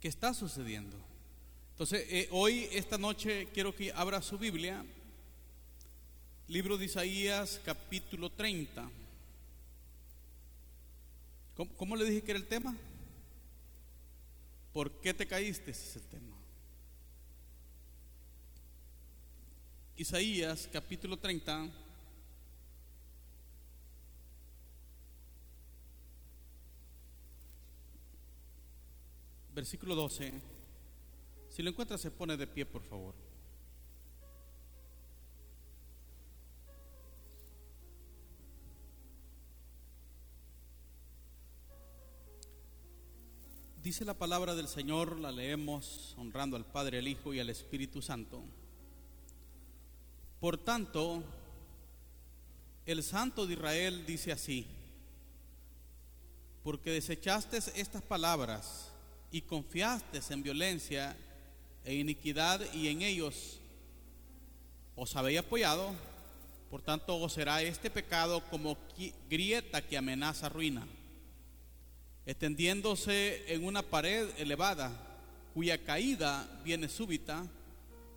que 0.00 0.08
está 0.08 0.34
sucediendo. 0.34 0.96
Entonces, 1.72 2.06
eh, 2.08 2.28
hoy, 2.30 2.68
esta 2.72 2.98
noche, 2.98 3.48
quiero 3.52 3.74
que 3.74 3.92
abra 3.92 4.22
su 4.22 4.38
Biblia, 4.38 4.84
libro 6.48 6.76
de 6.78 6.86
Isaías, 6.86 7.60
capítulo 7.64 8.30
30. 8.30 8.88
¿Cómo, 11.56 11.72
cómo 11.76 11.96
le 11.96 12.04
dije 12.04 12.22
que 12.22 12.30
era 12.32 12.40
el 12.40 12.46
tema? 12.46 12.76
¿Por 14.72 14.90
qué 15.00 15.14
te 15.14 15.26
caíste? 15.26 15.70
Ese 15.70 15.88
es 15.88 15.96
el 15.96 16.02
tema. 16.02 16.36
Isaías 19.96 20.68
capítulo 20.72 21.16
30. 21.16 21.68
Versículo 29.58 29.96
12. 29.96 30.32
Si 31.48 31.64
lo 31.64 31.70
encuentra, 31.70 31.98
se 31.98 32.12
pone 32.12 32.36
de 32.36 32.46
pie, 32.46 32.64
por 32.64 32.80
favor. 32.84 33.12
Dice 43.82 44.04
la 44.04 44.14
palabra 44.14 44.54
del 44.54 44.68
Señor, 44.68 45.18
la 45.18 45.32
leemos 45.32 46.14
honrando 46.16 46.56
al 46.56 46.64
Padre, 46.64 47.00
al 47.00 47.08
Hijo 47.08 47.34
y 47.34 47.40
al 47.40 47.50
Espíritu 47.50 48.00
Santo. 48.00 48.44
Por 50.38 50.56
tanto, 50.58 51.24
el 52.86 53.02
Santo 53.02 53.44
de 53.44 53.54
Israel 53.54 54.06
dice 54.06 54.30
así, 54.30 54.68
porque 56.62 56.92
desechaste 56.92 57.56
estas 57.74 58.02
palabras 58.02 58.92
y 59.30 59.42
confiaste 59.42 60.20
en 60.30 60.42
violencia 60.42 61.16
e 61.84 61.94
iniquidad 61.94 62.60
y 62.72 62.88
en 62.88 63.02
ellos 63.02 63.60
os 64.96 65.14
habéis 65.16 65.38
apoyado, 65.38 65.94
por 66.70 66.82
tanto 66.82 67.16
os 67.16 67.32
será 67.32 67.62
este 67.62 67.90
pecado 67.90 68.42
como 68.50 68.76
grieta 69.30 69.80
que 69.80 69.96
amenaza 69.96 70.48
ruina, 70.48 70.86
extendiéndose 72.26 73.44
en 73.52 73.64
una 73.64 73.82
pared 73.82 74.28
elevada, 74.36 74.90
cuya 75.54 75.78
caída 75.78 76.48
viene 76.64 76.88
súbita 76.88 77.46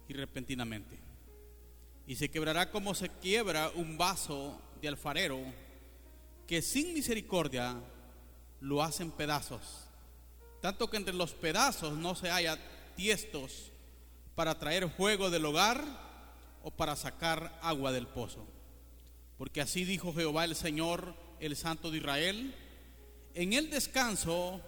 y 0.07 0.13
repentinamente. 0.13 0.97
Y 2.07 2.15
se 2.15 2.29
quebrará 2.29 2.71
como 2.71 2.93
se 2.93 3.09
quiebra 3.09 3.69
un 3.75 3.97
vaso 3.97 4.59
de 4.81 4.87
alfarero 4.87 5.39
que 6.47 6.61
sin 6.61 6.93
misericordia 6.93 7.77
lo 8.59 8.83
hacen 8.83 9.11
pedazos, 9.11 9.87
tanto 10.61 10.89
que 10.89 10.97
entre 10.97 11.13
los 11.13 11.33
pedazos 11.33 11.97
no 11.97 12.15
se 12.15 12.29
haya 12.29 12.57
tiestos 12.95 13.71
para 14.35 14.57
traer 14.57 14.89
fuego 14.89 15.29
del 15.29 15.45
hogar 15.45 15.83
o 16.63 16.71
para 16.71 16.95
sacar 16.95 17.59
agua 17.61 17.91
del 17.91 18.07
pozo. 18.07 18.45
Porque 19.37 19.61
así 19.61 19.83
dijo 19.85 20.13
Jehová 20.13 20.45
el 20.45 20.55
Señor, 20.55 21.15
el 21.39 21.55
Santo 21.55 21.89
de 21.89 21.97
Israel, 21.97 22.55
en 23.33 23.53
el 23.53 23.69
descanso 23.71 24.61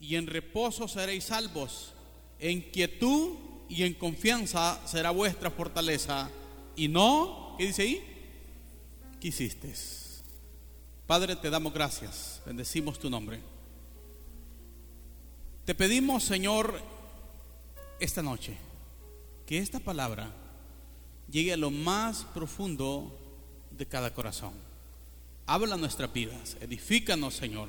y 0.00 0.16
en 0.16 0.26
reposo 0.26 0.88
seréis 0.88 1.24
salvos, 1.24 1.92
en 2.38 2.62
quietud 2.62 3.36
y 3.68 3.84
en 3.84 3.94
confianza 3.94 4.80
será 4.86 5.10
vuestra 5.10 5.50
fortaleza 5.50 6.30
y 6.74 6.88
no, 6.88 7.54
¿qué 7.58 7.66
dice 7.66 7.82
ahí? 7.82 8.02
Quisiste. 9.20 9.74
Padre, 11.06 11.36
te 11.36 11.50
damos 11.50 11.74
gracias, 11.74 12.40
bendecimos 12.46 12.98
tu 12.98 13.10
nombre. 13.10 13.57
Te 15.68 15.74
pedimos, 15.74 16.24
Señor, 16.24 16.80
esta 18.00 18.22
noche, 18.22 18.56
que 19.44 19.58
esta 19.58 19.78
palabra 19.78 20.32
llegue 21.30 21.52
a 21.52 21.58
lo 21.58 21.70
más 21.70 22.24
profundo 22.24 23.14
de 23.70 23.84
cada 23.84 24.14
corazón. 24.14 24.54
Habla 25.44 25.76
nuestras 25.76 26.10
vidas, 26.10 26.56
edifícanos, 26.62 27.34
Señor, 27.34 27.68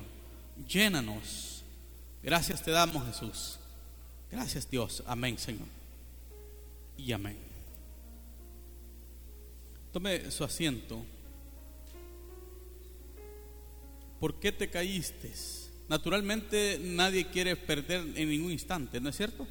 llénanos. 0.66 1.62
Gracias 2.22 2.62
te 2.62 2.70
damos, 2.70 3.06
Jesús. 3.06 3.58
Gracias, 4.30 4.70
Dios. 4.70 5.02
Amén, 5.06 5.36
Señor. 5.36 5.68
Y 6.96 7.12
amén. 7.12 7.36
Tome 9.92 10.30
su 10.30 10.42
asiento. 10.42 11.04
¿Por 14.18 14.40
qué 14.40 14.52
te 14.52 14.70
caíste? 14.70 15.34
Naturalmente 15.90 16.78
nadie 16.80 17.26
quiere 17.26 17.56
perder 17.56 18.06
en 18.14 18.28
ningún 18.28 18.52
instante, 18.52 19.00
¿no 19.00 19.08
es 19.08 19.16
cierto? 19.16 19.44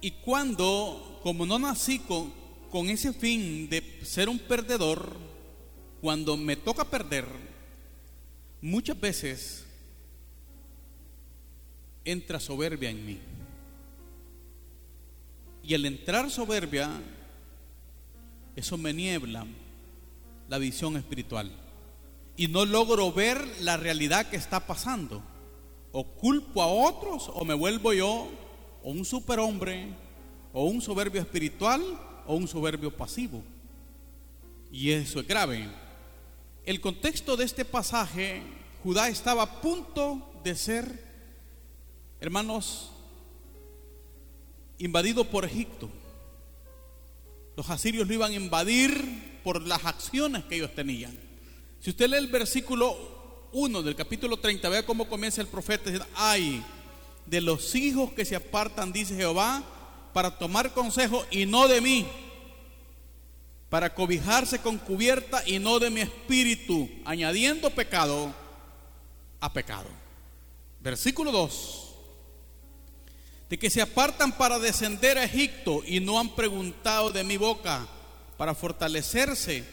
Y 0.00 0.12
cuando, 0.12 1.20
como 1.22 1.44
no 1.44 1.58
nací 1.58 1.98
con, 1.98 2.88
ese 2.88 3.12
fin 3.12 3.68
de 3.68 4.00
ser 4.02 4.30
un 4.30 4.38
perdedor, 4.38 5.14
cuando 6.00 6.38
me 6.38 6.56
toca 6.56 6.86
perder, 6.86 7.26
muchas 8.62 8.98
veces 8.98 9.66
entra 12.02 12.40
soberbia 12.40 12.88
en 12.88 13.04
mí. 13.04 13.18
Y 15.64 15.74
al 15.74 15.84
entrar 15.84 16.30
soberbia, 16.30 16.88
eso 18.56 18.78
me 18.78 18.94
niebla 18.94 19.46
la 20.48 20.56
visión 20.56 20.96
espiritual. 20.96 21.67
Y 22.38 22.48
no 22.48 22.64
logro 22.64 23.12
ver 23.12 23.44
la 23.60 23.76
realidad 23.76 24.26
que 24.30 24.36
está 24.36 24.66
pasando. 24.66 25.22
O 25.92 26.04
culpo 26.04 26.62
a 26.62 26.68
otros 26.68 27.30
o 27.34 27.44
me 27.44 27.52
vuelvo 27.52 27.92
yo 27.92 28.28
o 28.82 28.90
un 28.90 29.04
superhombre 29.04 29.88
o 30.52 30.64
un 30.64 30.80
soberbio 30.80 31.20
espiritual 31.20 31.82
o 32.26 32.36
un 32.36 32.46
soberbio 32.46 32.96
pasivo. 32.96 33.42
Y 34.70 34.92
eso 34.92 35.18
es 35.20 35.26
grave. 35.26 35.68
El 36.64 36.80
contexto 36.80 37.36
de 37.36 37.44
este 37.44 37.64
pasaje, 37.64 38.42
Judá 38.84 39.08
estaba 39.08 39.42
a 39.42 39.60
punto 39.60 40.30
de 40.44 40.54
ser, 40.54 41.04
hermanos, 42.20 42.92
invadido 44.78 45.24
por 45.24 45.44
Egipto. 45.44 45.88
Los 47.56 47.68
asirios 47.68 48.06
lo 48.06 48.14
iban 48.14 48.30
a 48.30 48.36
invadir 48.36 49.40
por 49.42 49.60
las 49.62 49.84
acciones 49.84 50.44
que 50.44 50.54
ellos 50.56 50.72
tenían. 50.74 51.27
Si 51.80 51.90
usted 51.90 52.08
lee 52.08 52.16
el 52.16 52.26
versículo 52.26 52.96
1 53.52 53.82
del 53.82 53.94
capítulo 53.94 54.36
30, 54.36 54.68
vea 54.68 54.86
cómo 54.86 55.08
comienza 55.08 55.40
el 55.40 55.46
profeta 55.46 55.90
diciendo, 55.90 56.08
ay, 56.16 56.62
de 57.26 57.40
los 57.40 57.74
hijos 57.74 58.12
que 58.12 58.24
se 58.24 58.36
apartan, 58.36 58.92
dice 58.92 59.14
Jehová, 59.14 59.62
para 60.12 60.38
tomar 60.38 60.72
consejo 60.72 61.24
y 61.30 61.46
no 61.46 61.68
de 61.68 61.80
mí, 61.80 62.06
para 63.68 63.94
cobijarse 63.94 64.60
con 64.60 64.78
cubierta 64.78 65.42
y 65.46 65.58
no 65.58 65.78
de 65.78 65.90
mi 65.90 66.00
espíritu, 66.00 66.88
añadiendo 67.04 67.70
pecado 67.70 68.34
a 69.40 69.52
pecado. 69.52 69.88
Versículo 70.80 71.30
2 71.32 71.84
de 73.48 73.58
que 73.58 73.70
se 73.70 73.80
apartan 73.80 74.36
para 74.36 74.58
descender 74.58 75.16
a 75.16 75.24
Egipto 75.24 75.82
y 75.86 76.00
no 76.00 76.20
han 76.20 76.34
preguntado 76.34 77.10
de 77.10 77.24
mi 77.24 77.36
boca 77.36 77.86
para 78.36 78.54
fortalecerse 78.54 79.64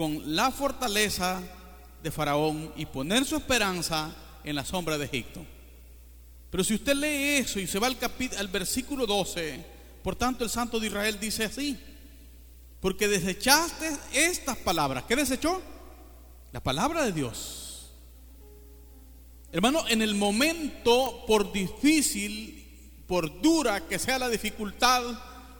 con 0.00 0.34
la 0.34 0.50
fortaleza 0.50 1.42
de 2.02 2.10
Faraón 2.10 2.72
y 2.74 2.86
poner 2.86 3.26
su 3.26 3.36
esperanza 3.36 4.10
en 4.42 4.56
la 4.56 4.64
sombra 4.64 4.96
de 4.96 5.04
Egipto. 5.04 5.44
Pero 6.48 6.64
si 6.64 6.72
usted 6.72 6.94
lee 6.94 7.36
eso 7.36 7.60
y 7.60 7.66
se 7.66 7.78
va 7.78 7.88
al, 7.88 7.98
al 8.38 8.48
versículo 8.48 9.06
12, 9.06 9.62
por 10.02 10.16
tanto 10.16 10.42
el 10.42 10.48
Santo 10.48 10.80
de 10.80 10.86
Israel 10.86 11.20
dice 11.20 11.44
así, 11.44 11.78
porque 12.80 13.08
desechaste 13.08 13.90
estas 14.14 14.56
palabras. 14.56 15.04
¿Qué 15.04 15.16
desechó? 15.16 15.60
La 16.50 16.62
palabra 16.62 17.04
de 17.04 17.12
Dios. 17.12 17.90
Hermano, 19.52 19.86
en 19.86 20.00
el 20.00 20.14
momento, 20.14 21.26
por 21.26 21.52
difícil 21.52 23.04
por 23.06 23.42
dura 23.42 23.86
que 23.86 23.98
sea 23.98 24.18
la 24.18 24.30
dificultad, 24.30 25.02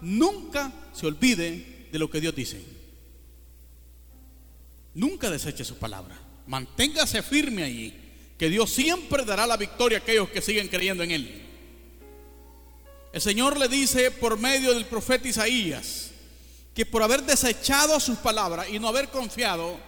nunca 0.00 0.72
se 0.94 1.06
olvide 1.06 1.88
de 1.92 1.98
lo 1.98 2.08
que 2.08 2.22
Dios 2.22 2.34
dice. 2.34 2.79
Nunca 4.94 5.30
deseche 5.30 5.64
su 5.64 5.76
palabra. 5.76 6.18
Manténgase 6.46 7.22
firme 7.22 7.62
allí, 7.62 7.94
que 8.38 8.48
Dios 8.48 8.70
siempre 8.70 9.24
dará 9.24 9.46
la 9.46 9.56
victoria 9.56 9.98
a 9.98 10.00
aquellos 10.00 10.30
que 10.30 10.42
siguen 10.42 10.68
creyendo 10.68 11.02
en 11.02 11.10
Él. 11.10 11.42
El 13.12 13.20
Señor 13.20 13.58
le 13.58 13.68
dice 13.68 14.10
por 14.10 14.38
medio 14.38 14.72
del 14.72 14.86
profeta 14.86 15.28
Isaías 15.28 16.10
que 16.74 16.86
por 16.86 17.02
haber 17.02 17.22
desechado 17.24 17.98
sus 17.98 18.18
palabras 18.18 18.68
y 18.70 18.78
no 18.78 18.88
haber 18.88 19.08
confiado 19.08 19.78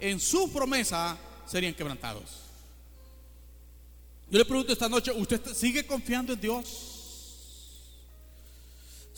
en 0.00 0.18
su 0.18 0.50
promesa, 0.50 1.18
serían 1.46 1.74
quebrantados. 1.74 2.40
Yo 4.30 4.38
le 4.38 4.44
pregunto 4.44 4.72
esta 4.72 4.88
noche, 4.88 5.12
¿usted 5.12 5.40
sigue 5.54 5.86
confiando 5.86 6.32
en 6.32 6.40
Dios? 6.40 6.89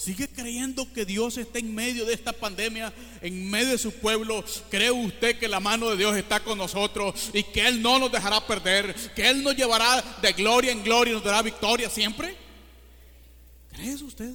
¿Sigue 0.02 0.26
creyendo 0.26 0.93
que 0.93 1.06
Dios 1.06 1.38
está 1.38 1.60
en 1.60 1.72
medio 1.72 2.04
de 2.04 2.12
esta 2.12 2.32
pandemia, 2.32 2.93
en 3.20 3.49
medio 3.49 3.69
de 3.69 3.78
su 3.78 3.93
pueblo? 3.93 4.44
¿Cree 4.69 4.90
usted 4.90 5.38
que 5.38 5.46
la 5.46 5.60
mano 5.60 5.90
de 5.90 5.96
Dios 5.96 6.16
está 6.16 6.43
con 6.43 6.58
nosotros 6.58 7.31
y 7.32 7.44
que 7.44 7.69
Él 7.69 7.81
no 7.81 8.00
nos 8.00 8.10
dejará 8.10 8.44
perder? 8.44 8.96
¿Que 9.14 9.31
Él 9.31 9.44
nos 9.44 9.54
llevará 9.54 10.02
de 10.20 10.32
gloria 10.32 10.72
en 10.72 10.82
gloria 10.82 11.12
y 11.12 11.14
nos 11.14 11.22
dará 11.22 11.40
victoria 11.40 11.88
siempre? 11.88 12.37
¿Cree 13.70 13.93
eso 13.93 14.06
usted? 14.06 14.32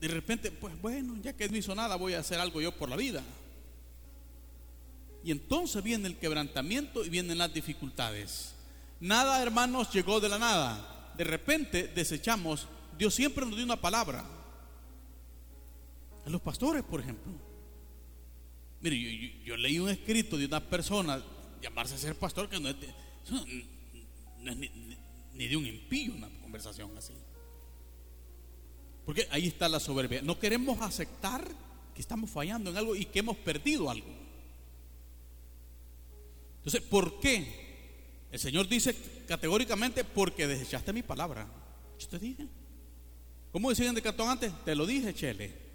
De 0.00 0.08
repente, 0.08 0.50
pues 0.50 0.74
bueno, 0.82 1.16
ya 1.22 1.32
que 1.32 1.48
no 1.48 1.56
hizo 1.56 1.72
nada, 1.76 1.94
voy 1.94 2.14
a 2.14 2.18
hacer 2.18 2.40
algo 2.40 2.60
yo 2.60 2.72
por 2.72 2.88
la 2.88 2.96
vida. 2.96 3.22
Y 5.22 5.30
entonces 5.30 5.80
viene 5.80 6.08
el 6.08 6.16
quebrantamiento 6.16 7.04
y 7.04 7.08
vienen 7.08 7.38
las 7.38 7.54
dificultades. 7.54 8.52
Nada, 8.98 9.40
hermanos, 9.40 9.92
llegó 9.92 10.18
de 10.18 10.28
la 10.28 10.40
nada. 10.40 11.12
De 11.16 11.22
repente 11.22 11.86
desechamos, 11.86 12.66
Dios 12.98 13.14
siempre 13.14 13.46
nos 13.46 13.54
dio 13.54 13.64
una 13.64 13.80
palabra. 13.80 14.24
A 16.26 16.30
los 16.30 16.40
pastores, 16.40 16.82
por 16.82 17.00
ejemplo. 17.00 17.32
Mire, 18.80 19.34
yo, 19.44 19.56
leí 19.56 19.78
un 19.78 19.88
escrito 19.88 20.36
de 20.36 20.46
una 20.46 20.60
persona, 20.60 21.22
llamarse 21.62 21.94
a 21.94 21.98
ser 21.98 22.16
pastor, 22.16 22.48
que 22.48 22.60
no 22.60 22.68
es, 22.68 22.76
ni, 24.40 24.70
ni 25.34 25.48
de 25.48 25.56
un 25.56 25.66
impío 25.66 26.14
una 26.14 26.28
conversación 26.40 26.96
así. 26.98 27.14
Porque 29.04 29.26
ahí 29.30 29.46
está 29.46 29.68
la 29.68 29.80
soberbia. 29.80 30.20
No 30.20 30.38
queremos 30.38 30.80
aceptar 30.82 31.46
que 31.94 32.00
estamos 32.00 32.28
fallando 32.28 32.70
en 32.70 32.76
algo 32.76 32.94
y 32.94 33.04
que 33.06 33.20
hemos 33.20 33.36
perdido 33.38 33.90
algo. 33.90 34.08
Entonces, 36.58 36.82
¿por 36.82 37.20
qué? 37.20 37.68
El 38.30 38.38
Señor 38.38 38.68
dice 38.68 38.94
categóricamente, 39.26 40.04
porque 40.04 40.46
desechaste 40.46 40.92
mi 40.92 41.02
palabra. 41.02 41.46
Yo 41.98 42.08
te 42.08 42.18
dije. 42.18 42.46
¿Cómo 43.52 43.70
decían 43.70 43.94
de 43.94 44.02
cartón 44.02 44.28
antes? 44.28 44.52
Te 44.64 44.74
lo 44.74 44.86
dije, 44.86 45.14
Chele. 45.14 45.68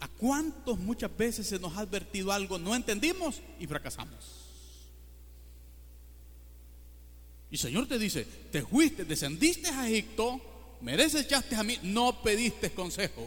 ¿A 0.00 0.08
cuántos 0.08 0.78
muchas 0.78 1.14
veces 1.16 1.46
se 1.46 1.58
nos 1.58 1.76
ha 1.76 1.80
advertido 1.80 2.32
algo, 2.32 2.58
no 2.58 2.74
entendimos 2.74 3.40
y 3.58 3.66
fracasamos? 3.66 4.40
Y 7.50 7.54
el 7.54 7.60
Señor 7.60 7.86
te 7.86 7.98
dice, 7.98 8.24
te 8.24 8.62
fuiste, 8.62 9.04
descendiste 9.04 9.68
a 9.68 9.88
Egipto, 9.88 10.40
me 10.80 10.96
desechaste 10.96 11.56
a 11.56 11.62
mí, 11.62 11.78
no 11.82 12.22
pediste 12.22 12.70
consejo. 12.70 13.26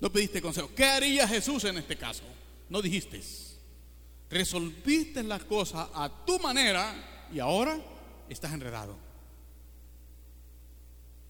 No 0.00 0.10
pediste 0.10 0.40
consejo. 0.40 0.70
¿Qué 0.74 0.84
haría 0.84 1.26
Jesús 1.26 1.64
en 1.64 1.78
este 1.78 1.96
caso? 1.96 2.22
No 2.68 2.80
dijiste. 2.80 3.20
Resolviste 4.30 5.22
las 5.22 5.42
cosas 5.44 5.88
a 5.92 6.24
tu 6.24 6.38
manera 6.38 7.28
y 7.32 7.40
ahora 7.40 7.78
estás 8.28 8.52
enredado. 8.52 9.09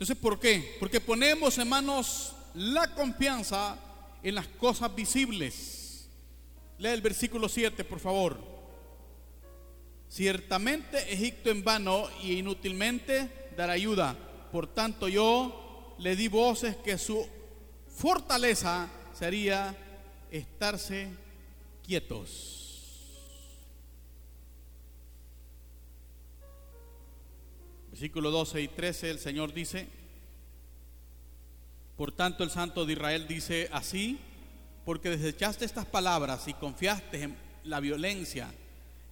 Entonces, 0.01 0.17
¿por 0.17 0.41
qué? 0.41 0.77
Porque 0.81 1.01
ponemos, 1.01 1.59
hermanos, 1.59 2.35
la 2.55 2.95
confianza 2.95 3.77
en 4.23 4.35
las 4.35 4.49
cosas 4.49 4.95
visibles. 4.95 6.09
Lea 6.79 6.95
el 6.95 7.03
versículo 7.03 7.49
7, 7.49 7.85
por 7.85 8.01
favor. 8.01 8.39
Ciertamente 10.09 11.13
Egipto 11.13 11.51
en 11.51 11.63
vano 11.63 12.09
y 12.23 12.39
inútilmente 12.39 13.51
dará 13.57 13.75
ayuda 13.75 14.17
por 14.51 14.67
tanto 14.67 15.09
yo 15.09 15.95
le 15.99 16.17
di 16.17 16.29
voces 16.29 16.77
que 16.77 16.99
su 16.99 17.27
fortaleza 17.89 18.89
sería 19.13 19.77
estarse 20.31 21.09
quietos. 21.87 22.60
Versículo 28.01 28.31
12 28.31 28.63
y 28.63 28.69
13 28.69 29.11
el 29.11 29.19
Señor 29.19 29.53
dice, 29.53 29.87
por 31.99 32.13
tanto 32.13 32.43
el 32.43 32.49
Santo 32.49 32.87
de 32.87 32.95
Israel 32.95 33.29
dice 33.29 33.69
así, 33.73 34.19
porque 34.87 35.11
desechaste 35.11 35.67
estas 35.67 35.85
palabras 35.85 36.49
y 36.49 36.55
confiaste 36.55 37.25
en 37.25 37.37
la 37.65 37.79
violencia 37.79 38.55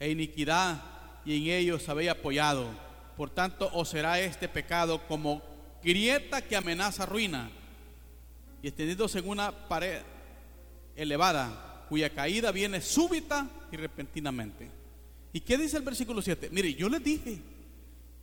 e 0.00 0.10
iniquidad 0.10 0.82
y 1.26 1.36
en 1.36 1.54
ellos 1.54 1.86
habéis 1.90 2.12
apoyado 2.12 2.70
por 3.14 3.28
tanto, 3.28 3.68
os 3.74 3.90
será 3.90 4.20
este 4.20 4.48
pecado 4.48 5.06
como 5.06 5.42
grieta 5.84 6.40
que 6.40 6.56
amenaza 6.56 7.04
ruina 7.04 7.50
y 8.62 8.68
extendiéndose 8.68 9.18
en 9.18 9.28
una 9.28 9.68
pared 9.68 10.00
elevada, 10.96 11.84
cuya 11.90 12.08
caída 12.08 12.52
viene 12.52 12.80
súbita 12.80 13.50
y 13.70 13.76
repentinamente. 13.76 14.70
¿Y 15.34 15.40
qué 15.40 15.58
dice 15.58 15.76
el 15.76 15.82
versículo 15.82 16.22
7? 16.22 16.48
Mire, 16.52 16.72
yo 16.72 16.88
les 16.88 17.04
dije 17.04 17.57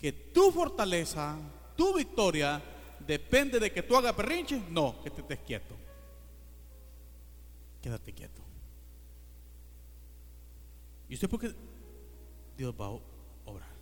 que 0.06 0.14
tu 0.14 0.52
fortaleza, 0.52 1.36
tu 1.76 1.92
victoria, 1.96 2.62
depende 3.08 3.60
de 3.60 3.72
que 3.72 3.82
tú 3.82 3.98
hagas 3.98 4.14
perrinche. 4.14 4.62
No, 4.70 5.02
que 5.04 5.10
te 5.10 5.22
estés 5.22 5.40
quieto. 5.40 5.76
Quédate 7.82 8.14
quieto. 8.14 8.40
¿Y 11.10 11.16
usted 11.16 11.28
por 11.28 11.40
qué 11.40 11.56
Dios 12.56 12.76
va 12.80 12.86
a 12.86 13.00
obrar? 13.46 13.74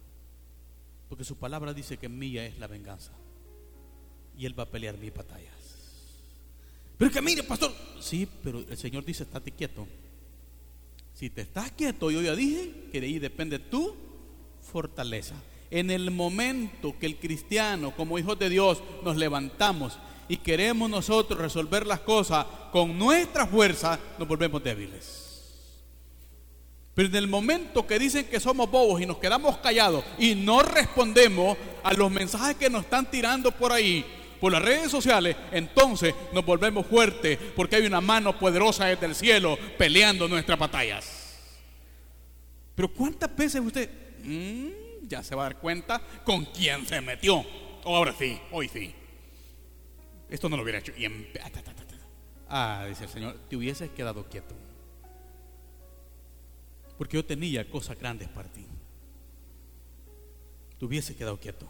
Porque 1.10 1.26
su 1.26 1.36
palabra 1.36 1.74
dice 1.74 1.98
que 1.98 2.08
mía 2.08 2.46
es 2.46 2.58
la 2.58 2.68
venganza. 2.68 3.12
Y 4.38 4.46
Él 4.46 4.58
va 4.58 4.64
a 4.64 4.72
pelear 4.72 4.98
mis 4.98 5.14
batallas. 5.14 5.52
Pero 6.98 7.12
que 7.12 7.22
mire, 7.22 7.44
pastor. 7.44 7.74
Sí, 8.00 8.26
pero 8.42 8.60
el 8.60 8.78
Señor 8.78 9.04
dice, 9.04 9.24
estate 9.24 9.52
quieto. 9.52 9.86
Si 11.14 11.30
te 11.30 11.42
estás 11.42 11.74
quieto, 11.74 12.12
yo 12.12 12.22
ya 12.22 12.34
dije 12.34 12.88
que 12.94 13.02
de 13.02 13.08
ahí 13.08 13.20
depende 13.20 13.60
tu 13.60 13.94
fortaleza. 14.62 15.36
En 15.74 15.90
el 15.90 16.12
momento 16.12 16.94
que 17.00 17.08
el 17.08 17.18
cristiano, 17.18 17.96
como 17.98 18.20
hijos 18.20 18.38
de 18.38 18.48
Dios, 18.48 18.84
nos 19.04 19.18
levantamos 19.18 19.98
y 20.28 20.38
queremos 20.38 20.88
nosotros 20.88 21.40
resolver 21.40 21.88
las 21.88 22.02
cosas 22.02 22.46
con 22.72 22.96
nuestra 23.00 23.48
fuerza, 23.48 24.00
nos 24.20 24.28
volvemos 24.28 24.64
débiles. 24.64 25.74
Pero 26.94 27.08
en 27.08 27.16
el 27.16 27.28
momento 27.28 27.88
que 27.88 27.98
dicen 27.98 28.26
que 28.26 28.40
somos 28.40 28.70
bobos 28.70 29.02
y 29.02 29.08
nos 29.08 29.18
quedamos 29.18 29.58
callados 29.58 30.06
y 30.20 30.36
no 30.36 30.62
respondemos 30.62 31.58
a 31.84 31.92
los 31.96 32.12
mensajes 32.12 32.56
que 32.56 32.70
nos 32.70 32.84
están 32.84 33.10
tirando 33.10 33.52
por 33.52 33.72
ahí, 33.72 34.06
por 34.40 34.52
las 34.52 34.62
redes 34.62 34.92
sociales, 34.92 35.36
entonces 35.52 36.14
nos 36.34 36.46
volvemos 36.46 36.86
fuertes 36.86 37.40
porque 37.56 37.78
hay 37.78 37.88
una 37.88 38.00
mano 38.00 38.38
poderosa 38.38 38.86
desde 38.86 39.08
el 39.08 39.16
cielo 39.16 39.58
peleando 39.80 40.28
nuestras 40.28 40.60
batallas. 40.60 41.34
Pero 42.76 42.90
¿cuántas 42.90 43.36
veces 43.36 43.60
usted 43.60 43.90
mm, 44.24 44.83
ya 45.08 45.24
se 45.24 45.36
va 45.36 45.44
a 45.44 45.50
dar 45.50 45.60
cuenta 45.60 46.02
con 46.24 46.46
quién 46.46 46.86
se 46.86 47.02
metió? 47.02 47.46
ahora 47.86 48.14
sí, 48.18 48.40
hoy 48.52 48.70
sí. 48.70 48.94
Esto 50.30 50.48
no 50.48 50.56
lo 50.56 50.64
hubiera 50.64 50.80
hecho. 50.80 50.94
Y 50.98 51.06
ah, 52.50 52.86
dice 52.88 53.04
el 53.04 53.10
Señor, 53.10 53.38
te 53.50 53.58
hubieses 53.58 53.90
quedado 53.92 54.28
quieto 54.30 54.56
porque 56.98 57.18
yo 57.18 57.26
tenía 57.26 57.70
cosas 57.70 58.00
grandes 58.00 58.30
para 58.30 58.50
ti. 58.50 58.66
Te 60.78 60.86
hubiese 60.86 61.16
quedado 61.16 61.40
quieto. 61.40 61.68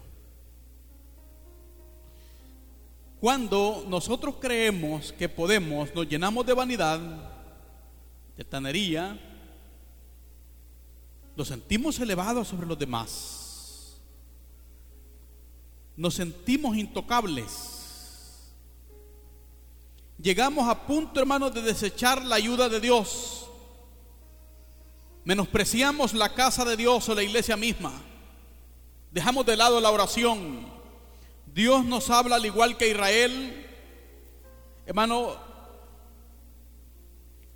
Cuando 3.20 3.84
nosotros 3.88 4.36
creemos 4.40 5.12
que 5.12 5.28
podemos, 5.28 5.94
nos 5.94 6.08
llenamos 6.08 6.44
de 6.44 6.52
vanidad, 6.52 7.00
de 8.36 8.44
tanería, 8.44 9.18
nos 11.36 11.48
sentimos 11.48 11.98
elevados 11.98 12.48
sobre 12.48 12.66
los 12.66 12.78
demás, 12.78 14.00
nos 15.96 16.14
sentimos 16.14 16.76
intocables. 16.76 17.70
Llegamos 20.18 20.68
a 20.68 20.86
punto, 20.86 21.20
hermanos, 21.20 21.52
de 21.52 21.60
desechar 21.60 22.24
la 22.24 22.36
ayuda 22.36 22.68
de 22.68 22.80
Dios 22.80 23.44
Menospreciamos 25.24 26.12
la 26.12 26.34
casa 26.34 26.66
de 26.66 26.76
Dios 26.76 27.08
o 27.08 27.14
la 27.14 27.22
iglesia 27.22 27.56
misma. 27.56 27.92
Dejamos 29.10 29.46
de 29.46 29.56
lado 29.56 29.80
la 29.80 29.90
oración. 29.90 30.66
Dios 31.46 31.84
nos 31.84 32.10
habla 32.10 32.36
al 32.36 32.44
igual 32.44 32.76
que 32.76 32.90
Israel. 32.90 33.66
Hermano, 34.84 35.36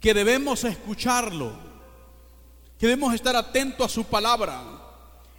que 0.01 0.15
debemos 0.15 0.65
escucharlo. 0.65 1.68
Que 2.79 2.87
debemos 2.87 3.13
estar 3.15 3.35
atentos 3.35 3.87
a 3.87 3.89
su 3.89 4.05
palabra. 4.05 4.63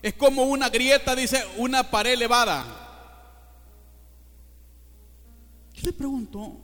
Es 0.01 0.13
como 0.13 0.43
una 0.43 0.69
grieta, 0.69 1.15
dice, 1.15 1.43
una 1.57 1.89
pared 1.89 2.13
elevada. 2.13 2.65
Yo 5.73 5.83
le 5.85 5.93
pregunto, 5.93 6.57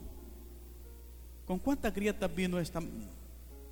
¿con 1.46 1.58
cuántas 1.58 1.94
grietas 1.94 2.34
vino 2.34 2.58
esta, 2.58 2.80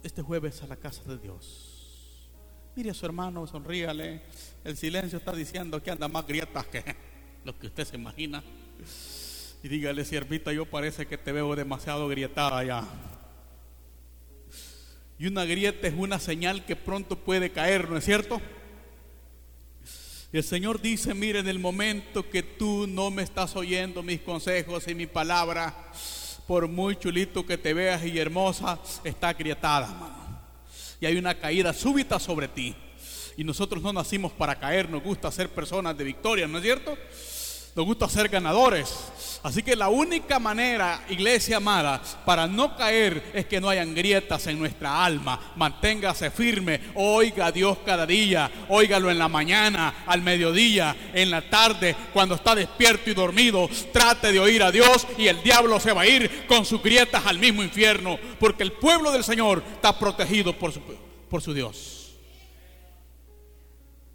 este 0.02 0.22
jueves 0.22 0.62
a 0.62 0.66
la 0.66 0.76
casa 0.76 1.02
de 1.04 1.18
Dios? 1.18 2.30
Mire 2.76 2.90
a 2.90 2.94
su 2.94 3.06
hermano, 3.06 3.46
sonríale. 3.46 4.22
El 4.64 4.76
silencio 4.76 5.18
está 5.18 5.32
diciendo 5.32 5.82
que 5.82 5.90
anda 5.90 6.08
más 6.08 6.26
grietas 6.26 6.66
que 6.66 6.82
lo 7.44 7.58
que 7.58 7.66
usted 7.66 7.84
se 7.84 7.96
imagina. 7.96 8.42
Y 9.62 9.68
dígale, 9.68 10.04
siervita, 10.04 10.52
yo 10.52 10.66
parece 10.66 11.06
que 11.06 11.16
te 11.16 11.32
veo 11.32 11.54
demasiado 11.54 12.08
grietada 12.08 12.64
ya. 12.64 12.84
Y 15.18 15.26
una 15.26 15.44
grieta 15.44 15.86
es 15.86 15.94
una 15.96 16.18
señal 16.18 16.64
que 16.64 16.76
pronto 16.76 17.16
puede 17.16 17.50
caer, 17.50 17.88
¿no 17.88 17.96
es 17.96 18.04
cierto? 18.04 18.40
Y 20.32 20.38
el 20.38 20.42
Señor 20.42 20.80
dice, 20.80 21.14
mire, 21.14 21.38
en 21.38 21.46
el 21.46 21.60
momento 21.60 22.28
que 22.28 22.42
tú 22.42 22.88
no 22.88 23.12
me 23.12 23.22
estás 23.22 23.54
oyendo 23.54 24.02
mis 24.02 24.20
consejos 24.20 24.88
y 24.88 24.94
mi 24.94 25.06
palabra, 25.06 25.92
por 26.48 26.66
muy 26.66 26.96
chulito 26.96 27.46
que 27.46 27.56
te 27.56 27.72
veas 27.72 28.04
y 28.04 28.18
hermosa, 28.18 28.80
está 29.04 29.28
agrietada, 29.28 29.86
mano. 29.86 30.40
Y 31.00 31.06
hay 31.06 31.16
una 31.16 31.38
caída 31.38 31.72
súbita 31.72 32.18
sobre 32.18 32.48
ti. 32.48 32.74
Y 33.36 33.44
nosotros 33.44 33.80
no 33.80 33.92
nacimos 33.92 34.32
para 34.32 34.58
caer, 34.58 34.90
nos 34.90 35.04
gusta 35.04 35.30
ser 35.30 35.48
personas 35.50 35.96
de 35.96 36.02
victoria, 36.02 36.48
¿no 36.48 36.58
es 36.58 36.64
cierto? 36.64 36.98
Nos 37.74 37.86
gusta 37.86 38.08
ser 38.08 38.28
ganadores. 38.28 39.40
Así 39.42 39.62
que 39.62 39.74
la 39.76 39.88
única 39.88 40.38
manera, 40.38 41.04
iglesia 41.08 41.58
amada, 41.58 42.00
para 42.24 42.46
no 42.46 42.76
caer 42.76 43.32
es 43.34 43.46
que 43.46 43.60
no 43.60 43.68
hayan 43.68 43.94
grietas 43.94 44.46
en 44.46 44.58
nuestra 44.58 45.04
alma. 45.04 45.52
Manténgase 45.56 46.30
firme, 46.30 46.80
oiga 46.94 47.46
a 47.46 47.52
Dios 47.52 47.78
cada 47.84 48.06
día, 48.06 48.50
óigalo 48.68 49.10
en 49.10 49.18
la 49.18 49.28
mañana, 49.28 50.04
al 50.06 50.22
mediodía, 50.22 50.96
en 51.12 51.30
la 51.30 51.50
tarde, 51.50 51.94
cuando 52.12 52.36
está 52.36 52.54
despierto 52.54 53.10
y 53.10 53.14
dormido. 53.14 53.68
Trate 53.92 54.32
de 54.32 54.40
oír 54.40 54.62
a 54.62 54.72
Dios 54.72 55.06
y 55.18 55.26
el 55.26 55.42
diablo 55.42 55.80
se 55.80 55.92
va 55.92 56.02
a 56.02 56.06
ir 56.06 56.46
con 56.46 56.64
sus 56.64 56.80
grietas 56.80 57.26
al 57.26 57.38
mismo 57.38 57.62
infierno, 57.62 58.18
porque 58.38 58.62
el 58.62 58.72
pueblo 58.72 59.10
del 59.10 59.24
Señor 59.24 59.62
está 59.74 59.98
protegido 59.98 60.56
por 60.56 60.72
su, 60.72 60.80
por 61.28 61.42
su 61.42 61.52
Dios. 61.52 62.14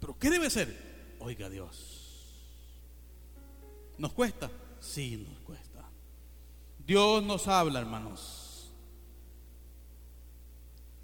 Pero 0.00 0.16
¿qué 0.18 0.30
debe 0.30 0.48
ser? 0.48 1.14
Oiga 1.20 1.46
a 1.46 1.50
Dios. 1.50 1.89
¿Nos 4.00 4.14
cuesta? 4.14 4.50
Sí, 4.80 5.22
nos 5.28 5.38
cuesta. 5.40 5.84
Dios 6.86 7.22
nos 7.22 7.46
habla, 7.46 7.80
hermanos. 7.80 8.70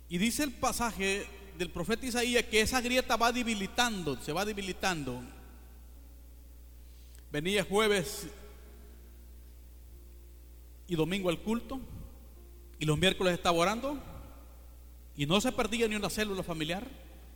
Y 0.09 0.17
dice 0.17 0.45
el 0.45 0.53
pasaje 0.53 1.27
del 1.59 1.71
profeta 1.71 2.07
Isaías 2.07 2.45
que 2.45 2.63
esa 2.63 2.81
grieta 2.81 3.17
va 3.17 3.33
debilitando, 3.33 4.17
se 4.23 4.33
va 4.33 4.47
debilitando. 4.47 5.23
Venía 7.31 7.65
jueves 7.65 8.29
y 10.89 10.95
domingo 10.95 11.29
al 11.29 11.43
culto 11.43 11.79
y 12.79 12.87
los 12.87 12.97
miércoles 12.97 13.35
estaba 13.35 13.59
orando 13.59 13.99
y 15.15 15.27
no 15.27 15.39
se 15.43 15.53
perdía 15.53 15.87
ni 15.87 15.97
una 15.97 16.09
célula 16.09 16.43
familiar 16.43 16.89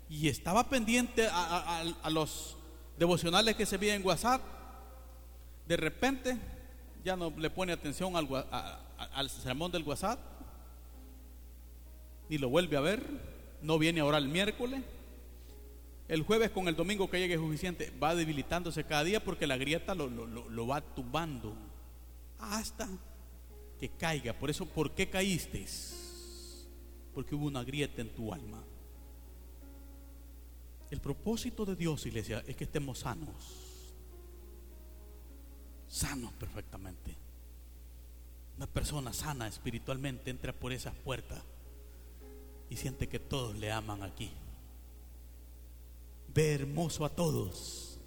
y 0.08 0.28
estaba 0.28 0.70
pendiente 0.70 1.28
a, 1.30 1.82
a 2.02 2.08
los 2.08 2.56
devocionales 2.98 3.56
que 3.56 3.66
se 3.66 3.76
veían 3.76 3.96
en 3.96 4.06
WhatsApp 4.06 4.59
de 5.70 5.76
repente 5.76 6.36
ya 7.04 7.14
no 7.14 7.30
le 7.30 7.48
pone 7.48 7.72
atención 7.72 8.14
al, 8.16 9.30
sermón 9.30 9.70
del 9.70 9.84
WhatsApp, 9.84 10.18
ni 12.28 12.38
lo 12.38 12.48
vuelve 12.48 12.76
a 12.76 12.80
ver, 12.80 13.00
no 13.62 13.78
viene 13.78 14.00
a 14.00 14.04
orar 14.04 14.20
el 14.20 14.28
miércoles. 14.28 14.82
El 16.08 16.22
jueves 16.22 16.50
con 16.50 16.66
el 16.66 16.74
domingo 16.74 17.08
que 17.08 17.20
llegue 17.20 17.36
suficiente, 17.36 17.92
va 18.02 18.16
debilitándose 18.16 18.82
cada 18.82 19.04
día 19.04 19.22
porque 19.22 19.46
la 19.46 19.56
grieta 19.56 19.94
lo, 19.94 20.08
lo 20.08 20.66
va 20.66 20.80
tumbando 20.80 21.54
hasta 22.40 22.88
que 23.78 23.90
caiga. 23.90 24.32
Por 24.32 24.50
eso, 24.50 24.66
¿por 24.66 24.90
qué 24.90 25.08
caíste? 25.08 25.64
Porque 27.14 27.36
hubo 27.36 27.46
una 27.46 27.62
grieta 27.62 28.02
en 28.02 28.12
tu 28.12 28.34
alma. 28.34 28.60
El 30.90 31.00
propósito 31.00 31.64
de 31.64 31.76
Dios, 31.76 32.04
iglesia, 32.06 32.42
es 32.44 32.56
que 32.56 32.64
estemos 32.64 32.98
sanos 32.98 33.69
sanos 35.90 36.32
perfectamente. 36.34 37.16
Una 38.56 38.66
persona 38.66 39.12
sana 39.12 39.48
espiritualmente 39.48 40.30
entra 40.30 40.52
por 40.52 40.72
esas 40.72 40.94
puertas 40.94 41.42
y 42.70 42.76
siente 42.76 43.08
que 43.08 43.18
todos 43.18 43.56
le 43.56 43.72
aman 43.72 44.02
aquí. 44.02 44.30
Ve 46.32 46.54
hermoso 46.54 47.04
a 47.04 47.08
todos 47.08 47.98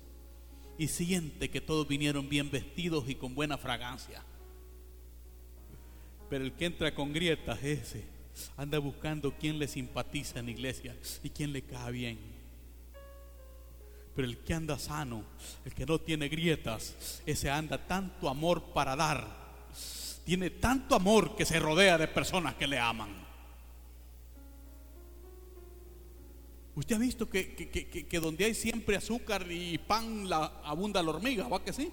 y 0.78 0.88
siente 0.88 1.50
que 1.50 1.60
todos 1.60 1.88
vinieron 1.88 2.30
bien 2.30 2.50
vestidos 2.50 3.10
y 3.10 3.16
con 3.16 3.36
buena 3.36 3.58
fragancia. 3.58 4.24
Pero 6.30 6.46
el 6.46 6.54
que 6.54 6.66
entra 6.66 6.96
con 6.96 7.12
grietas, 7.12 7.62
ese, 7.64 8.06
anda 8.56 8.80
buscando 8.80 9.36
quién 9.38 9.60
le 9.60 9.68
simpatiza 9.68 10.40
en 10.40 10.46
la 10.46 10.52
iglesia 10.52 10.96
y 11.22 11.30
quién 11.30 11.52
le 11.52 11.64
cae 11.64 11.92
bien. 11.92 12.43
Pero 14.16 14.28
el 14.28 14.38
que 14.40 14.54
anda 14.54 14.78
sano, 14.78 15.24
el 15.66 15.74
que 15.74 15.86
no 15.86 16.00
tiene 16.00 16.30
grietas, 16.30 17.22
ese 17.26 17.50
anda 17.50 17.88
tanto 17.88 18.30
amor 18.30 18.74
para 18.74 18.96
dar. 18.96 19.44
Tiene 20.24 20.52
tanto 20.52 20.96
amor 20.96 21.36
que 21.36 21.46
se 21.46 21.60
rodea 21.60 21.98
de 21.98 22.08
personas 22.08 22.56
que 22.56 22.68
le 22.68 22.80
aman. 22.80 23.24
Usted 26.76 26.96
ha 26.96 27.00
visto 27.00 27.30
que, 27.30 28.20
donde 28.22 28.46
hay 28.46 28.56
siempre 28.56 28.96
azúcar 28.96 29.46
y 29.52 29.78
pan 29.78 30.28
la, 30.28 30.62
abunda 30.64 31.04
la 31.04 31.12
hormiga, 31.12 31.48
¿va 31.48 31.64
que 31.64 31.74
sí? 31.74 31.92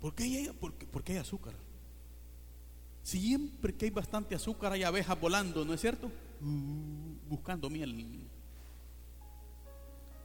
¿Por 0.00 0.14
qué, 0.14 0.24
hay, 0.24 0.50
por 0.50 1.02
hay 1.06 1.16
azúcar? 1.16 1.54
Siempre 3.02 3.74
que 3.74 3.86
hay 3.86 3.90
bastante 3.90 4.34
azúcar 4.34 4.72
hay 4.72 4.82
abejas 4.82 5.18
volando, 5.18 5.64
¿no 5.64 5.74
es 5.74 5.80
cierto? 5.80 6.10
Uh, 6.42 7.28
buscando 7.28 7.68
miel 7.70 7.94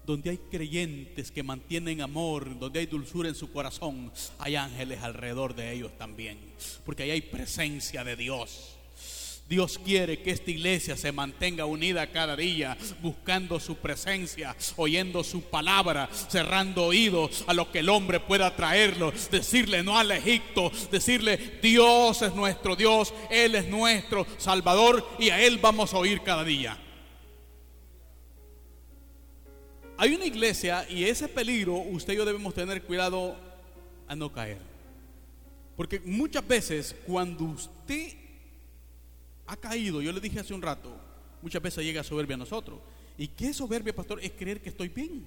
donde 0.05 0.29
hay 0.29 0.38
creyentes 0.38 1.31
que 1.31 1.43
mantienen 1.43 2.01
amor, 2.01 2.57
donde 2.59 2.79
hay 2.79 2.85
dulzura 2.85 3.29
en 3.29 3.35
su 3.35 3.51
corazón, 3.51 4.12
hay 4.39 4.55
ángeles 4.55 5.01
alrededor 5.01 5.55
de 5.55 5.74
ellos 5.74 5.91
también, 5.97 6.38
porque 6.85 7.03
ahí 7.03 7.12
hay 7.12 7.21
presencia 7.21 8.03
de 8.03 8.15
Dios. 8.15 8.75
Dios 9.47 9.77
quiere 9.77 10.24
que 10.24 10.31
esta 10.31 10.50
iglesia 10.50 10.97
se 10.97 11.12
mantenga 11.12 11.65
unida 11.65 12.12
cada 12.12 12.35
día, 12.35 12.75
buscando 13.01 13.59
su 13.59 13.75
presencia, 13.75 14.55
oyendo 14.75 15.24
su 15.24 15.43
palabra, 15.43 16.09
cerrando 16.29 16.85
oídos 16.85 17.43
a 17.45 17.53
lo 17.53 17.71
que 17.71 17.79
el 17.79 17.89
hombre 17.89 18.19
pueda 18.19 18.55
traerlo, 18.55 19.13
decirle 19.29 19.83
no 19.83 20.00
al 20.00 20.12
Egipto, 20.12 20.71
decirle 20.91 21.59
Dios 21.62 22.24
es 22.24 22.33
nuestro 22.33 22.75
Dios, 22.75 23.13
Él 23.29 23.53
es 23.53 23.67
nuestro 23.67 24.25
Salvador 24.39 25.07
y 25.19 25.29
a 25.29 25.39
Él 25.39 25.59
vamos 25.59 25.93
a 25.93 26.00
oír 26.00 26.21
cada 26.21 26.43
día. 26.43 26.79
Hay 29.97 30.13
una 30.13 30.25
iglesia 30.25 30.85
y 30.89 31.05
ese 31.05 31.27
peligro 31.27 31.75
usted 31.75 32.13
y 32.13 32.17
yo 32.17 32.25
debemos 32.25 32.53
tener 32.53 32.83
cuidado 32.83 33.37
a 34.07 34.15
no 34.15 34.31
caer. 34.31 34.59
Porque 35.77 35.99
muchas 36.01 36.45
veces 36.45 36.95
cuando 37.05 37.45
usted 37.45 38.13
ha 39.47 39.55
caído, 39.55 40.01
yo 40.01 40.11
le 40.11 40.19
dije 40.19 40.39
hace 40.39 40.53
un 40.53 40.61
rato, 40.61 40.91
muchas 41.41 41.61
veces 41.61 41.83
llega 41.83 42.03
soberbia 42.03 42.35
a 42.35 42.39
nosotros. 42.39 42.79
¿Y 43.17 43.27
qué 43.29 43.53
soberbia, 43.53 43.95
pastor? 43.95 44.19
Es 44.21 44.31
creer 44.31 44.61
que 44.61 44.69
estoy 44.69 44.89
bien. 44.89 45.25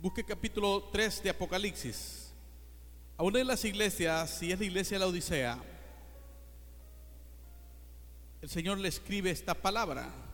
Busque 0.00 0.22
capítulo 0.22 0.88
3 0.92 1.24
de 1.24 1.30
Apocalipsis. 1.30 2.32
A 3.16 3.24
una 3.24 3.38
de 3.38 3.44
las 3.44 3.64
iglesias, 3.64 4.38
si 4.38 4.52
es 4.52 4.58
la 4.60 4.64
iglesia 4.64 4.96
de 4.96 5.00
la 5.00 5.08
Odisea, 5.08 5.58
el 8.40 8.48
Señor 8.48 8.78
le 8.78 8.88
escribe 8.88 9.30
esta 9.30 9.54
palabra. 9.54 10.27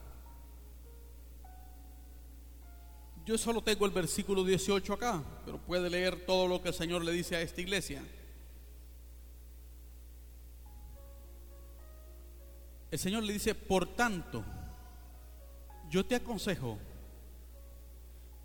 Yo 3.25 3.39
solo 3.39 3.63
tengo 3.63 3.87
el 3.87 3.93
versículo 3.93 4.45
18 4.45 4.93
acá, 4.93 5.25
pero 5.47 5.57
puede 5.57 5.89
leer 5.89 6.27
todo 6.27 6.47
lo 6.47 6.61
que 6.61 6.69
el 6.69 6.75
Señor 6.75 7.03
le 7.03 7.13
dice 7.13 7.37
a 7.37 7.41
esta 7.41 7.63
iglesia. 7.63 8.03
El 12.91 12.99
Señor 12.99 13.23
le 13.23 13.33
dice, 13.33 13.55
por 13.55 13.97
tanto, 13.97 14.45
yo 15.89 16.05
te 16.05 16.17
aconsejo 16.17 16.79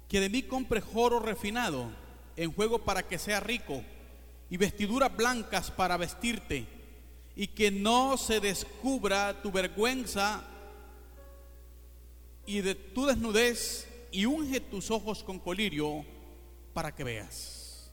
que 0.08 0.22
de 0.22 0.30
mí 0.30 0.44
compre 0.44 0.82
oro 0.94 1.20
refinado 1.20 1.92
en 2.38 2.54
juego 2.54 2.80
para 2.80 3.06
que 3.06 3.20
sea 3.20 3.42
rico 3.42 3.84
y 4.50 4.56
vestiduras 4.56 5.16
blancas 5.16 5.72
para 5.72 5.98
vestirte 5.98 6.66
y 7.36 7.48
que 7.48 7.70
no 7.70 8.16
se 8.16 8.40
descubra 8.40 9.42
tu 9.42 9.52
vergüenza 9.52 10.42
y 12.46 12.62
de 12.62 12.76
tu 12.76 13.06
desnudez 13.06 13.89
y 14.12 14.26
unge 14.26 14.60
tus 14.60 14.92
ojos 14.92 15.24
con 15.24 15.40
colirio 15.40 16.06
para 16.74 16.94
que 16.94 17.04
veas. 17.04 17.92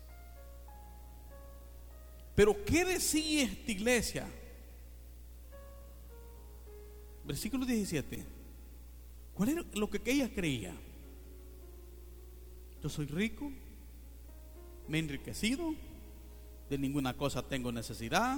Pero 2.35 2.65
¿qué 2.65 2.85
decía 2.85 3.45
esta 3.45 3.73
iglesia? 3.73 4.27
Versículo 7.25 7.65
17. 7.65 8.25
¿Cuál 9.35 9.49
era 9.49 9.65
lo 9.75 9.91
que 9.91 10.01
ella 10.05 10.31
creía? 10.33 10.75
Yo 12.83 12.89
soy 12.89 13.07
rico, 13.07 13.51
me 14.87 14.99
he 14.99 15.01
enriquecido, 15.01 15.75
de 16.71 16.79
ninguna 16.79 17.15
cosa 17.15 17.43
tengo 17.43 17.73
necesidad. 17.73 18.37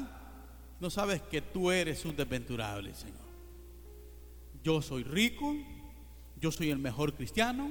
No 0.81 0.91
sabes 0.91 1.21
que 1.23 1.43
tú 1.43 1.71
eres 1.71 2.05
un 2.05 2.17
desventurable, 2.17 2.95
Señor. 2.95 3.29
Yo 4.63 4.81
soy 4.81 5.03
rico, 5.03 5.55
yo 6.41 6.53
soy 6.53 6.71
el 6.71 6.79
mejor 6.79 7.15
cristiano, 7.15 7.71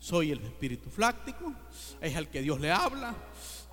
soy 0.00 0.32
el 0.32 0.40
espíritu 0.40 0.90
fláctico, 0.90 1.52
es 2.00 2.16
al 2.16 2.28
que 2.28 2.40
Dios 2.40 2.58
le 2.58 2.72
habla, 2.72 3.14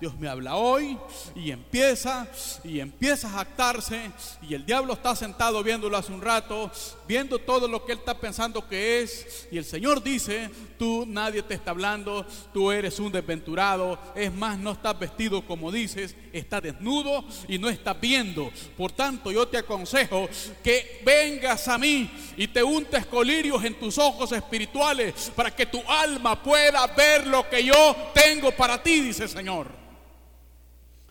Dios 0.00 0.16
me 0.16 0.28
habla 0.28 0.54
hoy 0.54 0.96
y 1.34 1.50
empieza 1.50 2.28
y 2.62 2.78
empieza 2.78 3.26
a 3.26 3.38
jactarse 3.38 4.12
y 4.48 4.54
el 4.54 4.64
diablo 4.64 4.92
está 4.92 5.16
sentado 5.16 5.60
viéndolo 5.64 5.96
hace 5.96 6.12
un 6.12 6.22
rato, 6.22 6.70
viendo 7.08 7.40
todo 7.40 7.66
lo 7.66 7.84
que 7.84 7.92
él 7.92 7.98
está 7.98 8.16
pensando 8.16 8.68
que 8.68 9.00
es 9.00 9.48
y 9.50 9.58
el 9.58 9.64
Señor 9.64 10.00
dice, 10.00 10.50
tú 10.78 11.04
nadie 11.06 11.42
te 11.42 11.54
está 11.54 11.72
hablando, 11.72 12.24
tú 12.52 12.70
eres 12.70 13.00
un 13.00 13.10
desventurado, 13.10 13.98
es 14.14 14.32
más, 14.32 14.56
no 14.56 14.72
estás 14.72 14.96
vestido 14.96 15.44
como 15.44 15.72
dices, 15.72 16.14
estás 16.32 16.62
desnudo 16.62 17.24
y 17.48 17.58
no 17.58 17.68
estás 17.68 18.00
viendo. 18.00 18.52
Por 18.76 18.92
tanto, 18.92 19.32
yo 19.32 19.48
te 19.48 19.58
aconsejo 19.58 20.28
que 20.62 21.02
vengas 21.04 21.66
a 21.66 21.76
mí 21.76 22.08
y 22.36 22.46
te 22.46 22.62
untes 22.62 23.04
colirios 23.06 23.64
en 23.64 23.74
tus 23.74 23.98
ojos 23.98 24.30
espirituales 24.30 25.32
para 25.34 25.54
que 25.54 25.66
tu 25.66 25.82
alma 25.88 26.17
pueda 26.42 26.86
ver 26.88 27.26
lo 27.26 27.48
que 27.48 27.64
yo 27.64 27.96
tengo 28.14 28.50
para 28.52 28.82
ti, 28.82 29.00
dice 29.00 29.24
el 29.24 29.28
Señor. 29.28 29.68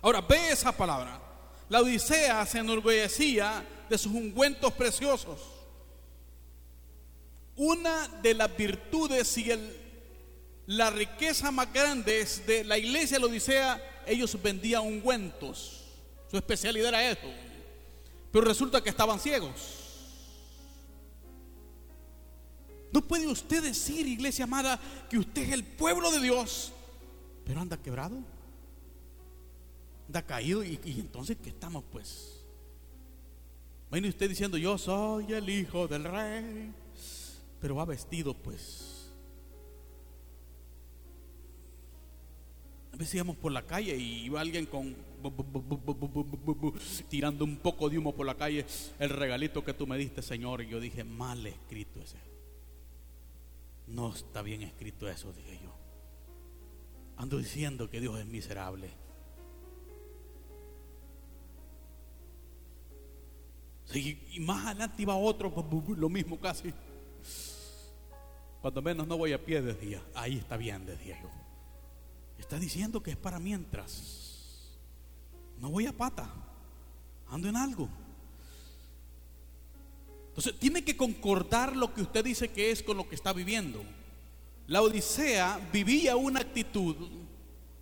Ahora, 0.02 0.22
ve 0.22 0.52
esa 0.52 0.72
palabra. 0.72 1.20
La 1.70 1.82
Odisea 1.82 2.46
se 2.46 2.60
enorgullecía 2.60 3.66
de 3.90 3.98
sus 3.98 4.14
ungüentos 4.14 4.72
preciosos. 4.74 5.42
Una 7.56 8.08
de 8.22 8.34
las 8.34 8.56
virtudes 8.56 9.38
y 9.38 9.52
la 10.68 10.90
riqueza 10.90 11.52
más 11.52 11.72
grande 11.74 12.26
de 12.46 12.64
la 12.64 12.78
iglesia 12.78 13.18
de 13.18 13.22
la 13.22 13.28
Odisea, 13.28 14.04
ellos 14.06 14.42
vendían 14.42 14.84
ungüentos. 14.84 15.86
Su 16.30 16.38
especialidad 16.38 16.90
era 16.90 17.10
eso. 17.10 17.28
Pero 18.32 18.46
resulta 18.46 18.82
que 18.82 18.90
estaban 18.90 19.20
ciegos. 19.20 19.87
No 22.98 23.04
puede 23.04 23.28
usted 23.28 23.62
decir, 23.62 24.08
iglesia 24.08 24.46
amada, 24.46 24.80
que 25.08 25.20
usted 25.20 25.44
es 25.44 25.52
el 25.52 25.64
pueblo 25.64 26.10
de 26.10 26.20
Dios, 26.20 26.74
pero 27.46 27.62
anda 27.62 27.78
quebrado 27.78 28.18
anda 30.08 30.24
caído 30.24 30.64
y, 30.64 30.80
entonces 30.84 31.38
¿qué 31.44 31.50
estamos 31.50 31.84
pues? 31.92 32.42
Viene 33.92 34.10
usted 34.10 34.28
diciendo, 34.28 34.58
yo 34.58 34.80
soy 34.80 35.32
el 35.32 35.48
hijo 35.48 35.88
del 35.88 36.06
rey, 36.06 36.74
pero 37.62 37.76
va 37.76 37.86
vestido 37.86 38.34
pues. 38.34 39.12
A 42.94 42.98
veces 42.98 43.14
íbamos 43.14 43.38
por 43.38 43.52
la 43.52 43.62
calle 43.62 43.96
y 43.96 44.24
iba 44.24 44.42
alguien 44.42 44.66
con 44.66 44.96
tirando 47.10 47.46
un 47.46 47.58
poco 47.58 47.92
de 47.92 48.00
humo 48.00 48.16
por 48.16 48.26
la 48.26 48.34
calle, 48.34 48.66
el 48.98 49.10
regalito 49.12 49.64
que 49.64 49.76
tú 49.76 49.86
me 49.86 50.00
diste, 50.00 50.24
Señor, 50.24 50.64
y 50.64 50.70
yo 50.70 50.80
dije, 50.80 51.04
mal 51.04 51.46
escrito 51.46 52.02
ese. 52.02 52.37
No 53.88 54.14
está 54.14 54.42
bien 54.42 54.62
escrito 54.62 55.10
eso, 55.10 55.32
dije 55.34 55.60
yo. 55.64 55.76
Ando 57.16 57.38
diciendo 57.38 57.90
que 57.90 58.00
Dios 58.00 58.20
es 58.20 58.26
miserable. 58.26 58.92
y 63.94 64.40
más 64.42 64.66
adelante 64.66 65.02
iba 65.02 65.16
otro, 65.16 65.52
lo 65.96 66.10
mismo 66.10 66.38
casi. 66.40 66.74
Cuando 68.62 68.82
menos 68.82 69.08
no 69.08 69.18
voy 69.18 69.34
a 69.34 69.44
pie, 69.44 69.62
decía. 69.62 70.02
Ahí 70.14 70.38
está 70.38 70.58
bien, 70.58 70.86
decía 70.86 71.20
yo. 71.22 71.30
Está 72.38 72.60
diciendo 72.60 73.02
que 73.02 73.12
es 73.12 73.18
para 73.18 73.40
mientras. 73.40 74.78
No 75.60 75.70
voy 75.70 75.86
a 75.86 75.94
pata. 75.94 76.30
Ando 77.30 77.48
en 77.50 77.56
algo. 77.56 77.90
Entonces, 80.38 80.60
tiene 80.60 80.84
que 80.84 80.96
concordar 80.96 81.76
lo 81.76 81.92
que 81.96 82.04
usted 82.04 82.24
dice 82.24 82.50
que 82.50 82.70
es 82.70 82.84
con 82.84 82.96
lo 82.96 83.10
que 83.10 83.16
está 83.16 83.34
viviendo. 83.34 83.84
La 84.68 84.84
Odisea 84.84 85.60
vivía 85.74 86.16
una 86.16 86.42
actitud, 86.42 86.96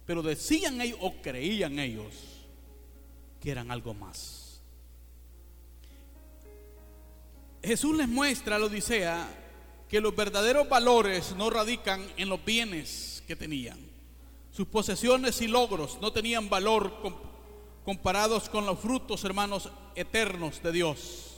pero 0.05 0.23
decían 0.23 0.79
ellos 0.79 0.97
o 1.01 1.21
creían 1.21 1.79
ellos 1.79 2.13
que 3.41 3.51
eran 3.51 3.71
algo 3.71 3.93
más. 3.93 4.61
Jesús 7.61 7.97
les 7.97 8.07
muestra 8.07 8.55
a 8.55 8.59
la 8.59 8.67
Odisea 8.67 9.27
que 9.89 9.99
los 9.99 10.15
verdaderos 10.15 10.69
valores 10.69 11.35
no 11.35 11.49
radican 11.49 12.07
en 12.15 12.29
los 12.29 12.45
bienes 12.45 13.21
que 13.27 13.35
tenían. 13.35 13.79
Sus 14.51 14.67
posesiones 14.67 15.41
y 15.41 15.49
logros 15.49 15.99
no 15.99 16.13
tenían 16.13 16.47
valor 16.47 16.93
comparados 17.83 18.47
con 18.47 18.65
los 18.65 18.79
frutos, 18.79 19.25
hermanos, 19.25 19.69
eternos 19.93 20.63
de 20.63 20.71
Dios. 20.71 21.34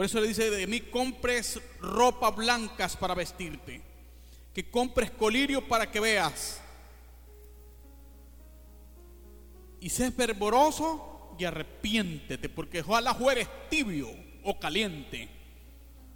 Por 0.00 0.06
eso 0.06 0.18
le 0.18 0.28
dice, 0.28 0.48
de 0.48 0.66
mí 0.66 0.80
compres 0.80 1.60
ropa 1.78 2.30
blancas 2.30 2.96
para 2.96 3.14
vestirte, 3.14 3.82
que 4.54 4.70
compres 4.70 5.10
colirio 5.10 5.68
para 5.68 5.90
que 5.90 6.00
veas. 6.00 6.58
Y 9.78 9.90
sé 9.90 10.10
fervoroso 10.10 11.36
y 11.38 11.44
arrepiéntete, 11.44 12.48
porque 12.48 12.80
ojalá 12.80 13.14
fueres 13.14 13.46
tibio 13.68 14.08
o 14.42 14.58
caliente, 14.58 15.28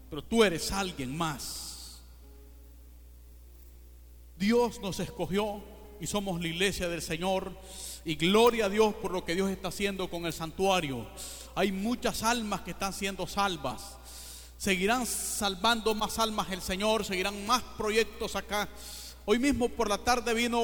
pero 0.08 0.24
tú 0.24 0.42
eres 0.42 0.72
alguien 0.72 1.14
más. 1.14 2.00
Dios 4.38 4.80
nos 4.80 4.98
escogió 4.98 5.62
y 6.00 6.06
somos 6.06 6.40
la 6.40 6.48
iglesia 6.48 6.88
del 6.88 7.02
Señor 7.02 7.52
y 8.06 8.14
gloria 8.14 8.64
a 8.64 8.70
Dios 8.70 8.94
por 8.94 9.10
lo 9.10 9.26
que 9.26 9.34
Dios 9.34 9.50
está 9.50 9.68
haciendo 9.68 10.08
con 10.08 10.24
el 10.24 10.32
santuario. 10.32 11.06
Hay 11.56 11.70
muchas 11.70 12.22
almas 12.22 12.62
que 12.62 12.72
están 12.72 12.92
siendo 12.92 13.26
salvas. 13.26 13.96
Seguirán 14.58 15.06
salvando 15.06 15.94
más 15.94 16.18
almas 16.18 16.50
el 16.50 16.60
Señor, 16.60 17.04
seguirán 17.04 17.46
más 17.46 17.62
proyectos 17.76 18.34
acá. 18.34 18.68
Hoy 19.24 19.38
mismo 19.38 19.68
por 19.68 19.88
la 19.88 19.98
tarde 19.98 20.34
vino 20.34 20.62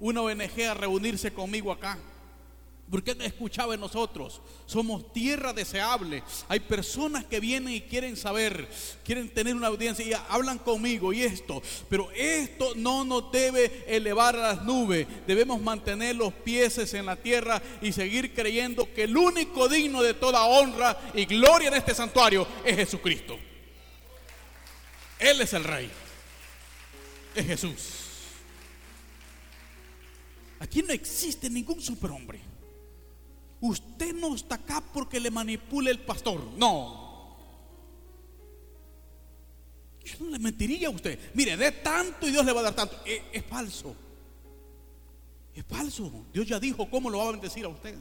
una 0.00 0.22
ONG 0.22 0.62
a 0.70 0.74
reunirse 0.74 1.32
conmigo 1.32 1.72
acá. 1.72 1.98
Porque 2.94 3.16
escuchaba 3.24 3.74
en 3.74 3.80
nosotros? 3.80 4.40
Somos 4.66 5.12
tierra 5.12 5.52
deseable. 5.52 6.22
Hay 6.46 6.60
personas 6.60 7.24
que 7.24 7.40
vienen 7.40 7.74
y 7.74 7.80
quieren 7.80 8.16
saber, 8.16 8.68
quieren 9.04 9.34
tener 9.34 9.56
una 9.56 9.66
audiencia 9.66 10.04
y 10.06 10.12
hablan 10.28 10.58
conmigo 10.58 11.12
y 11.12 11.24
esto. 11.24 11.60
Pero 11.88 12.08
esto 12.12 12.72
no 12.76 13.04
nos 13.04 13.32
debe 13.32 13.84
elevar 13.88 14.36
a 14.36 14.54
las 14.54 14.62
nubes. 14.62 15.08
Debemos 15.26 15.60
mantener 15.60 16.14
los 16.14 16.32
pies 16.32 16.94
en 16.94 17.06
la 17.06 17.16
tierra 17.16 17.60
y 17.82 17.90
seguir 17.90 18.32
creyendo 18.32 18.88
que 18.94 19.02
el 19.02 19.16
único 19.16 19.68
digno 19.68 20.00
de 20.00 20.14
toda 20.14 20.44
honra 20.44 20.96
y 21.14 21.24
gloria 21.24 21.70
en 21.70 21.74
este 21.74 21.96
santuario 21.96 22.46
es 22.64 22.76
Jesucristo. 22.76 23.36
Él 25.18 25.40
es 25.40 25.52
el 25.52 25.64
Rey. 25.64 25.90
Es 27.34 27.44
Jesús. 27.44 27.88
Aquí 30.60 30.80
no 30.80 30.92
existe 30.92 31.50
ningún 31.50 31.82
superhombre. 31.82 32.53
Usted 33.64 34.14
no 34.14 34.34
está 34.34 34.56
acá 34.56 34.82
porque 34.92 35.18
le 35.18 35.30
manipule 35.30 35.90
el 35.90 35.98
pastor. 36.00 36.38
No. 36.58 37.34
Yo 40.04 40.16
no 40.20 40.32
le 40.32 40.38
mentiría 40.38 40.88
a 40.88 40.90
usted. 40.90 41.18
Mire, 41.32 41.56
dé 41.56 41.72
tanto 41.72 42.28
y 42.28 42.30
Dios 42.30 42.44
le 42.44 42.52
va 42.52 42.60
a 42.60 42.64
dar 42.64 42.74
tanto. 42.74 42.94
Es, 43.06 43.22
es 43.32 43.42
falso. 43.46 43.96
Es 45.54 45.64
falso. 45.64 46.12
Dios 46.30 46.46
ya 46.46 46.60
dijo 46.60 46.90
cómo 46.90 47.08
lo 47.08 47.16
va 47.20 47.28
a 47.28 47.32
bendecir 47.32 47.64
a 47.64 47.68
usted. 47.68 47.96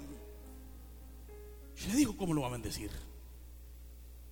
Ya 1.87 1.95
dijo 1.95 2.17
cómo 2.17 2.33
lo 2.33 2.41
va 2.41 2.47
a 2.47 2.51
bendecir. 2.51 2.91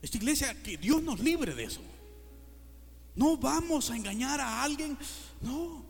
Esta 0.01 0.17
iglesia, 0.17 0.61
que 0.61 0.75
Dios 0.75 1.01
nos 1.01 1.21
libre 1.21 1.55
de 1.55 1.63
eso. 1.63 1.81
No 3.15 3.37
vamos 3.37 3.89
a 3.89 3.95
engañar 3.95 4.41
a 4.41 4.63
alguien. 4.63 4.97
No. 5.39 5.85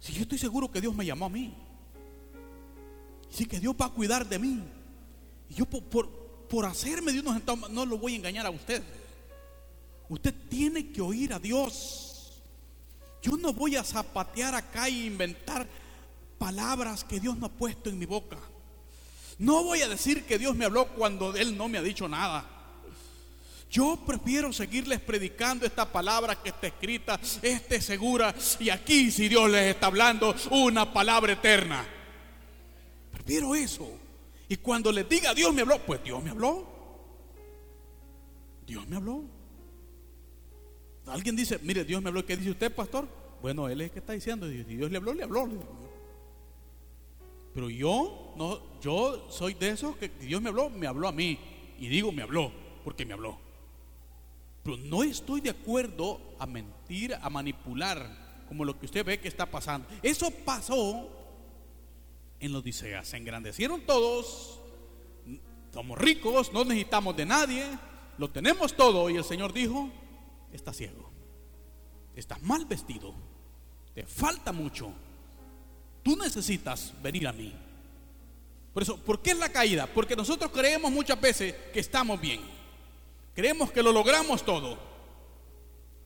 Si 0.00 0.12
yo 0.12 0.20
estoy 0.20 0.36
seguro 0.36 0.70
que 0.70 0.82
Dios 0.82 0.94
me 0.94 1.06
llamó 1.06 1.24
a 1.24 1.30
mí. 1.30 1.54
Sí, 3.30 3.46
que 3.46 3.60
Dios 3.60 3.74
va 3.80 3.86
a 3.86 3.90
cuidar 3.90 4.26
de 4.26 4.38
mí. 4.38 4.62
Y 5.50 5.54
yo 5.54 5.66
por, 5.66 6.08
por, 6.48 6.66
hacerme 6.66 7.12
de 7.12 7.20
unos 7.20 7.40
no 7.70 7.86
lo 7.86 7.98
voy 7.98 8.14
a 8.14 8.16
engañar 8.16 8.46
a 8.46 8.50
usted. 8.50 8.82
Usted 10.08 10.34
tiene 10.48 10.90
que 10.90 11.00
oír 11.00 11.32
a 11.32 11.38
Dios. 11.38 12.42
Yo 13.22 13.36
no 13.36 13.52
voy 13.52 13.76
a 13.76 13.84
zapatear 13.84 14.54
acá 14.54 14.88
e 14.88 15.06
inventar 15.06 15.66
palabras 16.38 17.04
que 17.04 17.20
Dios 17.20 17.36
no 17.36 17.46
ha 17.46 17.50
puesto 17.50 17.90
en 17.90 17.98
mi 17.98 18.06
boca. 18.06 18.38
No 19.38 19.64
voy 19.64 19.82
a 19.82 19.88
decir 19.88 20.24
que 20.24 20.38
Dios 20.38 20.56
me 20.56 20.64
habló 20.64 20.88
cuando 20.88 21.36
Él 21.36 21.56
no 21.56 21.68
me 21.68 21.78
ha 21.78 21.82
dicho 21.82 22.08
nada. 22.08 22.44
Yo 23.70 23.98
prefiero 24.06 24.52
seguirles 24.52 25.00
predicando 25.00 25.66
esta 25.66 25.92
palabra 25.92 26.42
que 26.42 26.48
está 26.48 26.68
escrita, 26.68 27.20
este 27.42 27.82
segura, 27.82 28.34
y 28.58 28.70
aquí 28.70 29.10
si 29.10 29.28
Dios 29.28 29.50
les 29.50 29.74
está 29.74 29.88
hablando 29.88 30.34
una 30.50 30.90
palabra 30.92 31.34
eterna. 31.34 31.86
Prefiero 33.28 33.54
eso. 33.54 33.86
Y 34.48 34.56
cuando 34.56 34.90
les 34.90 35.06
diga 35.06 35.34
Dios 35.34 35.52
me 35.52 35.60
habló, 35.60 35.78
pues 35.84 36.02
Dios 36.02 36.24
me 36.24 36.30
habló. 36.30 36.66
Dios 38.66 38.88
me 38.88 38.96
habló. 38.96 39.22
Alguien 41.04 41.36
dice, 41.36 41.58
mire, 41.62 41.84
Dios 41.84 42.00
me 42.00 42.08
habló. 42.08 42.24
¿Qué 42.24 42.38
dice 42.38 42.52
usted, 42.52 42.74
pastor? 42.74 43.06
Bueno, 43.42 43.68
él 43.68 43.82
es 43.82 43.88
el 43.88 43.90
que 43.90 43.98
está 43.98 44.14
diciendo. 44.14 44.50
Y 44.50 44.64
Dios 44.64 44.90
le 44.90 44.96
habló, 44.96 45.12
le 45.12 45.24
habló. 45.24 45.46
Pero 47.52 47.68
yo, 47.68 48.32
no, 48.38 48.80
yo 48.80 49.26
soy 49.28 49.52
de 49.52 49.70
esos 49.72 49.94
que 49.98 50.08
Dios 50.08 50.40
me 50.40 50.48
habló, 50.48 50.70
me 50.70 50.86
habló 50.86 51.06
a 51.06 51.12
mí. 51.12 51.38
Y 51.78 51.88
digo, 51.88 52.10
me 52.12 52.22
habló, 52.22 52.50
porque 52.82 53.04
me 53.04 53.12
habló. 53.12 53.38
Pero 54.62 54.78
no 54.78 55.02
estoy 55.02 55.42
de 55.42 55.50
acuerdo 55.50 56.18
a 56.38 56.46
mentir, 56.46 57.14
a 57.14 57.28
manipular, 57.28 58.46
como 58.48 58.64
lo 58.64 58.78
que 58.78 58.86
usted 58.86 59.04
ve 59.04 59.20
que 59.20 59.28
está 59.28 59.44
pasando. 59.44 59.86
Eso 60.02 60.30
pasó 60.30 61.17
en 62.40 62.52
la 62.52 62.58
Odisea. 62.58 63.04
Se 63.04 63.16
engrandecieron 63.16 63.82
todos, 63.82 64.60
somos 65.72 65.98
ricos, 65.98 66.52
no 66.52 66.64
necesitamos 66.64 67.16
de 67.16 67.26
nadie, 67.26 67.64
lo 68.18 68.30
tenemos 68.30 68.74
todo. 68.76 69.10
Y 69.10 69.16
el 69.16 69.24
Señor 69.24 69.52
dijo, 69.52 69.90
estás 70.52 70.76
ciego, 70.76 71.10
estás 72.14 72.42
mal 72.42 72.64
vestido, 72.64 73.14
te 73.94 74.04
falta 74.04 74.52
mucho. 74.52 74.92
Tú 76.02 76.16
necesitas 76.16 76.94
venir 77.02 77.26
a 77.28 77.32
mí. 77.32 77.54
Por 78.72 78.82
eso, 78.82 78.96
¿por 78.96 79.20
qué 79.20 79.32
es 79.32 79.38
la 79.38 79.50
caída? 79.50 79.86
Porque 79.86 80.14
nosotros 80.14 80.50
creemos 80.52 80.90
muchas 80.92 81.20
veces 81.20 81.54
que 81.72 81.80
estamos 81.80 82.20
bien. 82.20 82.40
Creemos 83.34 83.72
que 83.72 83.82
lo 83.82 83.92
logramos 83.92 84.44
todo. 84.44 84.78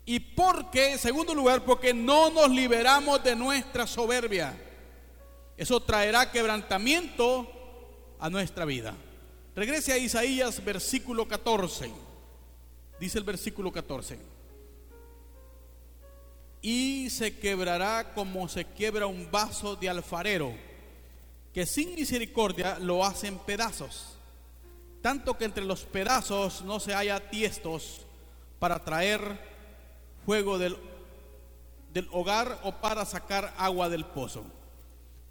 Y 0.04 0.18
porque, 0.18 0.92
en 0.92 0.98
segundo 0.98 1.34
lugar, 1.34 1.64
porque 1.64 1.94
no 1.94 2.30
nos 2.30 2.50
liberamos 2.50 3.22
de 3.22 3.36
nuestra 3.36 3.86
soberbia. 3.86 4.71
Eso 5.56 5.80
traerá 5.80 6.30
quebrantamiento 6.30 7.48
a 8.18 8.30
nuestra 8.30 8.64
vida. 8.64 8.94
Regrese 9.54 9.92
a 9.92 9.98
Isaías 9.98 10.64
versículo 10.64 11.28
14. 11.28 11.90
Dice 12.98 13.18
el 13.18 13.24
versículo 13.24 13.70
14. 13.70 14.18
Y 16.62 17.10
se 17.10 17.38
quebrará 17.38 18.14
como 18.14 18.48
se 18.48 18.64
quiebra 18.64 19.06
un 19.06 19.28
vaso 19.30 19.74
de 19.74 19.88
alfarero, 19.88 20.54
que 21.52 21.66
sin 21.66 21.94
misericordia 21.94 22.78
lo 22.78 23.04
hacen 23.04 23.38
pedazos. 23.38 24.16
Tanto 25.02 25.36
que 25.36 25.44
entre 25.44 25.64
los 25.64 25.82
pedazos 25.82 26.62
no 26.62 26.78
se 26.78 26.94
haya 26.94 27.28
tiestos 27.28 28.06
para 28.60 28.84
traer 28.84 29.20
fuego 30.24 30.56
del, 30.56 30.76
del 31.92 32.08
hogar 32.12 32.60
o 32.62 32.72
para 32.72 33.04
sacar 33.04 33.52
agua 33.58 33.88
del 33.88 34.06
pozo. 34.06 34.44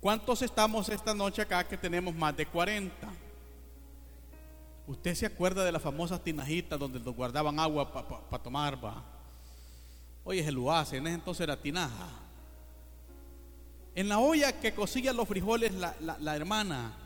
¿Cuántos 0.01 0.41
estamos 0.41 0.89
esta 0.89 1.13
noche 1.13 1.43
acá 1.43 1.63
que 1.63 1.77
tenemos 1.77 2.15
más 2.15 2.35
de 2.35 2.47
40? 2.47 3.07
¿Usted 4.87 5.13
se 5.13 5.27
acuerda 5.27 5.63
de 5.63 5.71
las 5.71 5.81
famosas 5.83 6.23
tinajitas 6.23 6.79
donde 6.79 6.99
nos 6.99 7.15
guardaban 7.15 7.59
agua 7.59 7.93
para 8.27 8.41
tomar? 8.41 8.83
Va? 8.83 9.03
Hoy 10.23 10.39
es 10.39 10.47
el 10.47 10.57
UACE, 10.57 10.97
en 10.97 11.05
ese 11.05 11.13
entonces 11.13 11.41
era 11.41 11.55
tinaja. 11.55 12.09
En 13.93 14.09
la 14.09 14.17
olla 14.17 14.59
que 14.59 14.73
cocía 14.73 15.13
los 15.13 15.27
frijoles 15.27 15.71
la, 15.71 16.35
hermana, 16.35 16.97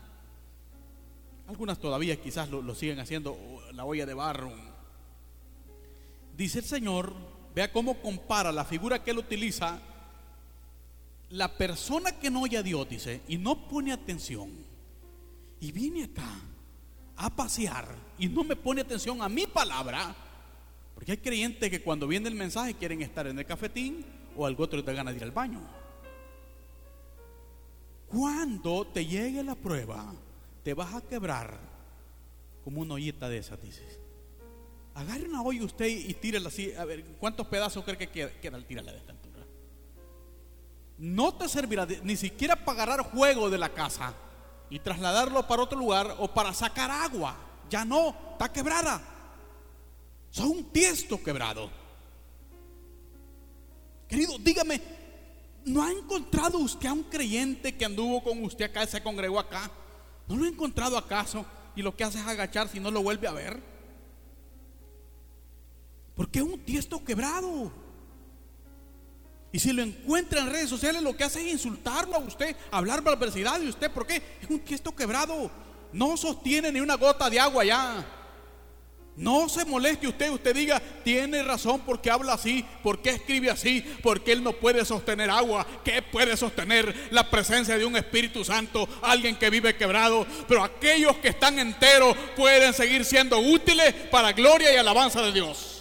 algunas 1.48 1.78
todavía 1.78 2.18
quizás 2.18 2.48
lo, 2.48 2.62
lo 2.62 2.74
siguen 2.74 2.98
haciendo, 2.98 3.36
la 3.74 3.84
olla 3.84 4.06
de 4.06 4.14
barro. 4.14 4.54
Dice 6.34 6.60
el 6.60 6.64
Señor, 6.64 7.12
vea 7.54 7.70
cómo 7.70 8.00
compara 8.00 8.50
la 8.52 8.64
figura 8.64 9.04
que 9.04 9.10
él 9.10 9.18
utiliza 9.18 9.80
la 11.30 11.56
persona 11.56 12.12
que 12.12 12.30
no 12.30 12.42
oye 12.42 12.56
a 12.56 12.62
Dios, 12.62 12.88
dice, 12.88 13.20
y 13.28 13.38
no 13.38 13.68
pone 13.68 13.92
atención, 13.92 14.50
y 15.60 15.72
viene 15.72 16.04
acá 16.04 16.40
a 17.16 17.30
pasear 17.34 17.88
y 18.18 18.28
no 18.28 18.44
me 18.44 18.56
pone 18.56 18.82
atención 18.82 19.22
a 19.22 19.28
mi 19.28 19.46
palabra, 19.46 20.14
porque 20.94 21.12
hay 21.12 21.18
creyentes 21.18 21.70
que 21.70 21.82
cuando 21.82 22.06
viene 22.06 22.28
el 22.28 22.34
mensaje 22.34 22.74
quieren 22.74 23.02
estar 23.02 23.26
en 23.26 23.38
el 23.38 23.46
cafetín 23.46 24.04
o 24.36 24.46
algo 24.46 24.64
otro 24.64 24.84
te 24.84 24.92
gana 24.92 25.10
de 25.10 25.16
ir 25.16 25.24
al 25.24 25.30
baño. 25.30 25.60
Cuando 28.08 28.86
te 28.86 29.04
llegue 29.04 29.42
la 29.42 29.54
prueba, 29.54 30.14
te 30.62 30.74
vas 30.74 30.94
a 30.94 31.00
quebrar 31.00 31.58
como 32.64 32.80
una 32.80 32.94
ollita 32.94 33.28
de 33.28 33.38
esas, 33.38 33.60
dices. 33.60 34.00
Agarre 34.94 35.28
una 35.28 35.42
olla 35.42 35.64
usted 35.64 35.86
y 35.86 36.14
tírela 36.14 36.48
así. 36.48 36.72
A 36.72 36.84
ver, 36.84 37.04
¿cuántos 37.18 37.46
pedazos 37.48 37.84
cree 37.84 37.98
que 37.98 38.08
queda, 38.08 38.30
queda 38.40 38.56
al 38.56 38.64
tirarla 38.64 38.92
de 38.92 39.00
altura? 39.00 39.25
No 40.98 41.34
te 41.34 41.48
servirá 41.48 41.86
ni 42.02 42.16
siquiera 42.16 42.56
para 42.56 42.82
agarrar 42.82 43.10
juego 43.10 43.50
de 43.50 43.58
la 43.58 43.68
casa 43.70 44.14
y 44.70 44.78
trasladarlo 44.78 45.46
para 45.46 45.62
otro 45.62 45.78
lugar 45.78 46.16
o 46.18 46.28
para 46.28 46.52
sacar 46.54 46.90
agua. 46.90 47.36
Ya 47.68 47.84
no, 47.84 48.14
está 48.32 48.52
quebrada. 48.52 49.02
Son 50.30 50.48
un 50.48 50.64
tiesto 50.64 51.22
quebrado. 51.22 51.70
Querido, 54.08 54.38
dígame, 54.38 54.80
¿no 55.64 55.82
ha 55.82 55.90
encontrado 55.90 56.58
usted 56.58 56.88
a 56.88 56.92
un 56.92 57.04
creyente 57.04 57.76
que 57.76 57.84
anduvo 57.84 58.22
con 58.22 58.42
usted 58.44 58.66
acá, 58.66 58.86
se 58.86 59.02
congregó 59.02 59.38
acá? 59.38 59.70
¿No 60.28 60.36
lo 60.36 60.44
ha 60.44 60.48
encontrado 60.48 60.96
acaso? 60.96 61.44
Y 61.74 61.82
lo 61.82 61.94
que 61.94 62.04
hace 62.04 62.18
es 62.18 62.26
agachar 62.26 62.68
si 62.68 62.80
no 62.80 62.90
lo 62.90 63.02
vuelve 63.02 63.28
a 63.28 63.32
ver. 63.32 63.62
Porque 66.14 66.38
es 66.38 66.44
un 66.44 66.58
tiesto 66.60 67.04
quebrado. 67.04 67.70
Y 69.56 69.58
si 69.58 69.72
lo 69.72 69.80
encuentra 69.80 70.42
en 70.42 70.50
redes 70.50 70.68
sociales, 70.68 71.00
lo 71.00 71.16
que 71.16 71.24
hace 71.24 71.40
es 71.40 71.50
insultarlo 71.50 72.14
a 72.14 72.18
usted, 72.18 72.54
hablar 72.70 73.00
barbaridad 73.00 73.58
de 73.58 73.70
usted. 73.70 73.90
¿Por 73.90 74.06
qué? 74.06 74.16
Es 74.42 74.50
un 74.50 74.60
tiesto 74.60 74.94
quebrado. 74.94 75.50
No 75.94 76.14
sostiene 76.18 76.70
ni 76.70 76.80
una 76.80 76.96
gota 76.96 77.30
de 77.30 77.40
agua 77.40 77.64
ya. 77.64 78.06
No 79.16 79.48
se 79.48 79.64
moleste 79.64 80.08
usted, 80.08 80.28
usted 80.28 80.54
diga, 80.54 80.78
tiene 81.02 81.42
razón 81.42 81.80
porque 81.86 82.10
habla 82.10 82.34
así, 82.34 82.66
porque 82.82 83.08
escribe 83.08 83.50
así, 83.50 83.80
porque 84.02 84.32
él 84.32 84.44
no 84.44 84.52
puede 84.52 84.84
sostener 84.84 85.30
agua. 85.30 85.66
¿Qué 85.82 86.02
puede 86.02 86.36
sostener 86.36 87.08
la 87.10 87.30
presencia 87.30 87.78
de 87.78 87.86
un 87.86 87.96
Espíritu 87.96 88.44
Santo? 88.44 88.86
Alguien 89.00 89.36
que 89.36 89.48
vive 89.48 89.74
quebrado. 89.74 90.26
Pero 90.46 90.64
aquellos 90.64 91.16
que 91.16 91.28
están 91.28 91.58
enteros 91.58 92.14
pueden 92.36 92.74
seguir 92.74 93.06
siendo 93.06 93.38
útiles 93.38 93.94
para 94.10 94.32
gloria 94.32 94.70
y 94.74 94.76
alabanza 94.76 95.22
de 95.22 95.32
Dios. 95.32 95.75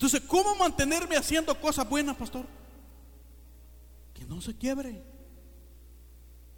Entonces, 0.00 0.22
¿cómo 0.26 0.54
mantenerme 0.54 1.14
haciendo 1.14 1.54
cosas 1.60 1.86
buenas, 1.86 2.16
pastor? 2.16 2.46
Que 4.14 4.24
no 4.24 4.40
se 4.40 4.56
quiebre. 4.56 5.02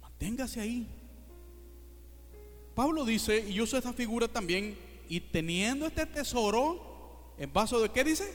Manténgase 0.01 0.61
ahí. 0.61 0.87
Pablo 2.73 3.03
dice, 3.03 3.45
y 3.45 3.59
uso 3.59 3.77
esta 3.77 3.91
figura 3.91 4.29
también, 4.29 4.77
y 5.09 5.19
teniendo 5.19 5.85
este 5.87 6.05
tesoro 6.05 7.33
en 7.37 7.51
vaso 7.51 7.81
de 7.81 7.89
qué 7.89 8.05
dice? 8.05 8.33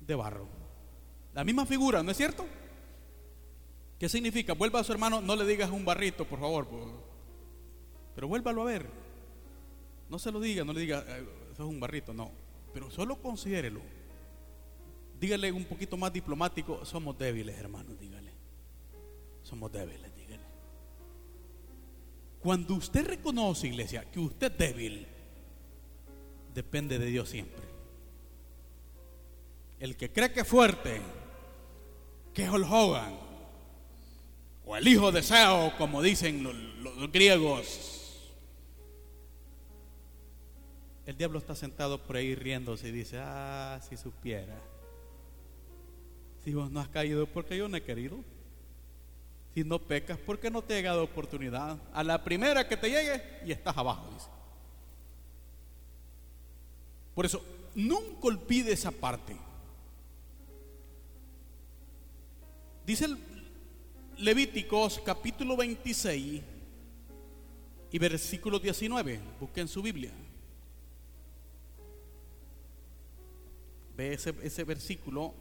De 0.00 0.16
barro. 0.16 0.48
La 1.32 1.44
misma 1.44 1.64
figura, 1.64 2.02
¿no 2.02 2.10
es 2.10 2.16
cierto? 2.16 2.44
¿Qué 4.00 4.08
significa? 4.08 4.54
Vuelva 4.54 4.80
a 4.80 4.84
su 4.84 4.90
hermano, 4.90 5.20
no 5.20 5.36
le 5.36 5.46
digas 5.46 5.70
un 5.70 5.84
barrito, 5.84 6.24
por 6.24 6.40
favor. 6.40 6.66
Pero 8.16 8.26
vuélvalo 8.26 8.62
a 8.62 8.64
ver. 8.64 8.90
No 10.10 10.18
se 10.18 10.32
lo 10.32 10.40
diga, 10.40 10.64
no 10.64 10.72
le 10.72 10.80
diga, 10.80 11.04
eh, 11.06 11.24
eso 11.52 11.62
es 11.62 11.68
un 11.68 11.78
barrito, 11.78 12.12
no 12.12 12.45
pero 12.76 12.90
solo 12.90 13.16
considérelo. 13.16 13.80
Dígale 15.18 15.50
un 15.50 15.64
poquito 15.64 15.96
más 15.96 16.12
diplomático, 16.12 16.84
somos 16.84 17.16
débiles, 17.16 17.56
hermanos, 17.56 17.98
dígale. 17.98 18.30
Somos 19.42 19.72
débiles, 19.72 20.14
dígale. 20.14 20.42
Cuando 22.38 22.74
usted 22.74 23.06
reconoce, 23.06 23.68
iglesia, 23.68 24.04
que 24.10 24.20
usted 24.20 24.52
es 24.52 24.58
débil, 24.58 25.06
depende 26.52 26.98
de 26.98 27.06
Dios 27.06 27.30
siempre. 27.30 27.64
El 29.80 29.96
que 29.96 30.12
cree 30.12 30.30
que 30.30 30.40
es 30.40 30.46
fuerte, 30.46 31.00
que 32.34 32.42
es 32.44 32.50
Hogan, 32.50 33.18
o 34.66 34.76
el 34.76 34.86
hijo 34.86 35.10
de 35.12 35.22
Sao, 35.22 35.74
como 35.78 36.02
dicen 36.02 36.42
los 36.82 37.10
griegos, 37.10 37.95
El 41.06 41.16
diablo 41.16 41.38
está 41.38 41.54
sentado 41.54 42.02
por 42.02 42.16
ahí 42.16 42.34
riéndose 42.34 42.88
y 42.88 42.92
dice, 42.92 43.18
ah, 43.20 43.80
si 43.88 43.96
supiera. 43.96 44.58
Si 46.44 46.52
vos 46.52 46.68
no 46.70 46.80
has 46.80 46.88
caído 46.88 47.26
porque 47.28 47.56
yo 47.56 47.68
no 47.68 47.76
he 47.76 47.82
querido. 47.82 48.18
Si 49.54 49.62
no 49.62 49.78
pecas 49.78 50.18
porque 50.18 50.50
no 50.50 50.62
te 50.62 50.74
ha 50.74 50.76
llegado 50.78 51.04
oportunidad. 51.04 51.78
A 51.94 52.02
la 52.02 52.24
primera 52.24 52.68
que 52.68 52.76
te 52.76 52.90
llegue 52.90 53.22
y 53.46 53.52
estás 53.52 53.76
abajo, 53.76 54.10
dice. 54.12 54.26
Por 57.14 57.24
eso, 57.24 57.42
nunca 57.76 58.26
olvide 58.26 58.72
esa 58.72 58.90
parte. 58.90 59.36
Dice 62.84 63.04
el 63.04 63.18
Levíticos 64.18 65.00
capítulo 65.04 65.56
26 65.56 66.42
y 67.92 67.98
versículo 67.98 68.58
19. 68.58 69.20
Busquen 69.38 69.68
su 69.68 69.82
Biblia. 69.82 70.10
Ve 73.96 74.12
ese, 74.14 74.64
versículo. 74.64 75.34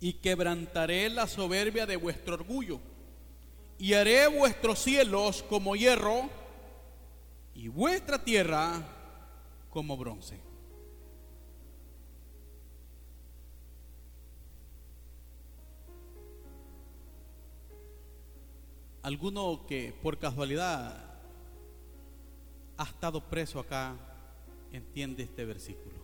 Y 0.00 0.14
quebrantaré 0.14 1.08
la 1.08 1.26
soberbia 1.26 1.86
de 1.86 1.96
vuestro 1.96 2.34
orgullo. 2.34 2.80
Y 3.78 3.94
haré 3.94 4.28
vuestros 4.28 4.78
cielos 4.78 5.42
como 5.42 5.74
hierro 5.74 6.28
y 7.54 7.68
vuestra 7.68 8.22
tierra 8.22 8.82
como 9.70 9.96
bronce. 9.96 10.38
Alguno 19.02 19.64
que 19.66 19.94
por 20.02 20.18
casualidad 20.18 21.10
ha 22.76 22.84
estado 22.84 23.22
preso 23.22 23.58
acá 23.58 23.94
entiende 24.72 25.22
este 25.22 25.44
versículo? 25.44 25.99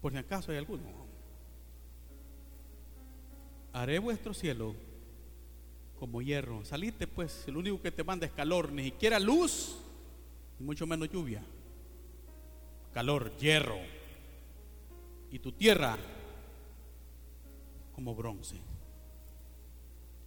Por 0.00 0.12
si 0.12 0.18
acaso 0.18 0.50
hay 0.50 0.58
alguno. 0.58 0.82
Haré 3.72 3.98
vuestro 3.98 4.34
cielo 4.34 4.74
como 5.98 6.22
hierro. 6.22 6.64
Salite 6.64 7.06
pues, 7.06 7.46
el 7.46 7.56
único 7.56 7.80
que 7.80 7.92
te 7.92 8.02
manda 8.02 8.26
es 8.26 8.32
calor, 8.32 8.72
ni 8.72 8.84
siquiera 8.84 9.20
luz, 9.20 9.76
y 10.58 10.62
mucho 10.62 10.86
menos 10.86 11.10
lluvia. 11.10 11.42
Calor, 12.92 13.36
hierro. 13.36 13.78
Y 15.30 15.38
tu 15.38 15.52
tierra 15.52 15.96
como 17.94 18.14
bronce. 18.14 18.56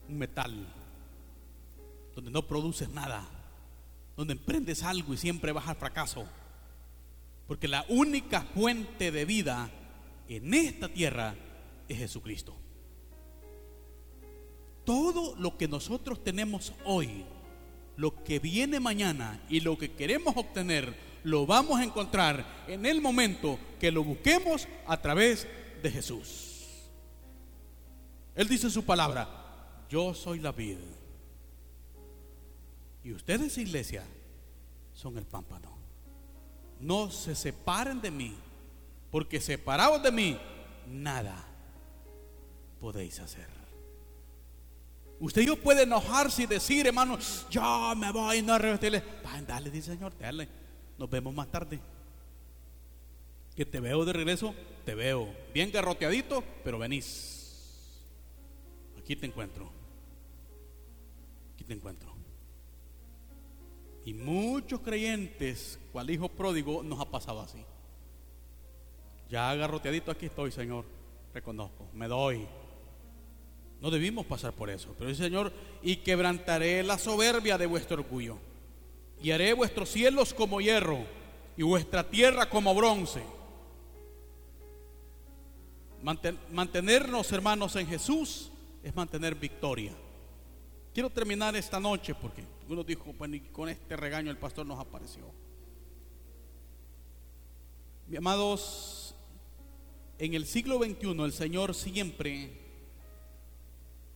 Un 0.07 0.17
metal 0.17 0.67
donde 2.15 2.29
no 2.29 2.43
produces 2.47 2.89
nada, 2.89 3.25
donde 4.15 4.33
emprendes 4.33 4.83
algo 4.83 5.13
y 5.13 5.17
siempre 5.17 5.51
vas 5.51 5.67
al 5.67 5.75
fracaso. 5.75 6.25
Porque 7.47 7.67
la 7.67 7.85
única 7.89 8.41
fuente 8.41 9.11
de 9.11 9.25
vida 9.25 9.69
en 10.27 10.53
esta 10.53 10.89
tierra 10.89 11.35
es 11.87 11.97
Jesucristo. 11.97 12.55
Todo 14.85 15.35
lo 15.37 15.57
que 15.57 15.67
nosotros 15.67 16.23
tenemos 16.23 16.73
hoy, 16.85 17.25
lo 17.95 18.23
que 18.23 18.39
viene 18.39 18.79
mañana 18.79 19.41
y 19.49 19.59
lo 19.59 19.77
que 19.77 19.91
queremos 19.91 20.35
obtener, 20.35 20.95
lo 21.23 21.45
vamos 21.45 21.79
a 21.79 21.83
encontrar 21.83 22.65
en 22.67 22.85
el 22.85 23.01
momento 23.01 23.57
que 23.79 23.91
lo 23.91 24.03
busquemos 24.03 24.67
a 24.87 25.01
través 25.01 25.47
de 25.81 25.91
Jesús. 25.91 26.53
Él 28.35 28.47
dice 28.47 28.67
en 28.67 28.71
su 28.71 28.83
palabra, 28.83 29.85
yo 29.89 30.13
soy 30.13 30.39
la 30.39 30.51
vida 30.51 30.81
y 33.03 33.11
ustedes, 33.11 33.57
iglesia, 33.57 34.03
son 34.93 35.17
el 35.17 35.25
pámpano. 35.25 35.72
No 36.83 37.09
se 37.09 37.33
separen 37.33 38.01
de 38.01 38.11
mí, 38.11 38.35
porque 39.09 39.39
separados 39.39 40.03
de 40.03 40.11
mí, 40.11 40.37
nada 40.85 41.47
podéis 42.79 43.19
hacer. 43.21 43.47
Usted 45.19 45.43
yo 45.43 45.55
puede 45.55 45.83
enojarse 45.83 46.43
y 46.43 46.45
decir, 46.45 46.85
hermano, 46.85 47.17
yo 47.49 47.95
me 47.95 48.11
voy, 48.11 48.41
no 48.41 48.53
arrebatirle. 48.53 49.01
Dale, 49.47 49.71
dice 49.71 49.93
Señor, 49.93 50.13
dale. 50.19 50.49
Nos 50.97 51.09
vemos 51.09 51.33
más 51.33 51.49
tarde. 51.49 51.79
Que 53.55 53.65
te 53.65 53.79
veo 53.79 54.03
de 54.03 54.11
regreso, 54.11 54.53
te 54.83 54.93
veo 54.95 55.33
bien 55.53 55.71
garroteadito, 55.71 56.43
pero 56.65 56.77
venís. 56.77 58.01
Aquí 58.99 59.15
te 59.15 59.25
encuentro. 59.25 59.71
Aquí 61.53 61.63
te 61.63 61.73
encuentro. 61.73 62.12
Y 64.05 64.13
muchos 64.13 64.81
creyentes, 64.81 65.79
cual 65.91 66.09
hijo 66.09 66.27
pródigo, 66.29 66.83
nos 66.83 66.99
ha 66.99 67.05
pasado 67.05 67.41
así. 67.41 67.63
Ya 69.29 69.49
agarroteadito 69.49 70.11
aquí 70.11 70.25
estoy, 70.25 70.51
Señor. 70.51 70.85
Reconozco, 71.33 71.87
me 71.93 72.07
doy. 72.07 72.45
No 73.81 73.89
debimos 73.89 74.25
pasar 74.25 74.53
por 74.53 74.69
eso. 74.69 74.93
Pero 74.97 75.09
dice 75.09 75.23
Señor, 75.23 75.51
y 75.81 75.97
quebrantaré 75.97 76.83
la 76.83 76.97
soberbia 76.97 77.57
de 77.57 77.65
vuestro 77.65 78.01
orgullo. 78.01 78.37
Y 79.21 79.31
haré 79.31 79.53
vuestros 79.53 79.89
cielos 79.89 80.33
como 80.33 80.61
hierro 80.61 80.99
y 81.57 81.63
vuestra 81.63 82.09
tierra 82.09 82.49
como 82.49 82.75
bronce. 82.75 83.23
mantenernos, 86.51 87.31
hermanos, 87.31 87.75
en 87.77 87.87
Jesús 87.87 88.51
es 88.83 88.93
mantener 88.95 89.35
victoria. 89.35 89.93
Quiero 90.93 91.09
terminar 91.09 91.55
esta 91.55 91.79
noche 91.79 92.13
porque 92.13 92.43
uno 92.69 92.83
dijo, 92.83 93.13
y 93.27 93.39
con 93.39 93.67
este 93.67 93.95
regaño 93.95 94.29
el 94.29 94.37
pastor 94.37 94.65
nos 94.65 94.79
apareció. 94.79 95.23
Mi 98.07 98.17
amados, 98.17 99.15
en 100.19 100.35
el 100.35 100.45
siglo 100.45 100.77
XXI 100.77 101.09
el 101.23 101.33
Señor 101.33 101.73
siempre 101.73 102.51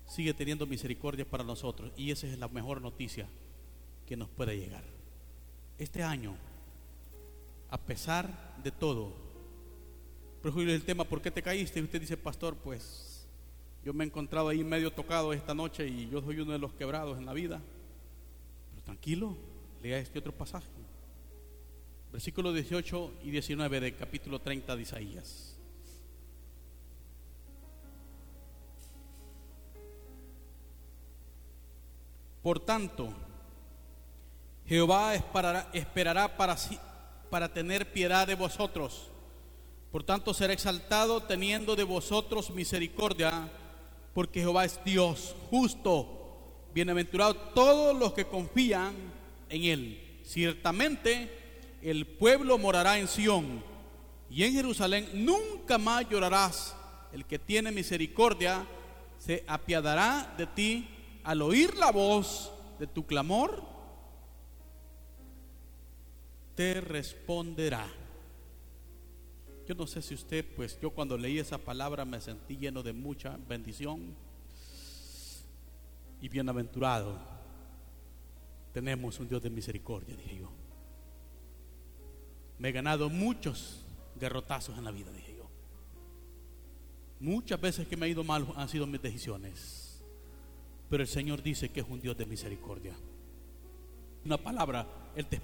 sigue 0.06 0.34
teniendo 0.36 0.68
misericordia 0.68 1.26
para 1.26 1.44
nosotros 1.44 1.92
y 1.98 2.12
esa 2.12 2.28
es 2.28 2.38
la 2.38 2.48
mejor 2.48 2.80
noticia 2.80 3.28
que 4.06 4.16
nos 4.16 4.30
puede 4.30 4.58
llegar. 4.58 4.84
Este 5.80 6.04
año, 6.04 6.36
a 7.70 7.78
pesar 7.80 8.56
de 8.63 8.72
todo, 8.72 9.13
por 10.44 10.60
el 10.60 10.84
tema, 10.84 11.04
¿por 11.04 11.22
qué 11.22 11.32
te 11.32 11.42
caíste? 11.42 11.80
Y 11.80 11.84
usted 11.84 12.00
dice, 12.00 12.18
pastor, 12.18 12.56
pues 12.56 13.07
yo 13.88 13.93
me 13.93 14.04
he 14.04 14.08
encontrado 14.08 14.50
ahí 14.50 14.65
medio 14.65 14.91
tocado 14.91 15.32
esta 15.32 15.54
noche 15.54 15.88
y 15.88 16.10
yo 16.10 16.21
soy 16.21 16.41
uno 16.41 16.52
de 16.52 16.60
los 16.60 16.73
quebrados 16.73 17.17
en 17.17 17.26
la 17.26 17.32
vida. 17.32 17.62
Pero 18.71 18.84
tranquilo, 18.84 19.38
lea 19.82 19.97
este 19.97 20.19
otro 20.19 20.34
pasaje. 20.34 20.67
Versículos 22.12 22.54
18 22.54 23.13
y 23.23 23.32
19 23.32 23.80
del 23.80 23.95
capítulo 23.95 24.41
30 24.41 24.76
de 24.76 24.82
Isaías. 24.82 25.58
Por 32.43 32.60
tanto, 32.60 33.13
Jehová 34.65 35.15
esperará, 35.15 35.69
esperará 35.71 36.36
para, 36.36 36.58
para 37.30 37.54
tener 37.54 37.89
piedad 37.93 38.28
de 38.28 38.36
vosotros. 38.36 39.12
Por 39.93 40.04
tanto, 40.04 40.34
será 40.34 40.52
exaltado 40.52 41.23
teniendo 41.23 41.78
de 41.78 41.86
vosotros 41.86 42.50
misericordia 42.50 43.50
porque 44.17 44.39
Jehová 44.39 44.65
es 44.65 44.84
Dios 44.84 45.36
justo, 45.51 46.65
bienaventurado 46.73 47.36
todos 47.36 47.95
los 47.95 48.13
que 48.13 48.25
confían 48.25 48.95
en 49.47 49.63
Él. 49.65 50.21
Ciertamente 50.23 51.30
el 51.84 52.08
pueblo 52.08 52.58
morará 52.58 52.97
en 52.97 53.08
Sión 53.08 53.63
y 54.27 54.43
en 54.43 54.53
Jerusalén 54.53 55.08
nunca 55.13 55.77
más 55.77 56.10
llorarás. 56.10 56.75
El 57.13 57.25
que 57.25 57.38
tiene 57.38 57.69
misericordia 57.69 58.65
se 59.19 59.43
apiadará 59.47 60.34
de 60.36 60.47
ti 60.47 60.89
al 61.23 61.43
oír 61.43 61.75
la 61.75 61.91
voz 61.91 62.51
de 62.80 62.88
tu 62.88 63.06
clamor, 63.06 63.63
te 66.56 66.82
responderá. 66.82 67.86
Yo 69.67 69.75
no 69.75 69.86
sé 69.86 70.01
si 70.01 70.13
usted, 70.13 70.45
pues 70.56 70.80
yo 70.80 70.91
cuando 70.91 71.17
leí 71.17 71.39
esa 71.39 71.58
palabra 71.58 72.06
me 72.06 72.21
sentí 72.21 72.56
lleno 72.56 72.82
de 72.82 72.93
mucha 72.93 73.38
bendición 73.49 74.15
y 76.21 76.30
bienaventurado. 76.30 77.19
Tenemos 78.71 79.19
un 79.19 79.27
Dios 79.27 79.43
de 79.43 79.49
misericordia, 79.49 80.15
dije 80.15 80.38
yo. 80.38 80.49
Me 82.60 82.69
he 82.69 82.71
ganado 82.71 83.10
muchos 83.10 83.84
garrotazos 84.15 84.77
en 84.77 84.86
la 84.86 84.91
vida, 84.91 85.12
dije 85.12 85.36
yo. 85.36 85.49
Muchas 87.19 87.60
veces 87.60 87.88
que 87.89 87.97
me 87.97 88.06
ha 88.06 88.10
ido 88.10 88.23
mal 88.23 88.47
han 88.56 88.69
sido 88.69 88.88
mis 88.88 89.01
decisiones. 89.01 90.01
Pero 90.89 91.03
el 91.03 91.10
Señor 91.10 91.43
dice 91.43 91.67
que 91.67 91.82
es 91.82 91.88
un 91.89 91.99
Dios 91.99 92.17
de 92.17 92.25
misericordia. 92.25 92.95
Una 94.23 94.38
palabra, 94.38 94.88
Él 95.13 95.25
te... 95.25 95.41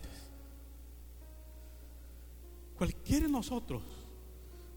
Cualquiera 2.77 3.25
de 3.25 3.31
nosotros 3.31 4.02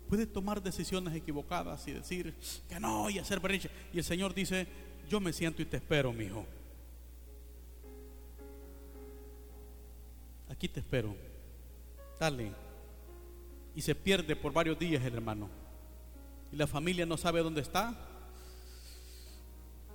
puede 0.07 0.27
tomar 0.27 0.62
decisiones 0.62 1.14
equivocadas 1.14 1.87
y 1.88 1.92
decir 1.92 2.35
que 2.69 2.81
no 2.81 3.11
y 3.11 3.19
hacer 3.19 3.40
berrinche. 3.40 3.71
Y 3.92 3.99
el 3.99 4.05
Señor 4.05 4.35
dice, 4.35 4.66
yo 5.09 5.21
me 5.21 5.33
siento 5.33 5.62
y 5.62 5.64
te 5.64 5.77
espero, 5.77 6.12
mi 6.12 6.25
hijo. 6.25 6.47
Aquí 10.49 10.69
te 10.69 10.81
espero. 10.81 11.14
Dale. 12.19 12.53
Y 13.75 13.83
se 13.83 13.95
pierde 13.95 14.37
por 14.37 14.53
varios 14.53 14.79
días 14.79 15.05
el 15.05 15.14
hermano. 15.14 15.51
Y 16.53 16.57
la 16.57 16.66
familia 16.66 17.05
no 17.05 17.16
sabe 17.16 17.42
dónde 17.42 17.61
está. 17.61 17.95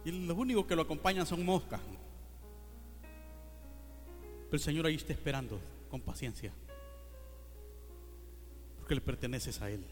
Y 0.03 0.11
lo 0.11 0.35
único 0.35 0.67
que 0.67 0.75
lo 0.75 0.81
acompañan 0.83 1.25
son 1.25 1.45
moscas. 1.45 1.79
Pero 4.45 4.57
el 4.57 4.59
Señor 4.59 4.85
ahí 4.85 4.95
está 4.95 5.13
esperando 5.13 5.59
con 5.89 6.01
paciencia. 6.01 6.51
Porque 8.77 8.95
le 8.95 9.01
perteneces 9.01 9.61
a 9.61 9.71
Él 9.71 9.85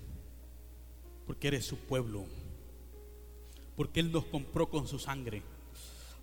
porque 1.30 1.50
eres 1.50 1.64
su 1.64 1.78
pueblo, 1.78 2.26
porque 3.76 4.00
Él 4.00 4.12
nos 4.12 4.26
compró 4.26 4.68
con 4.68 4.88
su 4.88 4.98
sangre, 4.98 5.44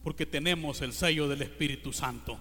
porque 0.02 0.26
tenemos 0.26 0.80
el 0.80 0.92
sello 0.92 1.28
del 1.28 1.42
Espíritu 1.42 1.92
Santo. 1.92 2.36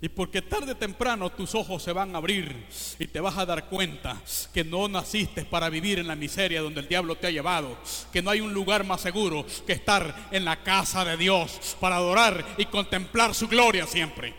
Y 0.00 0.08
porque 0.10 0.42
tarde 0.42 0.70
o 0.70 0.76
temprano 0.76 1.32
tus 1.32 1.56
ojos 1.56 1.82
se 1.82 1.90
van 1.90 2.14
a 2.14 2.18
abrir 2.18 2.68
y 3.00 3.08
te 3.08 3.18
vas 3.18 3.36
a 3.36 3.46
dar 3.46 3.68
cuenta 3.68 4.22
que 4.52 4.62
no 4.62 4.86
naciste 4.86 5.44
para 5.44 5.68
vivir 5.70 5.98
en 5.98 6.06
la 6.06 6.14
miseria 6.14 6.62
donde 6.62 6.78
el 6.78 6.88
diablo 6.88 7.16
te 7.16 7.26
ha 7.26 7.32
llevado, 7.32 7.78
que 8.12 8.22
no 8.22 8.30
hay 8.30 8.40
un 8.40 8.54
lugar 8.54 8.84
más 8.84 9.00
seguro 9.00 9.44
que 9.66 9.72
estar 9.72 10.28
en 10.30 10.44
la 10.44 10.62
casa 10.62 11.04
de 11.04 11.16
Dios 11.16 11.76
para 11.80 11.96
adorar 11.96 12.46
y 12.58 12.66
contemplar 12.66 13.34
su 13.34 13.48
gloria 13.48 13.88
siempre. 13.88 14.36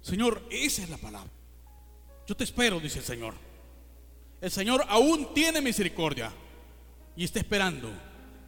Señor, 0.00 0.42
esa 0.48 0.82
es 0.82 0.88
la 0.88 0.96
palabra. 0.96 1.30
Yo 2.26 2.34
te 2.34 2.44
espero, 2.44 2.80
dice 2.80 3.00
el 3.00 3.04
Señor. 3.04 3.47
El 4.40 4.50
Señor 4.50 4.84
aún 4.88 5.32
tiene 5.34 5.60
misericordia 5.60 6.32
y 7.16 7.24
está 7.24 7.40
esperando 7.40 7.90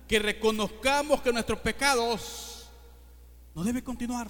que 0.06 0.18
reconozcamos 0.18 1.20
que 1.22 1.32
nuestros 1.32 1.58
pecados 1.60 2.68
no 3.54 3.64
deben 3.64 3.82
continuar. 3.82 4.28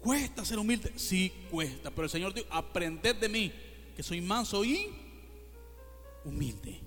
Cuesta 0.00 0.44
ser 0.44 0.58
humilde. 0.58 0.92
Sí, 0.96 1.32
cuesta. 1.50 1.90
Pero 1.90 2.04
el 2.04 2.10
Señor 2.10 2.32
dijo, 2.32 2.46
aprended 2.50 3.16
de 3.16 3.28
mí, 3.28 3.52
que 3.94 4.02
soy 4.02 4.20
manso 4.20 4.64
y 4.64 4.88
humilde. 6.24 6.80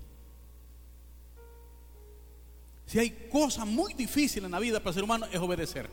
Si 2.86 3.00
hay 3.00 3.30
cosas 3.32 3.66
muy 3.66 3.94
difíciles 3.94 4.46
en 4.46 4.52
la 4.52 4.60
vida 4.60 4.80
para 4.80 4.90
el 4.90 4.94
ser 4.96 5.04
humano, 5.04 5.26
es 5.32 5.40
obedecer. 5.40 5.90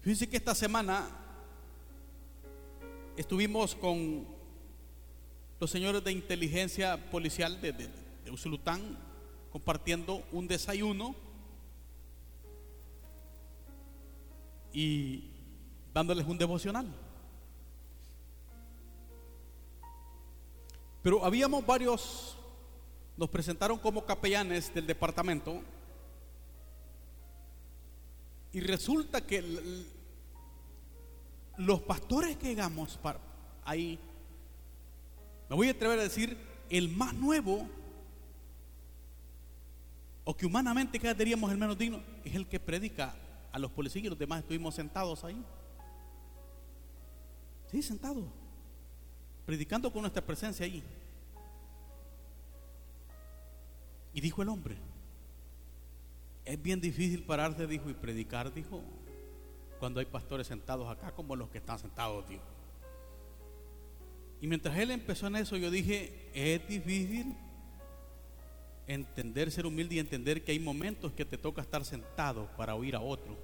Fíjense 0.00 0.28
que 0.28 0.36
esta 0.36 0.54
semana 0.54 1.08
estuvimos 3.16 3.74
con 3.74 4.37
los 5.60 5.70
señores 5.70 6.04
de 6.04 6.12
inteligencia 6.12 7.10
policial 7.10 7.60
de, 7.60 7.72
de, 7.72 7.88
de 8.24 8.30
Usulután 8.30 8.98
compartiendo 9.50 10.22
un 10.32 10.46
desayuno 10.46 11.14
y 14.72 15.30
dándoles 15.92 16.26
un 16.26 16.38
devocional. 16.38 16.86
Pero 21.02 21.24
habíamos 21.24 21.64
varios, 21.64 22.36
nos 23.16 23.28
presentaron 23.30 23.78
como 23.78 24.04
capellanes 24.04 24.72
del 24.74 24.86
departamento 24.86 25.62
y 28.52 28.60
resulta 28.60 29.20
que 29.20 29.42
los 31.56 31.80
pastores 31.80 32.36
que 32.36 32.48
llegamos 32.48 32.96
para 32.98 33.20
ahí, 33.64 33.98
me 35.48 35.56
voy 35.56 35.68
a 35.68 35.72
atrever 35.72 35.98
a 35.98 36.02
decir, 36.02 36.36
el 36.68 36.88
más 36.88 37.14
nuevo, 37.14 37.66
o 40.24 40.36
que 40.36 40.44
humanamente 40.44 41.00
cada 41.00 41.22
el 41.22 41.58
menos 41.58 41.78
digno, 41.78 42.02
es 42.24 42.34
el 42.34 42.46
que 42.46 42.60
predica 42.60 43.14
a 43.50 43.58
los 43.58 43.70
policías 43.70 44.04
y 44.04 44.08
los 44.08 44.18
demás 44.18 44.40
estuvimos 44.40 44.74
sentados 44.74 45.24
ahí. 45.24 45.42
Sí, 47.70 47.82
sentados, 47.82 48.24
predicando 49.46 49.90
con 49.90 50.02
nuestra 50.02 50.24
presencia 50.24 50.66
ahí. 50.66 50.82
Y 54.12 54.20
dijo 54.20 54.42
el 54.42 54.48
hombre, 54.48 54.76
es 56.44 56.60
bien 56.60 56.80
difícil 56.80 57.22
pararse, 57.24 57.66
dijo, 57.66 57.88
y 57.88 57.94
predicar, 57.94 58.52
dijo, 58.52 58.82
cuando 59.78 60.00
hay 60.00 60.06
pastores 60.06 60.46
sentados 60.46 60.88
acá 60.90 61.12
como 61.12 61.36
los 61.36 61.48
que 61.50 61.58
están 61.58 61.78
sentados, 61.78 62.28
dijo. 62.28 62.57
Y 64.40 64.46
mientras 64.46 64.76
él 64.78 64.90
empezó 64.90 65.26
en 65.26 65.36
eso, 65.36 65.56
yo 65.56 65.70
dije, 65.70 66.30
es 66.32 66.66
difícil 66.68 67.34
entender, 68.86 69.50
ser 69.50 69.66
humilde 69.66 69.96
y 69.96 69.98
entender 69.98 70.42
que 70.42 70.52
hay 70.52 70.58
momentos 70.58 71.12
que 71.12 71.24
te 71.24 71.36
toca 71.36 71.62
estar 71.62 71.84
sentado 71.84 72.48
para 72.56 72.74
oír 72.74 72.94
a 72.94 73.00
otro. 73.00 73.36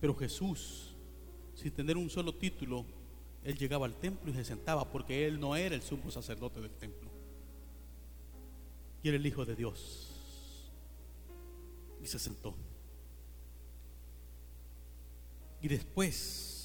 Pero 0.00 0.14
Jesús, 0.16 0.96
sin 1.54 1.70
tener 1.70 1.96
un 1.96 2.10
solo 2.10 2.34
título, 2.34 2.84
él 3.44 3.56
llegaba 3.56 3.86
al 3.86 3.94
templo 3.94 4.30
y 4.30 4.34
se 4.34 4.44
sentaba 4.44 4.90
porque 4.90 5.26
él 5.26 5.38
no 5.38 5.54
era 5.54 5.74
el 5.74 5.82
sumo 5.82 6.10
sacerdote 6.10 6.60
del 6.60 6.72
templo. 6.72 7.10
Y 9.02 9.08
era 9.08 9.16
el 9.16 9.26
Hijo 9.26 9.44
de 9.44 9.54
Dios. 9.54 10.70
Y 12.02 12.06
se 12.06 12.18
sentó. 12.18 12.54
Y 15.60 15.68
después, 15.68 16.61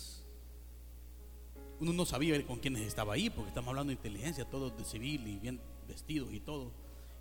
uno 1.80 1.94
no 1.94 2.06
sabía 2.06 2.44
con 2.46 2.60
quiénes 2.60 2.82
estaba 2.84 3.14
ahí, 3.14 3.30
porque 3.30 3.50
estamos 3.50 3.70
hablando 3.70 3.90
de 3.90 3.96
inteligencia, 3.96 4.46
todos 4.46 4.76
de 4.78 4.84
civil 4.84 5.28
y 5.28 5.38
bien 5.38 5.60
vestidos 5.88 6.34
y 6.34 6.40
todo. 6.40 6.72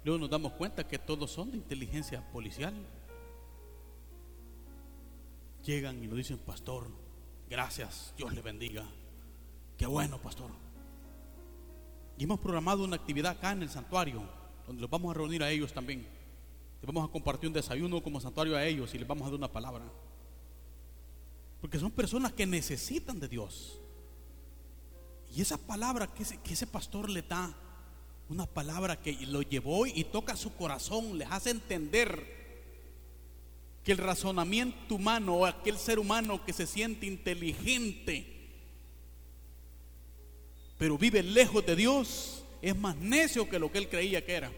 Luego 0.04 0.18
nos 0.18 0.30
damos 0.30 0.52
cuenta 0.52 0.86
que 0.86 0.98
todos 0.98 1.30
son 1.30 1.50
de 1.50 1.56
inteligencia 1.58 2.22
policial. 2.32 2.74
Llegan 5.64 6.02
y 6.02 6.06
nos 6.06 6.16
dicen, 6.16 6.38
pastor, 6.38 6.88
gracias, 7.50 8.14
Dios 8.16 8.32
le 8.32 8.40
bendiga. 8.40 8.86
Qué 9.76 9.86
bueno, 9.86 10.18
pastor. 10.18 10.50
Y 12.16 12.24
hemos 12.24 12.40
programado 12.40 12.84
una 12.84 12.96
actividad 12.96 13.32
acá 13.32 13.52
en 13.52 13.62
el 13.62 13.68
santuario, 13.68 14.22
donde 14.66 14.80
los 14.80 14.90
vamos 14.90 15.14
a 15.14 15.18
reunir 15.18 15.42
a 15.42 15.50
ellos 15.50 15.72
también. 15.72 16.06
Les 16.80 16.86
vamos 16.86 17.08
a 17.08 17.12
compartir 17.12 17.48
un 17.48 17.54
desayuno 17.54 18.02
como 18.02 18.20
santuario 18.20 18.56
a 18.56 18.64
ellos 18.64 18.94
y 18.94 18.98
les 18.98 19.06
vamos 19.06 19.26
a 19.26 19.30
dar 19.30 19.38
una 19.38 19.52
palabra. 19.52 19.84
Porque 21.60 21.78
son 21.78 21.90
personas 21.90 22.32
que 22.32 22.46
necesitan 22.46 23.18
de 23.18 23.28
Dios. 23.28 23.80
Y 25.34 25.42
esa 25.42 25.58
palabra 25.58 26.06
que 26.06 26.22
ese, 26.22 26.38
que 26.38 26.54
ese 26.54 26.66
pastor 26.66 27.10
le 27.10 27.22
da, 27.22 27.54
una 28.28 28.46
palabra 28.46 29.00
que 29.00 29.12
lo 29.26 29.42
llevó 29.42 29.86
y 29.86 30.04
toca 30.04 30.36
su 30.36 30.54
corazón, 30.54 31.16
les 31.18 31.30
hace 31.30 31.50
entender 31.50 32.36
que 33.84 33.92
el 33.92 33.98
razonamiento 33.98 34.96
humano 34.96 35.36
o 35.36 35.46
aquel 35.46 35.78
ser 35.78 36.00
humano 36.00 36.44
que 36.44 36.52
se 36.52 36.66
siente 36.66 37.06
inteligente, 37.06 38.26
pero 40.76 40.98
vive 40.98 41.22
lejos 41.22 41.64
de 41.64 41.76
Dios, 41.76 42.42
es 42.60 42.76
más 42.76 42.96
necio 42.96 43.48
que 43.48 43.60
lo 43.60 43.70
que 43.70 43.78
él 43.78 43.88
creía 43.88 44.24
que 44.24 44.32
era. 44.32 44.52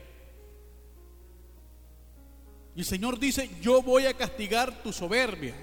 Y 2.75 2.81
el 2.81 2.87
Señor 2.87 3.19
dice, 3.19 3.51
yo 3.61 3.83
voy 3.83 4.07
a 4.07 4.15
castigar 4.17 4.83
tu 4.83 4.93
soberbia. 4.93 5.55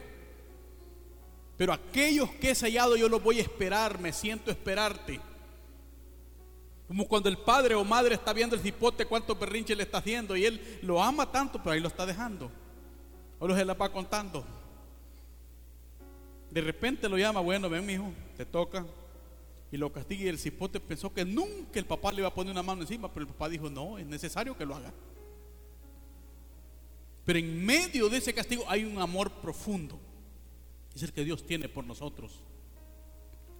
Pero 1.58 1.72
aquellos 1.72 2.30
que 2.32 2.52
he 2.52 2.56
sellado 2.56 2.96
yo 2.96 3.08
los 3.08 3.24
voy 3.24 3.40
a 3.40 3.44
esperar, 3.44 4.00
me 4.00 4.12
siento 4.12 4.52
esperarte. 4.52 5.20
Como 6.88 7.08
cuando 7.08 7.30
el 7.30 7.38
padre 7.38 7.76
o 7.76 7.84
madre 7.84 8.16
está 8.16 8.34
viendo 8.34 8.56
el 8.56 8.62
cipote 8.62 9.06
cuánto 9.06 9.36
berrinche 9.36 9.76
le 9.76 9.84
está 9.84 10.00
haciendo 10.00 10.36
y 10.36 10.46
él 10.46 10.80
lo 10.84 11.02
ama 11.02 11.32
tanto, 11.32 11.60
pero 11.60 11.72
ahí 11.72 11.80
lo 11.80 11.88
está 11.88 12.06
dejando. 12.06 12.52
O 13.40 13.48
lo 13.48 13.56
se 13.56 13.66
la 13.66 13.74
va 13.74 13.92
contando. 13.92 14.46
De 16.52 16.62
repente 16.62 17.10
lo 17.10 17.18
llama, 17.18 17.40
bueno, 17.40 17.70
ven 17.70 17.86
mi 17.86 17.94
hijo, 17.94 18.12
te 18.38 18.46
toca. 18.46 18.86
Y 19.72 19.78
lo 19.78 19.92
castiga 19.92 20.26
y 20.26 20.28
el 20.28 20.38
cipote 20.38 20.80
pensó 20.80 21.14
que 21.14 21.26
nunca 21.26 21.80
el 21.80 21.86
papá 21.86 22.12
le 22.12 22.20
iba 22.20 22.28
a 22.28 22.34
poner 22.34 22.52
una 22.52 22.64
mano 22.64 22.82
encima, 22.82 23.12
pero 23.12 23.26
el 23.26 23.28
papá 23.28 23.50
dijo, 23.50 23.70
no, 23.70 23.98
es 23.98 24.06
necesario 24.06 24.56
que 24.56 24.66
lo 24.66 24.76
haga. 24.76 24.94
Pero 27.26 27.40
en 27.40 27.66
medio 27.66 28.08
de 28.08 28.18
ese 28.18 28.34
castigo 28.34 28.64
hay 28.68 28.86
un 28.86 29.00
amor 29.00 29.32
profundo. 29.32 30.00
Es 30.96 31.04
el 31.04 31.12
que 31.12 31.26
Dios 31.26 31.46
tiene 31.46 31.68
por 31.68 31.84
nosotros. 31.84 32.40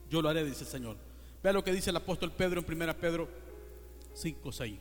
Yo 0.10 0.22
lo 0.22 0.30
haré, 0.30 0.46
dice 0.46 0.64
el 0.64 0.70
Señor. 0.70 0.98
Vea 1.44 1.52
lo 1.54 1.64
que 1.64 1.74
dice 1.74 1.90
el 1.90 1.98
apóstol 1.98 2.32
Pedro 2.32 2.64
en 2.66 2.82
1 2.82 2.98
Pedro 2.98 3.28
5, 4.14 4.52
6. 4.52 4.80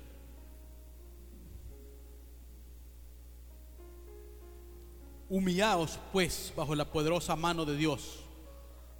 Humillaos 5.29 5.99
pues 6.13 6.53
bajo 6.55 6.75
la 6.77 6.91
poderosa 6.91 7.35
mano 7.35 7.65
de 7.65 7.77
Dios, 7.77 8.21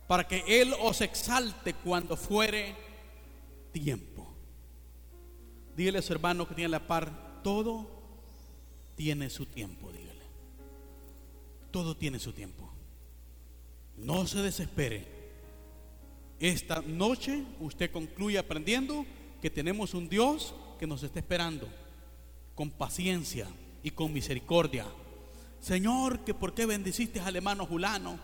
para 0.09 0.27
que 0.27 0.43
Él 0.61 0.75
os 0.81 1.01
exalte 1.01 1.75
cuando 1.75 2.17
fuere 2.17 2.75
tiempo. 3.71 4.27
Dígale 5.77 5.99
a 5.99 6.03
su 6.03 6.13
hermano 6.13 6.49
que 6.49 6.55
tiene 6.55 6.71
la 6.71 6.87
par, 6.87 7.43
todo 7.43 7.87
tiene 8.97 9.31
su 9.31 9.47
tiempo, 9.47 9.93
dígale. 9.93 10.25
Todo 11.71 11.97
tiene 11.97 12.19
su 12.19 12.33
tiempo. 12.33 12.74
No 13.97 14.27
se 14.27 14.43
desespere. 14.43 15.07
Esta 16.41 16.83
noche 16.83 17.45
usted 17.61 17.91
concluye 17.91 18.39
aprendiendo 18.39 19.07
que 19.41 19.51
tenemos 19.51 19.95
un 19.95 20.09
Dios 20.09 20.55
que 20.79 20.87
nos 20.87 21.03
está 21.03 21.21
esperando 21.21 21.69
con 22.55 22.71
paciencia 22.71 23.47
y 23.83 23.91
con 23.91 24.13
misericordia. 24.13 24.87
Señor, 25.61 26.21
que 26.21 26.35
por 26.35 26.55
qué 26.55 26.67
bendiciste 26.67 27.21
al 27.21 27.37
hermano 27.37 27.67
Julano. 27.67 28.19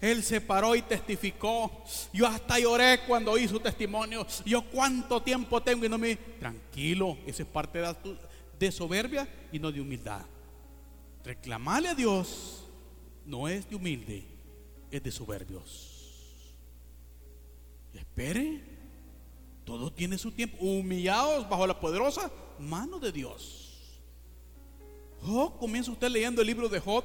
Él 0.00 0.22
se 0.22 0.40
paró 0.40 0.74
y 0.74 0.82
testificó. 0.82 1.84
Yo 2.12 2.26
hasta 2.26 2.58
lloré 2.58 3.00
cuando 3.06 3.36
su 3.48 3.60
testimonio. 3.60 4.26
Yo 4.44 4.62
cuánto 4.70 5.22
tiempo 5.22 5.62
tengo 5.62 5.86
y 5.86 5.88
no 5.88 5.96
me... 5.96 6.16
Tranquilo, 6.16 7.16
eso 7.26 7.42
es 7.42 7.48
parte 7.48 7.78
de, 7.78 7.94
de 8.58 8.72
soberbia 8.72 9.26
y 9.50 9.58
no 9.58 9.72
de 9.72 9.80
humildad. 9.80 10.22
Reclamarle 11.24 11.88
a 11.88 11.94
Dios 11.94 12.64
no 13.24 13.48
es 13.48 13.68
de 13.70 13.76
humilde, 13.76 14.33
es 14.96 15.02
de 15.02 15.10
soberbios. 15.10 16.54
Espere, 17.94 18.62
todo 19.64 19.92
tiene 19.92 20.18
su 20.18 20.30
tiempo. 20.30 20.56
Humillados 20.60 21.48
bajo 21.48 21.66
la 21.66 21.78
poderosa 21.78 22.30
mano 22.58 22.98
de 22.98 23.12
Dios. 23.12 23.60
Job, 25.22 25.58
comienza 25.58 25.90
usted 25.90 26.08
leyendo 26.08 26.42
el 26.42 26.46
libro 26.46 26.68
de 26.68 26.78
Job, 26.80 27.02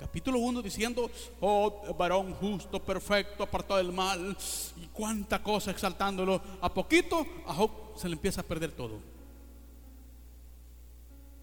capítulo 0.00 0.38
1, 0.38 0.60
diciendo, 0.60 1.10
Job, 1.40 1.96
varón 1.96 2.34
justo, 2.34 2.82
perfecto, 2.82 3.44
apartado 3.44 3.78
del 3.78 3.92
mal, 3.92 4.36
y 4.76 4.86
cuánta 4.88 5.42
cosa 5.42 5.70
exaltándolo. 5.70 6.42
A 6.60 6.72
poquito, 6.72 7.24
a 7.46 7.54
Job 7.54 7.70
se 7.96 8.08
le 8.08 8.14
empieza 8.14 8.40
a 8.40 8.44
perder 8.44 8.72
todo. 8.72 8.98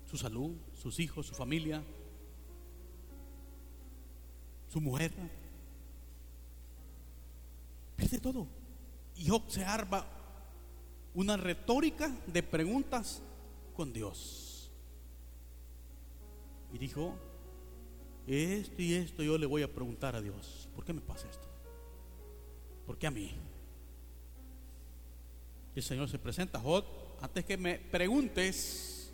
Su 0.10 0.18
salud, 0.18 0.52
sus 0.82 1.00
hijos, 1.00 1.28
su 1.28 1.34
familia, 1.34 1.82
su 4.68 4.82
mujer. 4.82 5.14
Todo. 8.22 8.48
Y 9.16 9.28
Job 9.28 9.44
se 9.48 9.64
arma 9.64 10.06
una 11.14 11.38
retórica 11.38 12.12
de 12.28 12.44
preguntas 12.44 13.22
con 13.76 13.92
Dios. 13.92 14.72
Y 16.74 16.78
dijo, 16.78 17.16
esto 18.28 18.82
y 18.82 18.94
esto 18.94 19.24
yo 19.24 19.38
le 19.38 19.46
voy 19.46 19.64
a 19.64 19.74
preguntar 19.74 20.16
a 20.16 20.22
Dios, 20.22 20.70
¿por 20.76 20.86
qué 20.86 20.94
me 20.94 21.02
pasa 21.02 21.28
esto? 21.30 21.48
¿Por 22.86 22.98
qué 22.98 23.08
a 23.08 23.12
mí? 23.12 23.32
El 25.76 25.84
Señor 25.84 26.10
se 26.10 26.20
presenta, 26.20 26.60
Jod, 26.60 26.84
antes 27.22 27.46
que 27.46 27.58
me 27.58 27.80
preguntes 27.80 29.14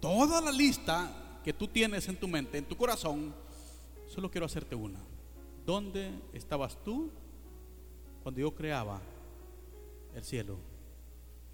toda 0.00 0.40
la 0.40 0.50
lista 0.50 1.40
que 1.44 1.52
tú 1.52 1.68
tienes 1.68 2.08
en 2.08 2.16
tu 2.16 2.28
mente, 2.28 2.58
en 2.58 2.66
tu 2.66 2.76
corazón, 2.76 3.34
solo 4.08 4.30
quiero 4.30 4.46
hacerte 4.46 4.74
una. 4.74 5.00
¿Dónde 5.64 6.10
estabas 6.32 6.82
tú 6.82 7.10
cuando 8.22 8.40
yo 8.40 8.54
creaba 8.54 9.00
el 10.14 10.24
cielo 10.24 10.58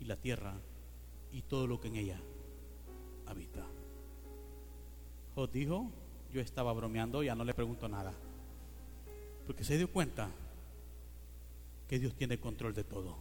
y 0.00 0.04
la 0.04 0.16
tierra 0.16 0.54
y 1.32 1.42
todo 1.42 1.66
lo 1.66 1.80
que 1.80 1.88
en 1.88 1.96
ella 1.96 2.20
habita? 3.26 3.64
Jod 5.34 5.50
dijo, 5.50 5.90
yo 6.32 6.40
estaba 6.40 6.72
bromeando, 6.72 7.22
ya 7.22 7.34
no 7.34 7.44
le 7.44 7.54
pregunto 7.54 7.88
nada. 7.88 8.12
Porque 9.46 9.64
se 9.64 9.76
dio 9.78 9.90
cuenta 9.90 10.30
que 11.88 11.98
Dios 11.98 12.14
tiene 12.14 12.38
control 12.38 12.74
de 12.74 12.84
todo. 12.84 13.16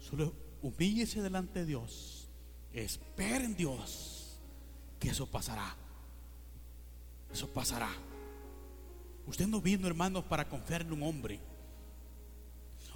Solo 0.00 0.32
humíllese 0.62 1.22
delante 1.22 1.60
de 1.60 1.66
Dios. 1.66 2.28
Espere 2.72 3.44
en 3.44 3.56
Dios 3.56 4.40
que 4.98 5.10
eso 5.10 5.26
pasará. 5.26 5.76
Eso 7.32 7.48
pasará. 7.48 7.90
Usted 9.26 9.46
no 9.46 9.60
vino, 9.60 9.86
hermanos, 9.86 10.24
para 10.24 10.48
confiar 10.48 10.82
en 10.82 10.92
un 10.92 11.02
hombre. 11.02 11.38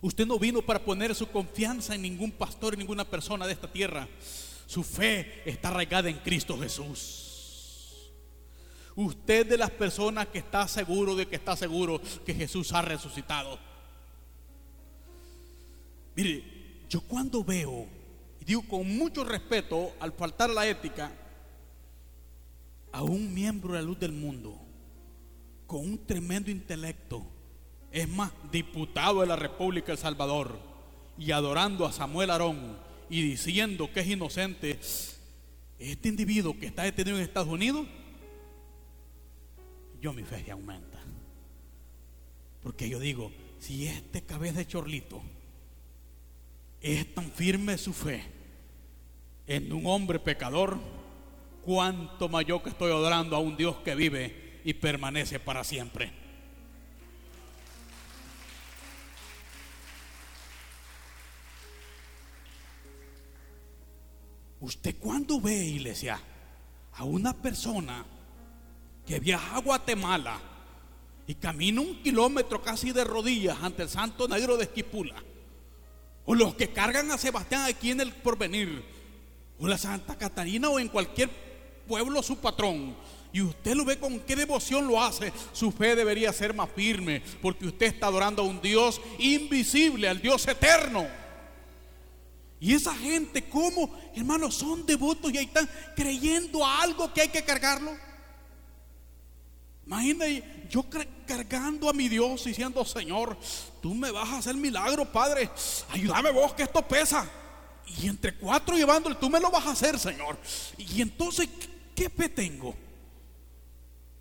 Usted 0.05 0.27
no 0.27 0.39
vino 0.39 0.61
para 0.61 0.85
poner 0.85 1.15
su 1.15 1.27
confianza 1.29 1.95
en 1.95 2.03
ningún 2.03 2.31
pastor, 2.31 2.75
en 2.75 2.81
ninguna 2.81 3.07
persona 3.07 3.47
de 3.47 3.55
esta 3.55 3.73
tierra. 3.73 4.07
Su 4.67 4.83
fe 4.83 5.41
está 5.47 5.69
arraigada 5.69 6.11
en 6.11 6.19
Cristo 6.19 6.59
Jesús. 6.59 8.13
Usted 8.95 9.47
de 9.47 9.57
las 9.57 9.71
personas 9.71 10.27
que 10.27 10.41
está 10.41 10.69
seguro 10.69 11.17
de 11.17 11.25
que 11.27 11.37
está 11.37 11.57
seguro 11.57 12.03
que 12.27 12.35
Jesús 12.35 12.75
ha 12.75 12.83
resucitado. 12.83 13.59
Mire, 16.15 16.85
yo 16.91 17.01
cuando 17.01 17.43
veo, 17.43 17.87
y 18.43 18.45
digo 18.45 18.63
con 18.69 18.87
mucho 18.99 19.25
respeto, 19.25 19.95
al 20.01 20.13
faltar 20.13 20.51
la 20.51 20.69
ética, 20.69 21.13
a 22.93 23.03
un 23.03 23.33
miembro 23.33 23.73
de 23.73 23.79
la 23.79 23.87
luz 23.87 23.99
del 23.99 24.13
mundo, 24.13 24.61
con 25.67 25.81
un 25.81 26.07
tremendo 26.07 26.51
intelecto, 26.51 27.27
es 27.95 28.09
más, 28.09 28.33
diputado 28.51 29.21
de 29.21 29.29
la 29.29 29.37
República 29.37 29.93
El 29.93 29.99
Salvador, 29.99 30.59
y 31.17 31.31
adorando 31.31 31.87
a 31.87 31.93
Samuel 31.93 32.31
Arón 32.31 32.77
y 33.09 33.23
diciendo 33.23 33.89
que 33.93 34.01
es 34.01 34.09
inocente, 34.09 34.81
este 35.79 36.09
individuo 36.09 36.59
que 36.59 36.67
está 36.67 36.83
detenido 36.83 37.17
en 37.17 37.23
Estados 37.23 37.49
Unidos, 37.49 37.87
yo 40.03 40.13
mi 40.13 40.25
fe 40.25 40.45
aumenta. 40.51 40.99
Porque 42.65 42.89
yo 42.89 42.99
digo, 42.99 43.31
si 43.61 43.87
este 43.87 44.23
cabeza 44.23 44.59
de 44.59 44.67
chorlito 44.67 45.23
es 46.81 47.15
tan 47.15 47.31
firme 47.31 47.79
su 47.79 47.93
fe 47.93 48.25
en 49.47 49.73
un 49.73 49.87
hombre 49.87 50.19
pecador, 50.19 50.81
cuánto 51.65 52.29
mayor 52.29 52.61
que 52.61 52.71
estoy 52.71 52.91
adorando 52.91 53.37
a 53.37 53.39
un 53.39 53.57
Dios 53.57 53.77
que 53.85 53.95
vive 53.95 54.61
y 54.65 54.75
permanece 54.75 55.39
para 55.39 55.63
siempre. 55.63 56.24
Usted 64.65 64.97
cuando 64.99 65.43
ve, 65.43 65.63
iglesia, 65.63 66.19
a 66.95 67.05
una 67.05 67.35
persona 67.35 68.03
que 69.07 69.21
viaja 69.21 69.57
a 69.57 69.61
Guatemala 69.61 70.41
y 71.27 71.35
camina 71.35 71.83
un 71.83 72.03
kilómetro 72.03 72.63
casi 72.63 72.91
de 72.91 73.05
rodillas 73.05 73.59
ante 73.61 73.83
el 73.83 73.91
Santo 73.91 74.27
Negro 74.27 74.57
de 74.57 74.65
Esquipula, 74.65 75.17
o 76.25 76.35
los 76.35 76.55
que 76.55 76.71
cargan 76.71 77.11
a 77.11 77.19
Sebastián 77.19 77.67
aquí 77.69 77.91
en 77.91 78.01
el 78.01 78.15
porvenir, 78.15 78.83
o 79.59 79.69
la 79.69 79.77
Santa 79.77 80.17
Catarina 80.17 80.71
o 80.71 80.79
en 80.79 80.89
cualquier 80.89 81.29
pueblo 81.87 82.23
su 82.23 82.39
patrón, 82.39 82.97
y 83.35 83.43
usted 83.43 83.75
lo 83.75 83.85
ve 83.85 83.99
con 83.99 84.19
qué 84.21 84.35
devoción 84.35 84.87
lo 84.87 85.03
hace, 85.03 85.31
su 85.53 85.73
fe 85.73 85.95
debería 85.95 86.33
ser 86.33 86.55
más 86.55 86.71
firme, 86.75 87.23
porque 87.43 87.67
usted 87.67 87.85
está 87.85 88.07
adorando 88.07 88.41
a 88.41 88.47
un 88.47 88.63
Dios 88.63 88.99
invisible, 89.19 90.09
al 90.09 90.23
Dios 90.23 90.49
eterno. 90.49 91.07
Y 92.65 92.73
esa 92.73 92.95
gente, 92.95 93.47
¿cómo, 93.47 93.95
hermanos, 94.17 94.55
son 94.55 94.87
devotos 94.87 95.31
y 95.31 95.37
ahí 95.37 95.45
están 95.45 95.69
creyendo 95.95 96.65
a 96.65 96.81
algo 96.81 97.13
que 97.13 97.21
hay 97.21 97.29
que 97.29 97.45
cargarlo? 97.45 97.95
Imagínate 99.85 100.67
yo 100.71 100.83
cargando 101.27 101.91
a 101.91 101.93
mi 101.93 102.09
Dios 102.09 102.43
diciendo, 102.43 102.83
Señor, 102.87 103.37
tú 103.83 103.95
me 103.95 104.11
vas 104.11 104.31
a 104.31 104.39
hacer 104.39 104.55
milagro, 104.55 105.05
Padre. 105.05 105.51
Ayúdame 105.91 106.31
vos 106.31 106.55
que 106.55 106.63
esto 106.63 106.81
pesa. 106.89 107.31
Y 107.99 108.09
entre 108.09 108.35
cuatro 108.35 108.79
llevándole, 108.79 109.17
tú 109.17 109.29
me 109.29 109.41
lo 109.41 109.51
vas 109.51 109.67
a 109.67 109.73
hacer, 109.73 109.99
Señor. 109.99 110.39
Y 110.79 111.03
entonces, 111.03 111.51
¿qué 111.95 112.09
fe 112.09 112.31
tengo? 112.31 112.75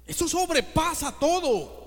Eso 0.05 0.27
sobrepasa 0.27 1.17
todo. 1.17 1.82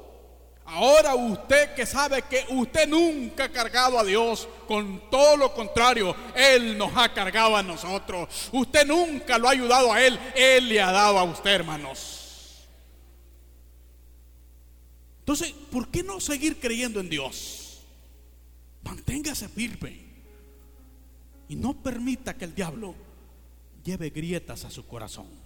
Ahora 0.67 1.15
usted 1.15 1.75
que 1.75 1.87
sabe 1.87 2.23
que 2.23 2.45
usted 2.51 2.89
nunca 2.89 3.45
ha 3.45 3.49
cargado 3.49 3.99
a 3.99 4.05
Dios, 4.05 4.49
con 4.67 5.09
todo 5.11 5.37
lo 5.37 5.55
contrario, 5.55 6.15
Él 6.35 6.77
nos 6.77 6.91
ha 6.97 7.13
cargado 7.15 7.57
a 7.57 7.63
nosotros. 7.63 8.29
Usted 8.53 8.85
nunca 8.85 9.39
lo 9.39 9.49
ha 9.49 9.53
ayudado 9.53 9.93
a 9.93 10.05
Él, 10.05 10.19
Él 10.35 10.69
le 10.69 10.83
ha 10.83 10.91
dado 10.91 11.19
a 11.19 11.25
usted, 11.25 11.53
hermanos. 11.53 12.67
Entonces, 15.21 15.53
¿por 15.71 15.89
qué 15.89 16.03
no 16.03 16.21
seguir 16.21 16.59
creyendo 16.59 16.99
en 17.01 17.11
Dios? 17.11 17.81
Manténgase 18.83 19.49
firme 19.49 20.05
y 21.49 21.57
no 21.57 21.75
permita 21.75 22.37
que 22.37 22.45
el 22.45 22.55
diablo 22.55 22.95
lleve 23.85 24.11
grietas 24.11 24.65
a 24.65 24.71
su 24.71 24.87
corazón. 24.87 25.46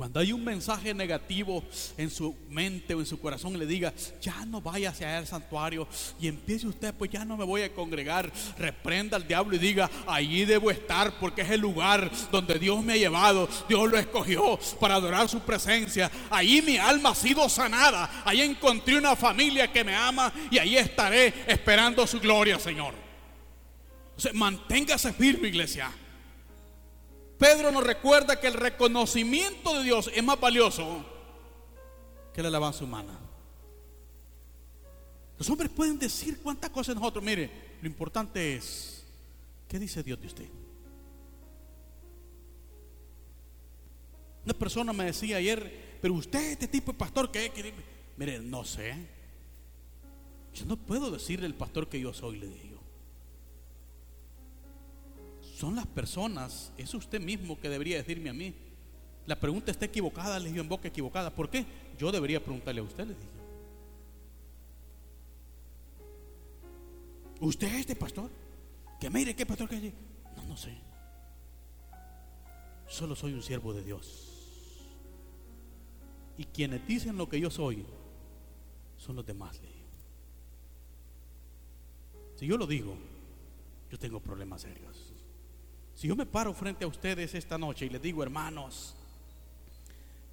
Cuando 0.00 0.18
hay 0.18 0.32
un 0.32 0.42
mensaje 0.42 0.94
negativo 0.94 1.62
en 1.98 2.08
su 2.08 2.34
mente 2.48 2.94
o 2.94 3.00
en 3.00 3.04
su 3.04 3.20
corazón, 3.20 3.58
le 3.58 3.66
diga, 3.66 3.92
ya 4.22 4.46
no 4.46 4.62
vaya 4.62 4.88
hacia 4.88 5.18
el 5.18 5.26
santuario 5.26 5.86
y 6.18 6.26
empiece 6.26 6.66
usted, 6.66 6.94
pues 6.94 7.10
ya 7.10 7.22
no 7.22 7.36
me 7.36 7.44
voy 7.44 7.60
a 7.60 7.74
congregar. 7.74 8.32
Reprenda 8.56 9.18
al 9.18 9.28
diablo 9.28 9.56
y 9.56 9.58
diga, 9.58 9.90
allí 10.06 10.46
debo 10.46 10.70
estar 10.70 11.18
porque 11.18 11.42
es 11.42 11.50
el 11.50 11.60
lugar 11.60 12.10
donde 12.32 12.58
Dios 12.58 12.82
me 12.82 12.94
ha 12.94 12.96
llevado. 12.96 13.46
Dios 13.68 13.90
lo 13.90 13.98
escogió 13.98 14.58
para 14.80 14.94
adorar 14.94 15.28
su 15.28 15.40
presencia. 15.40 16.10
Ahí 16.30 16.62
mi 16.62 16.78
alma 16.78 17.10
ha 17.10 17.14
sido 17.14 17.46
sanada. 17.50 18.22
Ahí 18.24 18.40
encontré 18.40 18.96
una 18.96 19.14
familia 19.16 19.70
que 19.70 19.84
me 19.84 19.94
ama 19.94 20.32
y 20.50 20.56
ahí 20.56 20.78
estaré 20.78 21.44
esperando 21.46 22.06
su 22.06 22.18
gloria, 22.20 22.58
Señor. 22.58 22.94
manténgase 24.32 25.12
firme, 25.12 25.48
iglesia. 25.48 25.92
Pedro 27.40 27.72
nos 27.72 27.82
recuerda 27.82 28.38
que 28.38 28.48
el 28.48 28.52
reconocimiento 28.52 29.78
de 29.78 29.84
Dios 29.84 30.10
es 30.14 30.22
más 30.22 30.38
valioso 30.38 31.02
que 32.34 32.42
la 32.42 32.48
alabanza 32.48 32.84
humana. 32.84 33.18
Los 35.38 35.48
hombres 35.48 35.70
pueden 35.70 35.98
decir 35.98 36.38
cuántas 36.42 36.68
cosas 36.68 36.94
nosotros. 36.96 37.24
Mire, 37.24 37.78
lo 37.80 37.88
importante 37.88 38.56
es, 38.56 39.06
¿qué 39.66 39.78
dice 39.78 40.02
Dios 40.02 40.20
de 40.20 40.26
usted? 40.26 40.48
Una 44.44 44.52
persona 44.52 44.92
me 44.92 45.04
decía 45.06 45.38
ayer, 45.38 45.96
pero 46.02 46.12
usted, 46.12 46.52
este 46.52 46.68
tipo 46.68 46.92
de 46.92 46.98
pastor, 46.98 47.30
que 47.30 47.72
Mire, 48.18 48.38
no 48.40 48.66
sé. 48.66 48.94
Yo 50.52 50.66
no 50.66 50.76
puedo 50.76 51.10
decirle 51.10 51.46
al 51.46 51.54
pastor 51.54 51.88
que 51.88 51.98
yo 51.98 52.12
soy, 52.12 52.38
le 52.38 52.48
digo 52.48 52.69
son 55.60 55.76
las 55.76 55.86
personas, 55.86 56.72
es 56.78 56.94
usted 56.94 57.20
mismo 57.20 57.60
que 57.60 57.68
debería 57.68 57.98
decirme 57.98 58.30
a 58.30 58.32
mí. 58.32 58.54
La 59.26 59.38
pregunta 59.38 59.70
está 59.70 59.84
equivocada, 59.84 60.38
le 60.38 60.48
digo 60.48 60.62
en 60.62 60.68
boca 60.70 60.88
equivocada. 60.88 61.34
¿Por 61.34 61.50
qué? 61.50 61.66
Yo 61.98 62.10
debería 62.10 62.42
preguntarle 62.42 62.80
a 62.80 62.84
usted, 62.84 63.06
le 63.06 63.14
digo. 63.14 63.30
¿Usted 67.40 67.66
es 67.68 67.80
este 67.80 67.94
pastor? 67.94 68.30
Que 68.98 69.10
mire 69.10 69.36
qué 69.36 69.44
pastor 69.44 69.68
que. 69.68 69.92
No, 70.34 70.44
no 70.44 70.56
sé. 70.56 70.74
Solo 72.88 73.14
soy 73.14 73.34
un 73.34 73.42
siervo 73.42 73.74
de 73.74 73.84
Dios. 73.84 74.28
Y 76.38 76.44
quienes 76.44 76.86
dicen 76.86 77.18
lo 77.18 77.28
que 77.28 77.38
yo 77.38 77.50
soy 77.50 77.84
son 78.96 79.16
los 79.16 79.26
demás. 79.26 79.60
Si 82.36 82.46
yo 82.46 82.56
lo 82.56 82.66
digo, 82.66 82.96
yo 83.90 83.98
tengo 83.98 84.20
problemas 84.20 84.62
serios. 84.62 85.19
Si 86.00 86.08
yo 86.08 86.16
me 86.16 86.24
paro 86.24 86.54
frente 86.54 86.86
a 86.86 86.88
ustedes 86.88 87.34
esta 87.34 87.58
noche 87.58 87.84
y 87.84 87.90
les 87.90 88.00
digo, 88.00 88.22
hermanos, 88.22 88.94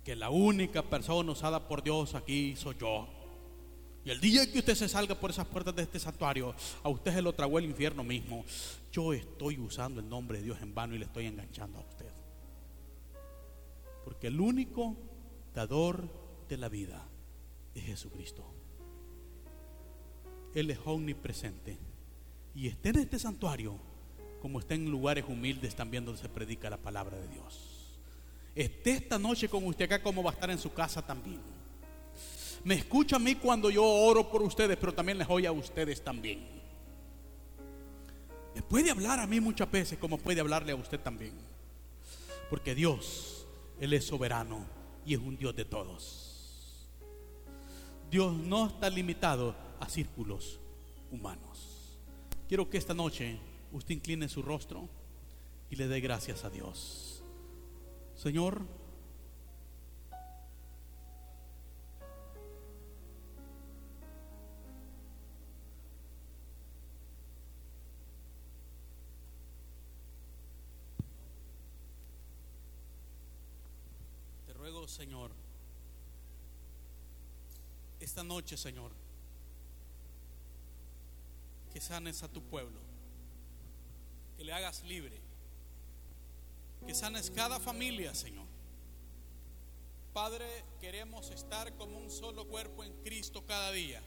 que 0.01 0.15
la 0.15 0.29
única 0.29 0.81
persona 0.81 1.29
usada 1.33 1.67
por 1.67 1.83
Dios 1.83 2.15
aquí 2.15 2.55
soy 2.55 2.77
yo. 2.79 3.05
Y 4.05 4.09
el 4.09 4.21
día 4.21 4.49
que 4.49 4.59
usted 4.59 4.75
se 4.75 4.87
salga 4.87 5.15
por 5.15 5.29
esas 5.29 5.45
puertas 5.45 5.75
de 5.75 5.81
este 5.81 5.99
santuario, 5.99 6.55
a 6.83 6.87
usted 6.87 7.13
se 7.13 7.21
lo 7.21 7.33
tragó 7.33 7.59
el 7.59 7.65
infierno 7.65 8.01
mismo. 8.01 8.45
Yo 8.93 9.11
estoy 9.11 9.59
usando 9.59 9.99
el 9.99 10.07
nombre 10.07 10.37
de 10.37 10.45
Dios 10.45 10.61
en 10.61 10.73
vano 10.73 10.95
y 10.95 10.99
le 10.99 11.05
estoy 11.05 11.25
enganchando 11.25 11.79
a 11.79 11.81
usted. 11.81 12.13
Porque 14.05 14.27
el 14.27 14.39
único 14.39 14.95
dador 15.53 16.07
de 16.47 16.55
la 16.55 16.69
vida 16.69 17.03
es 17.75 17.83
Jesucristo. 17.83 18.45
Él 20.55 20.71
es 20.71 20.79
omnipresente. 20.85 21.77
Y 22.55 22.67
esté 22.67 22.87
en 22.87 22.99
este 22.99 23.19
santuario 23.19 23.77
como 24.41 24.59
está 24.59 24.75
en 24.75 24.89
lugares 24.89 25.25
humildes 25.27 25.75
también 25.75 26.05
donde 26.05 26.21
se 26.21 26.29
predica 26.29 26.69
la 26.69 26.77
palabra 26.77 27.17
de 27.17 27.27
Dios. 27.27 27.77
Esté 28.55 28.91
esta 28.91 29.19
noche 29.19 29.47
con 29.47 29.63
usted 29.65 29.85
acá 29.85 30.01
como 30.01 30.23
va 30.23 30.31
a 30.31 30.33
estar 30.33 30.49
en 30.49 30.57
su 30.57 30.73
casa 30.73 31.01
también. 31.01 31.39
Me 32.63 32.75
escucha 32.75 33.17
a 33.17 33.19
mí 33.19 33.35
cuando 33.35 33.69
yo 33.69 33.83
oro 33.83 34.29
por 34.29 34.41
ustedes, 34.41 34.77
pero 34.77 34.93
también 34.93 35.17
les 35.17 35.29
oye 35.29 35.47
a 35.47 35.51
ustedes 35.51 36.03
también. 36.03 36.45
Me 38.55 38.61
puede 38.63 38.89
hablar 38.89 39.19
a 39.19 39.27
mí 39.27 39.39
muchas 39.39 39.69
veces 39.69 39.99
como 39.99 40.17
puede 40.17 40.41
hablarle 40.41 40.71
a 40.71 40.75
usted 40.75 40.99
también. 40.99 41.33
Porque 42.49 42.73
Dios, 42.73 43.45
Él 43.79 43.93
es 43.93 44.05
soberano 44.05 44.65
y 45.05 45.13
es 45.13 45.19
un 45.19 45.37
Dios 45.37 45.55
de 45.55 45.65
todos. 45.65 46.87
Dios 48.09 48.33
no 48.33 48.67
está 48.67 48.89
limitado 48.89 49.55
a 49.79 49.87
círculos 49.87 50.59
humanos. 51.11 51.99
Quiero 52.47 52.69
que 52.69 52.77
esta 52.77 52.93
noche 52.93 53.37
usted 53.71 53.95
incline 53.95 54.27
su 54.29 54.41
rostro 54.41 54.87
y 55.69 55.75
le 55.75 55.87
dé 55.87 55.99
gracias 55.99 56.43
a 56.43 56.49
Dios. 56.49 57.23
Señor, 58.15 58.61
te 74.45 74.53
ruego, 74.53 74.87
Señor, 74.87 75.31
esta 77.99 78.23
noche, 78.23 78.57
Señor, 78.57 78.91
que 81.71 81.81
sanes 81.81 82.23
a 82.23 82.27
tu 82.27 82.41
pueblo 82.41 82.96
que 84.37 84.43
le 84.43 84.53
hagas 84.53 84.83
libre, 84.83 85.19
que 86.85 86.93
sanes 86.93 87.31
cada 87.31 87.59
familia, 87.59 88.13
Señor. 88.13 88.45
Padre, 90.13 90.45
queremos 90.79 91.29
estar 91.31 91.75
como 91.75 91.97
un 91.97 92.09
solo 92.09 92.47
cuerpo 92.47 92.83
en 92.83 92.93
Cristo 93.03 93.43
cada 93.45 93.71
día. 93.71 94.01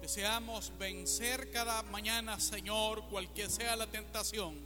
Deseamos 0.00 0.72
vencer 0.78 1.50
cada 1.50 1.82
mañana, 1.84 2.40
Señor, 2.40 3.04
cualquier 3.08 3.50
sea 3.50 3.76
la 3.76 3.86
tentación 3.86 4.58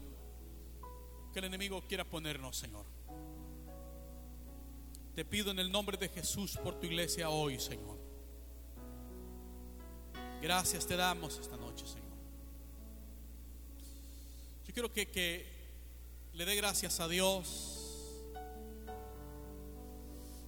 que 1.33 1.39
el 1.39 1.45
enemigo 1.45 1.83
quiera 1.87 2.05
ponernos, 2.05 2.57
Señor. 2.57 2.85
Te 5.15 5.25
pido 5.25 5.51
en 5.51 5.59
el 5.59 5.71
nombre 5.71 5.97
de 5.97 6.09
Jesús 6.09 6.57
por 6.57 6.79
tu 6.79 6.87
iglesia 6.87 7.29
hoy, 7.29 7.59
Señor. 7.59 7.99
Gracias 10.41 10.87
te 10.87 10.97
damos 10.97 11.39
esta 11.39 11.57
noche, 11.57 11.87
Señor. 11.87 12.08
Yo 14.69 14.75
quiero 14.75 14.93
que, 14.93 15.09
que 15.09 15.47
le 16.35 16.45
dé 16.45 16.55
gracias 16.55 17.01
a 17.01 17.09
Dios. 17.09 18.27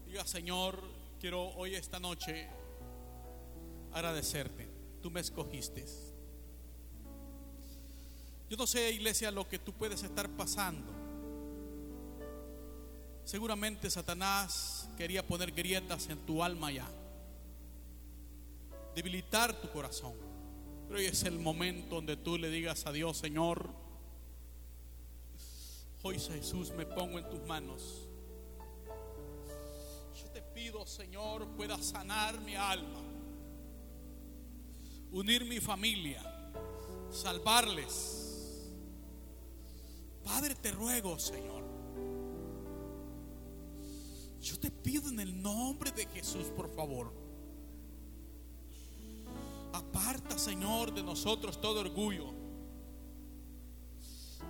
Diga, 0.07 0.27
Señor, 0.27 0.79
quiero 1.19 1.49
hoy 1.57 1.75
esta 1.75 1.99
noche 1.99 2.47
agradecerte. 3.95 4.69
Tú 5.01 5.11
me 5.11 5.21
escogiste. 5.21 5.87
Yo 8.51 8.59
no 8.59 8.67
sé, 8.67 8.91
iglesia, 8.91 9.31
lo 9.31 9.49
que 9.49 9.59
tú 9.59 9.73
puedes 9.73 10.03
estar 10.03 10.29
pasando. 10.29 10.93
Seguramente 13.25 13.89
Satanás 13.89 14.91
quería 14.99 15.27
poner 15.27 15.51
grietas 15.51 16.11
en 16.11 16.19
tu 16.27 16.45
alma 16.45 16.71
ya, 16.71 16.87
debilitar 18.95 19.59
tu 19.63 19.71
corazón. 19.71 20.13
Pero 20.89 21.01
hoy 21.01 21.07
es 21.07 21.23
el 21.23 21.39
momento 21.39 21.95
donde 21.95 22.19
tú 22.19 22.37
le 22.37 22.51
digas 22.51 22.87
a 22.87 22.93
Dios, 22.93 23.17
Señor, 23.17 23.90
Hoy 26.03 26.19
Jesús 26.19 26.73
me 26.73 26.87
pongo 26.87 27.19
en 27.19 27.29
tus 27.29 27.47
manos. 27.47 28.09
Yo 30.19 30.31
te 30.31 30.41
pido, 30.41 30.87
Señor, 30.87 31.47
pueda 31.49 31.77
sanar 31.83 32.41
mi 32.41 32.55
alma, 32.55 33.01
unir 35.13 35.45
mi 35.45 35.61
familia, 35.61 36.23
salvarles. 37.11 38.71
Padre, 40.25 40.55
te 40.55 40.71
ruego, 40.73 41.19
Señor. 41.19 41.65
Yo 44.41 44.59
te 44.59 44.71
pido 44.71 45.11
en 45.11 45.21
el 45.21 45.43
nombre 45.43 45.91
de 45.91 46.07
Jesús, 46.07 46.47
por 46.57 46.75
favor. 46.75 47.13
Aparta, 49.75 50.39
Señor, 50.39 50.95
de 50.95 51.03
nosotros 51.03 51.61
todo 51.61 51.81
orgullo, 51.81 52.33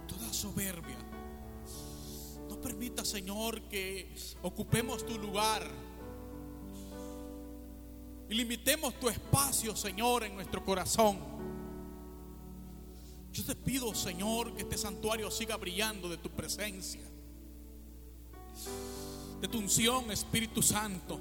toda 0.07 0.33
soberbia 0.33 1.10
permita, 2.61 3.05
Señor, 3.05 3.63
que 3.63 4.15
ocupemos 4.43 5.05
tu 5.07 5.19
lugar. 5.19 5.69
Y 8.29 8.35
limitemos 8.35 8.99
tu 9.01 9.09
espacio, 9.09 9.75
Señor, 9.75 10.25
en 10.25 10.35
nuestro 10.35 10.65
corazón. 10.65 11.19
Yo 13.33 13.45
te 13.45 13.55
pido, 13.55 13.95
Señor, 13.95 14.55
que 14.55 14.63
este 14.63 14.79
santuario 14.79 15.31
siga 15.31 15.57
brillando 15.57 16.09
de 16.09 16.19
tu 16.19 16.31
presencia. 16.31 17.03
De 19.41 19.49
tu 19.49 19.59
unción, 19.59 20.11
Espíritu 20.11 20.63
Santo. 20.63 21.19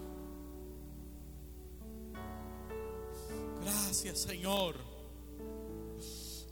Gracias, 3.63 4.19
Señor. 4.19 4.75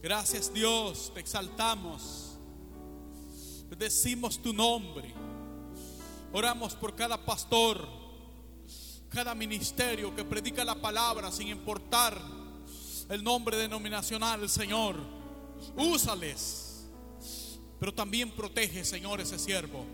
Gracias, 0.01 0.53
Dios. 0.53 1.11
Te 1.13 1.19
exaltamos. 1.19 2.26
Decimos 3.75 4.41
tu 4.41 4.53
nombre. 4.53 5.13
Oramos 6.33 6.75
por 6.75 6.95
cada 6.95 7.23
pastor, 7.25 7.87
cada 9.09 9.33
ministerio 9.33 10.15
que 10.15 10.23
predica 10.23 10.63
la 10.65 10.75
palabra 10.75 11.31
sin 11.31 11.47
importar 11.47 12.19
el 13.09 13.23
nombre 13.23 13.57
denominacional, 13.57 14.47
Señor. 14.49 14.97
Úsales. 15.75 16.85
Pero 17.79 17.93
también 17.93 18.31
protege, 18.31 18.83
Señor, 18.83 19.21
ese 19.21 19.37
siervo. 19.37 19.85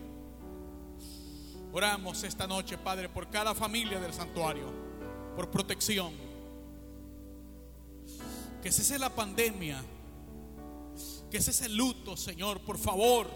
Oramos 1.72 2.22
esta 2.22 2.46
noche, 2.46 2.78
Padre, 2.78 3.08
por 3.08 3.28
cada 3.28 3.54
familia 3.54 4.00
del 4.00 4.14
santuario, 4.14 4.72
por 5.36 5.50
protección. 5.50 6.12
Que 8.62 8.72
cese 8.72 8.98
la 8.98 9.10
pandemia, 9.10 9.84
que 11.30 11.40
cese 11.40 11.66
el 11.66 11.76
luto, 11.76 12.16
Señor, 12.16 12.60
por 12.60 12.78
favor. 12.78 13.28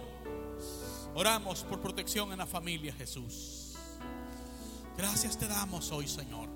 Oramos 1.14 1.64
por 1.64 1.80
protección 1.80 2.32
en 2.32 2.38
la 2.38 2.46
familia, 2.46 2.92
Jesús. 2.92 3.74
Gracias 4.96 5.38
te 5.38 5.46
damos 5.46 5.90
hoy, 5.92 6.08
Señor. 6.08 6.48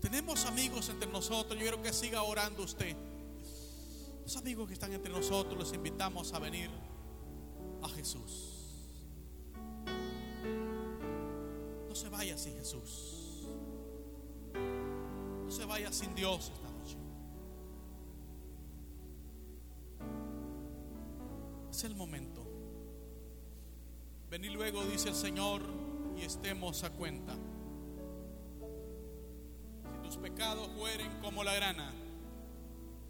Tenemos 0.00 0.46
amigos 0.46 0.88
entre 0.88 1.10
nosotros. 1.10 1.58
Yo 1.58 1.62
quiero 1.62 1.82
que 1.82 1.92
siga 1.92 2.22
orando 2.22 2.62
usted. 2.62 2.96
Los 4.22 4.36
amigos 4.36 4.68
que 4.68 4.74
están 4.74 4.92
entre 4.92 5.12
nosotros 5.12 5.58
los 5.58 5.72
invitamos 5.72 6.32
a 6.32 6.38
venir 6.38 6.70
a 7.82 7.88
Jesús. 7.88 8.50
No 11.88 11.94
se 11.94 12.08
vaya 12.08 12.38
sin 12.38 12.54
Jesús. 12.54 13.46
No 14.54 15.50
se 15.50 15.64
vaya 15.64 15.92
sin 15.92 16.14
Dios 16.14 16.52
esta 16.54 16.70
noche. 16.70 16.96
Es 21.70 21.84
el 21.84 21.96
momento. 21.96 22.29
Vení 24.30 24.48
luego, 24.48 24.84
dice 24.84 25.08
el 25.08 25.16
Señor, 25.16 25.60
y 26.16 26.22
estemos 26.22 26.84
a 26.84 26.90
cuenta. 26.90 27.34
Si 29.92 29.98
tus 30.04 30.16
pecados 30.18 30.68
fueren 30.78 31.20
como 31.20 31.42
la 31.42 31.52
grana, 31.52 31.92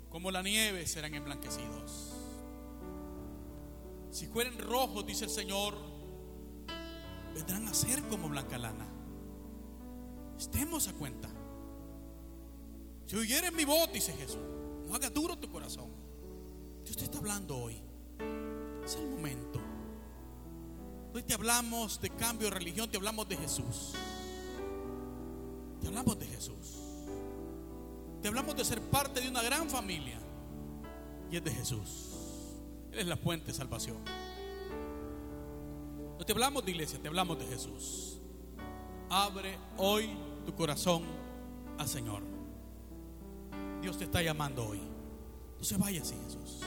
como 0.08 0.30
la 0.30 0.42
nieve 0.42 0.86
serán 0.86 1.14
emblanquecidos. 1.14 2.14
Si 4.10 4.28
fueren 4.28 4.58
rojos, 4.58 5.04
dice 5.04 5.24
el 5.24 5.30
Señor, 5.30 5.74
vendrán 7.34 7.68
a 7.68 7.74
ser 7.74 8.02
como 8.08 8.30
blanca 8.30 8.56
lana. 8.56 8.88
Estemos 10.38 10.88
a 10.88 10.94
cuenta. 10.94 11.28
Si 13.04 13.16
oyeres 13.16 13.52
mi 13.52 13.66
voz, 13.66 13.92
dice 13.92 14.14
Jesús, 14.14 14.40
no 14.88 14.94
haga 14.94 15.10
duro 15.10 15.36
tu 15.36 15.50
corazón. 15.50 15.90
Dios 16.82 16.96
te 16.96 17.04
está 17.04 17.18
hablando 17.18 17.58
hoy. 17.58 17.76
Es 18.82 18.94
el 18.94 19.06
momento. 19.06 19.69
Hoy 21.12 21.22
te 21.22 21.34
hablamos 21.34 22.00
de 22.00 22.10
cambio 22.10 22.48
de 22.48 22.54
religión, 22.54 22.88
te 22.88 22.96
hablamos 22.96 23.28
de 23.28 23.36
Jesús. 23.36 23.94
Te 25.80 25.88
hablamos 25.88 26.18
de 26.18 26.26
Jesús. 26.26 26.76
Te 28.22 28.28
hablamos 28.28 28.56
de 28.56 28.64
ser 28.64 28.80
parte 28.80 29.20
de 29.20 29.28
una 29.28 29.42
gran 29.42 29.68
familia. 29.68 30.18
Y 31.30 31.36
es 31.36 31.44
de 31.44 31.50
Jesús. 31.50 32.10
Él 32.92 33.00
es 33.00 33.06
la 33.06 33.16
fuente 33.16 33.48
de 33.48 33.54
salvación. 33.54 33.96
No 36.18 36.24
te 36.24 36.32
hablamos 36.32 36.64
de 36.64 36.70
iglesia, 36.72 37.00
te 37.00 37.08
hablamos 37.08 37.38
de 37.38 37.46
Jesús. 37.46 38.18
Abre 39.08 39.58
hoy 39.78 40.10
tu 40.44 40.54
corazón 40.54 41.04
al 41.78 41.88
Señor. 41.88 42.22
Dios 43.80 43.96
te 43.96 44.04
está 44.04 44.22
llamando 44.22 44.66
hoy. 44.66 44.80
No 45.58 45.64
se 45.64 45.76
vaya 45.76 46.04
sin 46.04 46.22
Jesús. 46.24 46.60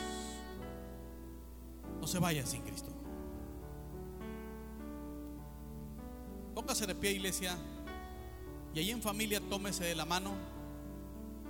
No 2.01 2.07
se 2.07 2.19
vaya 2.19 2.45
sin 2.45 2.61
Cristo. 2.63 2.92
Póngase 6.53 6.85
de 6.85 6.95
pie, 6.95 7.11
iglesia. 7.11 7.57
Y 8.73 8.79
ahí 8.79 8.91
en 8.91 9.01
familia 9.01 9.41
tómese 9.49 9.83
de 9.83 9.95
la 9.95 10.05
mano. 10.05 10.33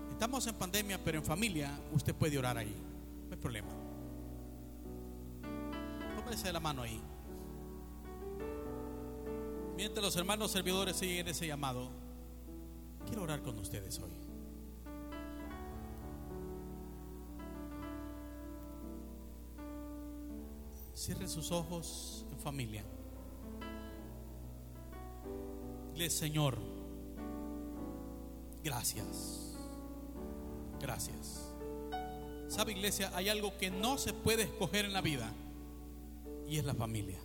Estamos 0.10 0.46
en 0.48 0.56
pandemia, 0.56 1.04
pero 1.04 1.18
en 1.18 1.26
familia 1.26 1.72
usted 1.92 2.16
puede 2.16 2.38
orar 2.38 2.58
ahí. 2.58 2.76
No 3.28 3.34
hay 3.34 3.38
problema. 3.40 3.70
Tómese 6.16 6.48
de 6.48 6.54
la 6.54 6.60
mano 6.60 6.82
ahí. 6.82 7.02
Mientras 9.76 10.04
los 10.04 10.16
hermanos 10.16 10.52
servidores 10.52 10.96
siguen 10.96 11.28
ese 11.28 11.48
llamado, 11.48 11.90
quiero 13.06 13.24
orar 13.24 13.42
con 13.42 13.58
ustedes 13.58 14.00
hoy. 14.00 14.12
Cierren 20.96 21.28
sus 21.28 21.52
ojos 21.52 22.26
en 22.32 22.40
familia. 22.40 22.84
Dile, 25.94 26.10
Señor, 26.10 26.58
gracias. 28.64 29.56
Gracias. 30.82 31.54
¿Sabe, 32.48 32.72
iglesia? 32.72 33.12
Hay 33.16 33.30
algo 33.30 33.56
que 33.58 33.70
no 33.70 33.98
se 33.98 34.12
puede 34.12 34.44
escoger 34.44 34.86
en 34.86 34.94
la 34.94 35.02
vida 35.02 35.32
y 36.48 36.58
es 36.58 36.66
la 36.66 36.74
familia. 36.74 37.20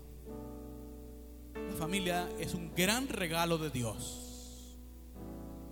La 1.54 1.76
familia 1.76 2.28
es 2.38 2.54
un 2.54 2.74
gran 2.74 3.08
regalo 3.08 3.56
de 3.56 3.70
Dios. 3.70 4.76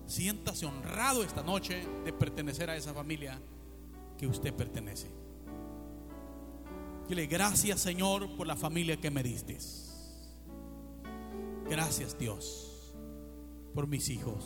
Siéntase 0.07 0.65
honrado 0.65 1.23
esta 1.23 1.43
noche 1.43 1.87
de 2.05 2.13
pertenecer 2.13 2.71
a 2.71 2.77
esa 2.77 2.95
familia 2.95 3.39
que 4.17 4.27
usted 4.27 4.55
pertenece. 4.55 5.09
Dile 7.09 7.27
gracias 7.27 7.81
Señor 7.81 8.35
por 8.37 8.47
la 8.47 8.57
familia 8.57 8.97
que 8.97 9.11
me 9.11 9.23
diste. 9.23 9.59
Gracias 11.69 12.19
Dios 12.19 12.76
por 13.77 13.87
mis 13.87 14.09
hijos, 14.09 14.43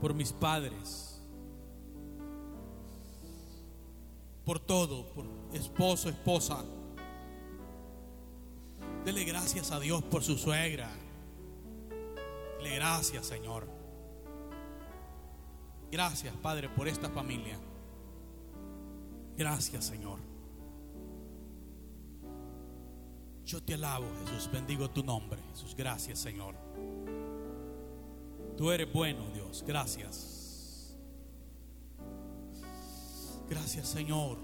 por 0.00 0.14
mis 0.14 0.32
padres, 0.32 1.22
por 4.42 4.58
todo, 4.58 5.06
por 5.12 5.26
esposo, 5.52 6.08
esposa. 6.08 6.64
Dele 9.04 9.24
gracias 9.24 9.70
a 9.70 9.78
Dios 9.78 10.02
por 10.04 10.22
su 10.22 10.38
suegra. 10.38 10.90
Dele 12.56 12.76
gracias 12.76 13.26
Señor. 13.26 13.68
Gracias 15.92 16.34
Padre 16.36 16.70
por 16.70 16.88
esta 16.88 17.10
familia. 17.10 17.60
Gracias 19.36 19.84
Señor. 19.84 20.30
Yo 23.50 23.60
te 23.60 23.74
alabo, 23.74 24.06
Jesús. 24.20 24.48
Bendigo 24.52 24.88
tu 24.90 25.02
nombre, 25.02 25.42
Jesús. 25.50 25.74
Gracias, 25.74 26.20
Señor. 26.20 26.54
Tú 28.60 28.70
eres 28.70 28.92
bueno, 28.92 29.24
Dios. 29.32 29.64
Gracias. 29.66 30.94
Gracias, 33.48 33.88
Señor, 33.88 34.36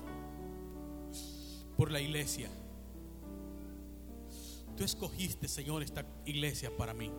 por 1.76 1.92
la 1.92 2.00
iglesia. 2.00 2.48
Tú 4.74 4.84
escogiste, 4.84 5.48
Señor, 5.48 5.82
esta 5.82 6.06
iglesia 6.24 6.74
para 6.74 6.94
mí. 6.94 7.12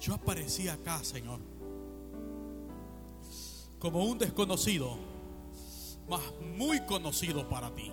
Yo 0.00 0.14
aparecí 0.14 0.68
acá, 0.68 1.02
Señor, 1.02 1.40
como 3.80 4.04
un 4.04 4.16
desconocido, 4.16 4.96
más 6.08 6.22
muy 6.56 6.78
conocido 6.86 7.48
para 7.48 7.74
ti. 7.74 7.90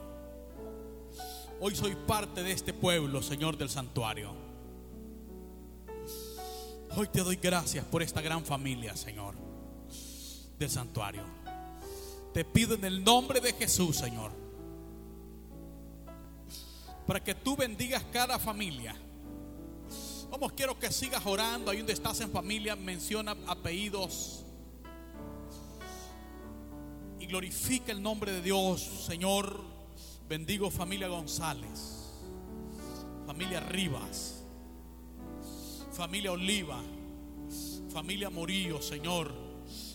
Hoy 1.60 1.76
soy 1.76 1.96
parte 1.96 2.44
de 2.44 2.52
este 2.52 2.74
pueblo, 2.74 3.24
Señor 3.24 3.58
del 3.58 3.70
santuario. 3.70 4.51
Hoy 6.94 7.08
te 7.08 7.22
doy 7.22 7.38
gracias 7.38 7.86
por 7.86 8.04
esta 8.04 8.20
gran 8.20 8.44
familia, 8.44 8.98
Señor, 8.98 9.36
del 10.60 10.70
santuario. 10.70 11.24
Te 12.34 12.44
pido 12.44 12.76
en 12.76 12.84
el 12.84 13.02
nombre 13.02 13.40
de 13.40 13.54
Jesús, 13.54 13.96
Señor, 13.96 14.32
para 17.08 17.24
que 17.24 17.34
tú 17.34 17.56
bendigas 17.56 18.04
cada 18.12 18.38
familia. 18.40 18.94
Vamos, 20.30 20.52
quiero 20.52 20.78
que 20.78 20.92
sigas 20.92 21.26
orando 21.26 21.72
ahí 21.72 21.78
donde 21.78 21.94
estás 21.94 22.20
en 22.20 22.30
familia, 22.30 22.76
menciona 22.76 23.38
apellidos 23.48 24.44
y 27.22 27.26
glorifica 27.26 27.94
el 27.94 28.02
nombre 28.02 28.34
de 28.34 28.42
Dios, 28.42 28.82
Señor. 28.82 29.62
Bendigo 30.28 30.70
familia 30.70 31.08
González, 31.08 32.12
familia 33.26 33.62
Rivas, 33.62 34.41
familia 36.02 36.32
Oliva, 36.32 36.82
familia 37.94 38.32
Morillo, 38.32 38.82
Señor, 38.82 39.32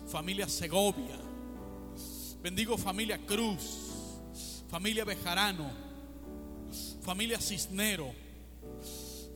familia 0.06 0.48
Segovia. 0.48 1.18
Bendigo 2.40 2.78
familia 2.78 3.18
Cruz, 3.26 4.20
familia 4.70 5.04
Bejarano, 5.04 5.68
familia 7.02 7.40
Cisnero, 7.40 8.14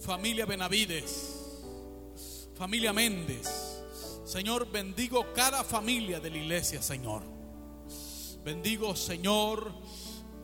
familia 0.00 0.46
Benavides, 0.46 1.42
familia 2.54 2.92
Méndez. 2.92 3.82
Señor, 4.24 4.70
bendigo 4.70 5.26
cada 5.34 5.64
familia 5.64 6.20
de 6.20 6.30
la 6.30 6.36
iglesia, 6.36 6.80
Señor. 6.80 7.24
Bendigo, 8.44 8.94
Señor, 8.94 9.72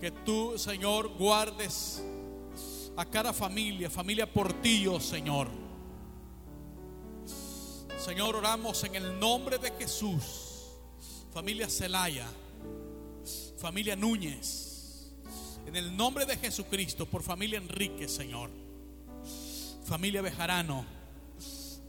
que 0.00 0.10
tú, 0.10 0.58
Señor, 0.58 1.06
guardes 1.16 2.02
a 2.96 3.04
cada 3.04 3.32
familia, 3.32 3.88
familia 3.88 4.26
Portillo, 4.26 4.98
Señor. 4.98 5.65
Señor, 8.06 8.36
oramos 8.36 8.84
en 8.84 8.94
el 8.94 9.18
nombre 9.18 9.58
de 9.58 9.72
Jesús. 9.72 10.22
Familia 11.34 11.68
Celaya, 11.68 12.28
familia 13.58 13.96
Núñez. 13.96 15.10
En 15.66 15.74
el 15.74 15.96
nombre 15.96 16.24
de 16.24 16.36
Jesucristo, 16.36 17.06
por 17.06 17.24
familia 17.24 17.58
Enrique, 17.58 18.06
Señor. 18.06 18.50
Familia 19.84 20.22
Bejarano. 20.22 20.86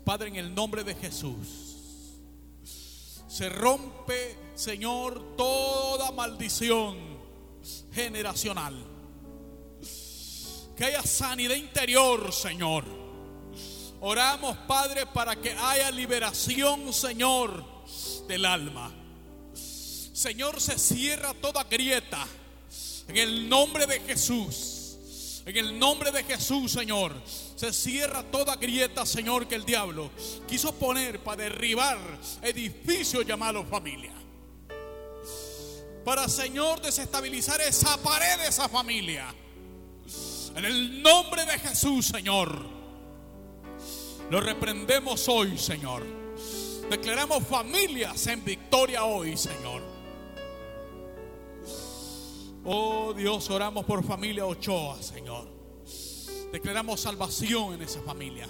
Padre, 0.03 0.30
en 0.30 0.38
el 0.38 0.55
nombre 0.55 0.84
de 0.84 0.95
Jesús. 0.95 1.76
Se 3.28 3.47
rompe, 3.49 4.39
Señor, 4.55 5.36
toda 5.38 6.11
maldición 6.13 6.97
generacional. 7.93 8.76
Que 10.76 10.84
haya 10.84 11.03
sanidad 11.03 11.53
interior, 11.53 12.34
Señor. 12.34 13.07
Oramos, 14.00 14.56
Padre, 14.68 15.06
para 15.08 15.36
que 15.36 15.52
haya 15.52 15.89
liberación, 15.91 16.93
Señor, 16.93 17.64
del 18.28 18.45
alma. 18.45 18.93
Señor, 19.54 20.62
se 20.62 20.78
cierra 20.78 21.34
toda 21.34 21.64
grieta. 21.64 22.26
En 23.08 23.18
el 23.18 23.50
nombre 23.50 23.86
de 23.86 24.00
Jesús. 24.02 25.41
En 25.45 25.56
el 25.56 25.80
nombre 25.80 26.12
de 26.12 26.24
Jesús, 26.24 26.72
Señor. 26.72 27.14
Se 27.56 27.74
cierra 27.74 28.24
toda 28.24 28.56
grieta, 28.56 29.06
Señor, 29.06 29.48
que 29.48 29.56
el 29.56 29.66
diablo 29.66 30.12
quiso 30.48 30.74
poner 30.76 31.24
para 31.24 31.43
derribar 31.43 31.98
edificios 32.41 33.26
llamados 33.26 33.68
familia 33.68 34.14
para, 36.08 36.30
Señor, 36.30 36.82
desestabilizar 36.82 37.60
esa 37.60 37.98
pared 37.98 38.38
de 38.38 38.48
esa 38.48 38.70
familia. 38.70 39.26
En 40.56 40.64
el 40.64 41.04
nombre 41.04 41.45
de 41.45 41.60
Jesús, 41.60 42.06
Señor. 42.06 42.76
Lo 44.30 44.41
reprendemos 44.41 45.28
hoy, 45.30 45.57
Señor. 45.57 46.03
Declaramos 46.89 47.45
familias 47.47 48.28
en 48.28 48.43
victoria 48.43 49.05
hoy, 49.05 49.38
Señor. 49.38 49.82
Oh 52.65 53.13
Dios, 53.13 53.49
oramos 53.49 53.86
por 53.86 54.03
familia 54.03 54.45
Ochoa, 54.45 55.01
Señor. 55.01 55.47
Declaramos 56.51 56.99
salvación 56.99 57.73
en 57.73 57.82
esa 57.82 58.01
familia. 58.01 58.47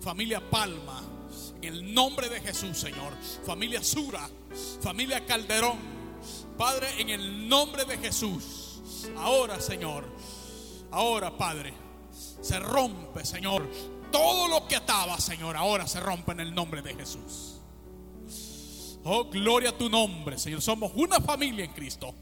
Familia 0.00 0.50
Palma, 0.50 1.02
en 1.62 1.72
el 1.72 1.94
nombre 1.94 2.28
de 2.28 2.40
Jesús, 2.40 2.76
Señor. 2.76 3.14
Familia 3.46 3.82
Sura, 3.82 4.28
familia 4.80 5.24
Calderón, 5.24 5.78
Padre, 6.56 6.88
en 6.98 7.10
el 7.10 7.48
nombre 7.48 7.84
de 7.84 7.98
Jesús, 7.98 8.80
ahora 9.16 9.60
Señor, 9.60 10.04
ahora 10.90 11.36
Padre, 11.36 11.74
se 12.40 12.58
rompe 12.60 13.24
Señor, 13.24 13.66
todo 14.14 14.46
lo 14.46 14.68
que 14.68 14.76
ataba 14.76 15.18
Señor, 15.18 15.56
ahora 15.56 15.88
se 15.88 15.98
rompe 15.98 16.30
en 16.30 16.38
el 16.38 16.54
nombre 16.54 16.82
de 16.82 16.94
Jesús. 16.94 17.60
Oh, 19.02 19.24
gloria 19.24 19.70
a 19.70 19.76
tu 19.76 19.90
nombre, 19.90 20.38
Señor. 20.38 20.62
Somos 20.62 20.92
una 20.94 21.20
familia 21.20 21.64
en 21.64 21.72
Cristo. 21.72 22.14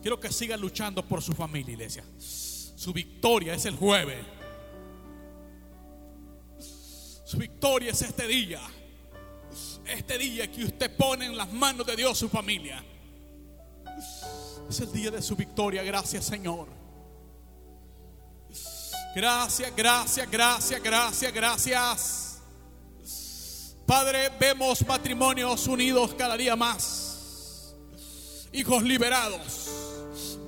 Quiero 0.00 0.18
que 0.18 0.32
siga 0.32 0.56
luchando 0.56 1.06
por 1.06 1.22
su 1.22 1.34
familia, 1.34 1.72
iglesia. 1.74 2.04
Su 2.18 2.94
victoria 2.94 3.54
es 3.54 3.66
el 3.66 3.76
jueves. 3.76 4.24
Su 7.26 7.36
victoria 7.36 7.92
es 7.92 8.00
este 8.00 8.26
día. 8.26 8.62
Este 9.84 10.16
día 10.16 10.50
que 10.50 10.64
usted 10.64 10.96
pone 10.96 11.26
en 11.26 11.36
las 11.36 11.52
manos 11.52 11.86
de 11.86 11.94
Dios 11.94 12.16
su 12.16 12.30
familia. 12.30 12.82
Es 14.68 14.80
el 14.80 14.90
día 14.92 15.10
de 15.10 15.20
su 15.20 15.36
victoria. 15.36 15.82
Gracias, 15.82 16.24
Señor. 16.24 16.85
Gracias, 19.16 19.74
gracias, 19.74 20.30
gracias, 20.30 20.82
gracias, 20.82 21.32
gracias. 21.32 22.38
Padre, 23.86 24.30
vemos 24.38 24.86
matrimonios 24.86 25.66
unidos 25.68 26.12
cada 26.18 26.36
día 26.36 26.54
más. 26.54 27.74
Hijos 28.52 28.82
liberados. 28.82 29.70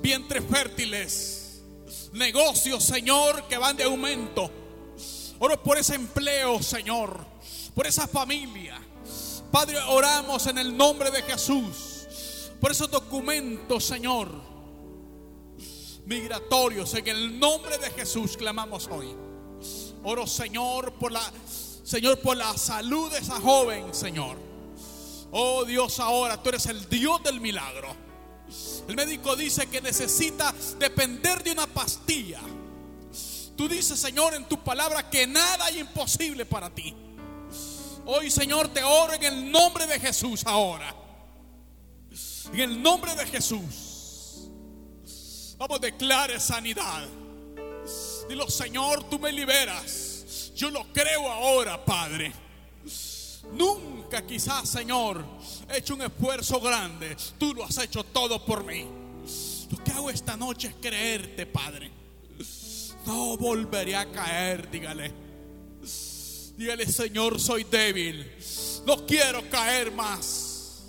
Vientres 0.03 0.43
fértiles. 0.47 1.63
Negocios, 2.13 2.83
Señor, 2.83 3.47
que 3.47 3.57
van 3.57 3.75
de 3.75 3.85
aumento. 3.85 4.51
Oro 5.39 5.63
por 5.63 5.79
ese 5.79 5.95
empleo, 5.95 6.61
Señor. 6.61 7.25
Por 7.73 7.87
esa 7.87 8.07
familia. 8.07 8.79
Padre, 9.51 9.79
oramos 9.87 10.45
en 10.45 10.59
el 10.59 10.77
nombre 10.77 11.09
de 11.09 11.23
Jesús. 11.23 12.05
Por 12.61 12.69
esos 12.69 12.91
documentos, 12.91 13.83
Señor. 13.83 14.48
Migratorios. 16.09 16.91
En 16.95 17.07
el 17.07 17.39
nombre 17.39 17.77
de 17.77 17.91
Jesús 17.91 18.35
clamamos 18.35 18.89
hoy. 18.91 19.15
Oro, 20.03 20.25
Señor, 20.25 20.93
por 20.93 21.11
la 21.11 21.31
Señor, 21.83 22.19
por 22.19 22.35
la 22.35 22.57
salud 22.57 23.11
de 23.11 23.19
esa 23.19 23.39
joven, 23.39 23.93
Señor. 23.93 24.37
Oh 25.31 25.63
Dios, 25.65 25.99
ahora 25.99 26.41
tú 26.41 26.49
eres 26.49 26.65
el 26.65 26.89
Dios 26.89 27.21
del 27.21 27.39
milagro. 27.39 27.95
El 28.87 28.95
médico 28.95 29.35
dice 29.35 29.67
que 29.67 29.81
necesita 29.81 30.51
depender 30.79 31.43
de 31.43 31.51
una 31.51 31.67
pastilla. 31.67 32.41
Tú 33.55 33.67
dices, 33.67 33.99
Señor, 33.99 34.33
en 34.33 34.45
tu 34.45 34.63
palabra 34.63 35.11
que 35.11 35.27
nada 35.27 35.65
hay 35.65 35.79
imposible 35.79 36.43
para 36.45 36.71
ti. 36.71 36.95
Hoy, 38.05 38.31
Señor, 38.31 38.69
te 38.69 38.83
oro 38.83 39.13
en 39.13 39.23
el 39.23 39.51
nombre 39.51 39.85
de 39.85 39.99
Jesús 39.99 40.43
ahora. 40.47 40.95
En 42.51 42.59
el 42.59 42.81
nombre 42.81 43.13
de 43.13 43.27
Jesús. 43.27 43.88
Vamos, 45.59 45.81
declare 45.81 46.39
sanidad. 46.39 47.05
Dilo, 48.29 48.49
Señor, 48.49 49.09
tú 49.09 49.19
me 49.19 49.29
liberas. 49.29 50.53
Yo 50.55 50.69
lo 50.71 50.85
creo 50.93 51.29
ahora, 51.29 51.83
Padre. 51.83 52.31
Nunca 53.51 54.25
quizás, 54.25 54.69
Señor, 54.69 55.25
he 55.69 55.79
hecho 55.79 55.95
un 55.95 56.03
esfuerzo 56.03 56.61
grande. 56.61 57.17
Tú 57.37 57.53
lo 57.53 57.65
has 57.65 57.77
hecho 57.77 58.05
todo 58.05 58.45
por 58.45 58.63
mí. 58.63 58.87
Lo 59.69 59.83
que 59.83 59.91
hago 59.91 60.09
esta 60.09 60.37
noche 60.37 60.69
es 60.69 60.75
creerte, 60.75 61.45
Padre. 61.45 61.91
No 63.05 63.35
volveré 63.35 63.97
a 63.97 64.09
caer, 64.09 64.71
dígale. 64.71 65.11
Dígale, 66.55 66.85
Señor, 66.85 67.37
soy 67.37 67.65
débil. 67.65 68.31
No 68.85 69.05
quiero 69.05 69.49
caer 69.49 69.91
más. 69.91 70.85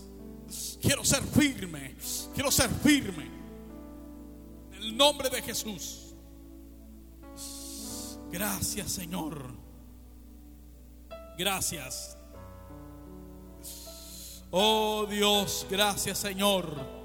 Quiero 0.81 1.05
ser 1.05 1.25
firme. 1.25 1.97
Quiero 2.35 2.53
ser 2.53 2.71
firme. 2.71 3.39
El 4.81 4.97
nombre 4.97 5.28
de 5.28 5.43
Jesús. 5.43 6.14
Gracias, 8.33 8.91
Señor. 8.91 9.55
Gracias. 11.39 12.16
Oh 14.51 15.07
Dios, 15.09 15.66
gracias, 15.70 16.18
Señor. 16.18 17.01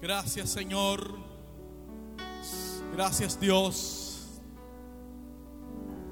Gracias 0.00 0.50
Señor. 0.50 1.18
Gracias 2.94 3.40
Dios. 3.40 4.40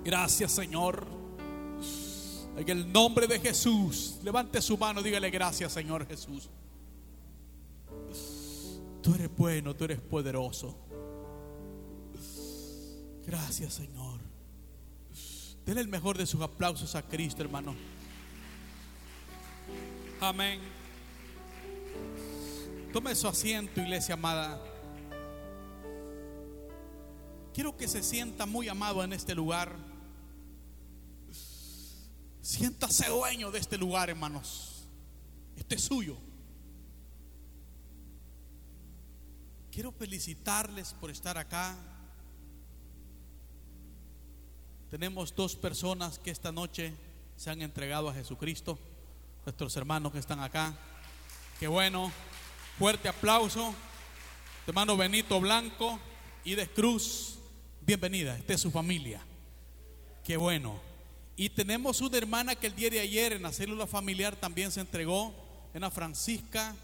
Gracias 0.05 0.53
Señor. 0.53 1.07
En 2.57 2.69
el 2.69 2.93
nombre 2.93 3.27
de 3.27 3.41
Jesús, 3.41 4.19
levante 4.23 4.61
su 4.63 4.77
mano, 4.79 5.03
dígale 5.03 5.31
gracias 5.31 5.73
Señor 5.73 6.07
Jesús. 6.07 6.51
Tú 9.05 9.15
eres 9.15 9.29
bueno, 9.37 9.77
tú 9.77 9.85
eres 9.85 10.01
poderoso. 10.01 10.75
Gracias 13.27 13.75
Señor. 13.75 14.19
Denle 15.67 15.83
el 15.83 15.89
mejor 15.89 16.17
de 16.17 16.25
sus 16.25 16.41
aplausos 16.41 16.95
a 16.95 17.03
Cristo, 17.03 17.43
hermano. 17.43 17.75
Amén. 20.23 20.59
Tome 22.95 23.15
su 23.15 23.29
asiento, 23.29 23.83
iglesia 23.83 24.15
amada. 24.15 24.59
Quiero 27.53 27.77
que 27.77 27.87
se 27.87 28.03
sienta 28.03 28.47
muy 28.47 28.69
amado 28.69 29.05
en 29.05 29.13
este 29.13 29.35
lugar. 29.35 29.77
Siéntase 32.41 33.11
dueño 33.11 33.51
de 33.51 33.59
este 33.59 33.77
lugar, 33.77 34.09
hermanos. 34.09 34.87
Este 35.57 35.75
es 35.75 35.83
suyo. 35.83 36.17
Quiero 39.75 39.91
felicitarles 39.91 40.95
por 41.01 41.11
estar 41.11 41.37
acá. 41.37 41.75
Tenemos 44.89 45.35
dos 45.35 45.57
personas 45.57 46.21
que 46.21 46.31
esta 46.31 46.53
noche 46.53 46.93
se 47.37 47.51
han 47.51 47.61
entregado 47.61 48.09
a 48.09 48.15
Jesucristo. 48.15 48.79
Nuestros 49.45 49.77
hermanos 49.77 50.13
que 50.13 50.21
están 50.21 50.39
acá. 50.39 50.79
Qué 51.59 51.67
bueno. 51.67 52.13
Fuerte 52.79 53.09
aplauso. 53.09 53.75
Hermano 54.65 54.97
Benito 54.97 55.41
Blanco 55.41 55.99
y 56.45 56.55
de 56.55 56.69
Cruz. 56.69 57.41
Bienvenida. 57.81 58.39
Esta 58.39 58.55
es 58.55 58.61
su 58.61 58.71
familia. 58.71 59.23
Qué 60.23 60.37
bueno. 60.37 60.81
Y 61.35 61.49
tenemos 61.49 62.01
una 62.01 62.17
hermana 62.17 62.55
que 62.55 62.69
el 62.69 62.77
día 62.77 62.91
de 62.91 63.01
ayer 63.01 63.33
en 63.33 63.43
la 63.43 63.53
célula 63.53 63.89
familiar 63.89 64.37
también 64.37 64.71
se 64.71 64.83
entregó. 64.83 65.35
Una 65.75 65.91
Francisca 65.91 66.77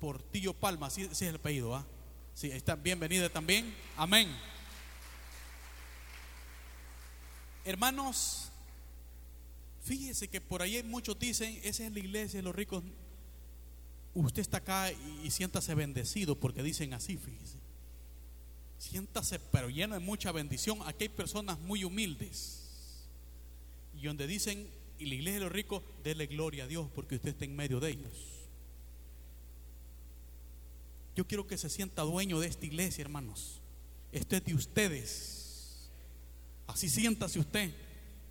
Portillo 0.00 0.54
Palma. 0.54 0.86
Así, 0.86 1.02
es 1.02 1.22
el 1.22 1.36
apellido. 1.36 1.74
¿ah? 1.74 1.86
Sí, 2.34 2.50
está 2.50 2.74
bienvenida 2.74 3.28
también. 3.28 3.74
Amén. 3.96 4.28
Hermanos, 7.64 8.50
fíjese 9.82 10.28
que 10.28 10.40
por 10.40 10.62
ahí 10.62 10.82
muchos 10.82 11.18
dicen, 11.18 11.60
esa 11.62 11.86
es 11.86 11.92
la 11.92 11.98
iglesia 11.98 12.38
de 12.38 12.42
los 12.42 12.54
ricos 12.54 12.82
usted 14.14 14.42
está 14.42 14.58
acá 14.58 14.92
y, 15.22 15.30
siéntase 15.30 15.74
bendecido 15.74 16.34
porque 16.34 16.62
dicen 16.62 16.94
así, 16.94 17.16
fíjese. 17.16 17.58
Siéntase 18.78 19.38
pero 19.38 19.68
lleno 19.68 19.94
de 19.94 20.00
mucha 20.00 20.32
bendición. 20.32 20.78
Aquí 20.86 21.04
hay 21.04 21.08
personas 21.10 21.58
muy 21.60 21.84
humildes. 21.84 22.56
Y 24.00 24.06
donde 24.06 24.26
dicen, 24.26 24.68
y 24.98 25.06
la 25.06 25.14
iglesia 25.14 25.34
de 25.34 25.44
los 25.44 25.52
ricos, 25.52 25.82
dele 26.02 26.26
gloria 26.26 26.64
a 26.64 26.66
Dios 26.66 26.88
porque 26.94 27.16
usted 27.16 27.30
está 27.30 27.44
en 27.44 27.54
medio 27.54 27.78
de 27.78 27.90
ellos. 27.90 28.39
Yo 31.16 31.26
quiero 31.26 31.46
que 31.46 31.58
se 31.58 31.68
sienta 31.68 32.02
dueño 32.02 32.38
de 32.40 32.48
esta 32.48 32.66
iglesia, 32.66 33.02
hermanos. 33.02 33.60
Esto 34.12 34.36
es 34.36 34.44
de 34.44 34.54
ustedes. 34.54 35.90
Así 36.66 36.88
siéntase 36.88 37.38
usted. 37.38 37.74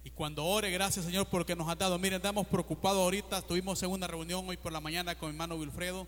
Y 0.04 0.12
cuando 0.12 0.46
ore, 0.46 0.72
gracias 0.72 1.06
Señor 1.06 1.28
por 1.28 1.42
lo 1.42 1.46
que 1.46 1.56
nos 1.56 1.68
ha 1.68 1.76
dado. 1.76 2.00
Miren, 2.00 2.18
estamos 2.18 2.48
preocupados 2.48 3.00
ahorita. 3.00 3.42
Tuvimos 3.42 3.82
una 3.84 4.08
reunión 4.08 4.48
hoy 4.48 4.58
por 4.58 4.72
la 4.72 4.80
mañana 4.80 5.18
con 5.18 5.30
mi 5.30 5.36
hermano 5.36 5.56
Wilfredo. 5.56 6.08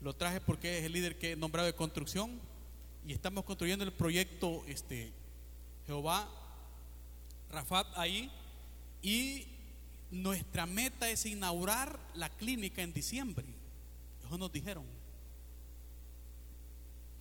Lo 0.00 0.14
traje 0.14 0.40
porque 0.40 0.78
es 0.78 0.84
el 0.84 0.92
líder 0.92 1.18
que 1.18 1.32
he 1.32 1.36
nombrado 1.36 1.66
de 1.66 1.74
construcción. 1.74 2.40
Y 3.06 3.12
estamos 3.12 3.44
construyendo 3.44 3.84
el 3.84 3.92
proyecto 3.92 4.64
este, 4.66 5.12
Jehová 5.86 6.28
Rafat 7.50 7.86
ahí. 7.96 8.30
Y 9.00 9.46
nuestra 10.10 10.66
meta 10.66 11.08
es 11.10 11.24
inaugurar 11.26 11.98
la 12.14 12.28
clínica 12.28 12.82
en 12.82 12.92
diciembre. 12.92 13.46
Eso 14.24 14.38
nos 14.38 14.52
dijeron. 14.52 15.01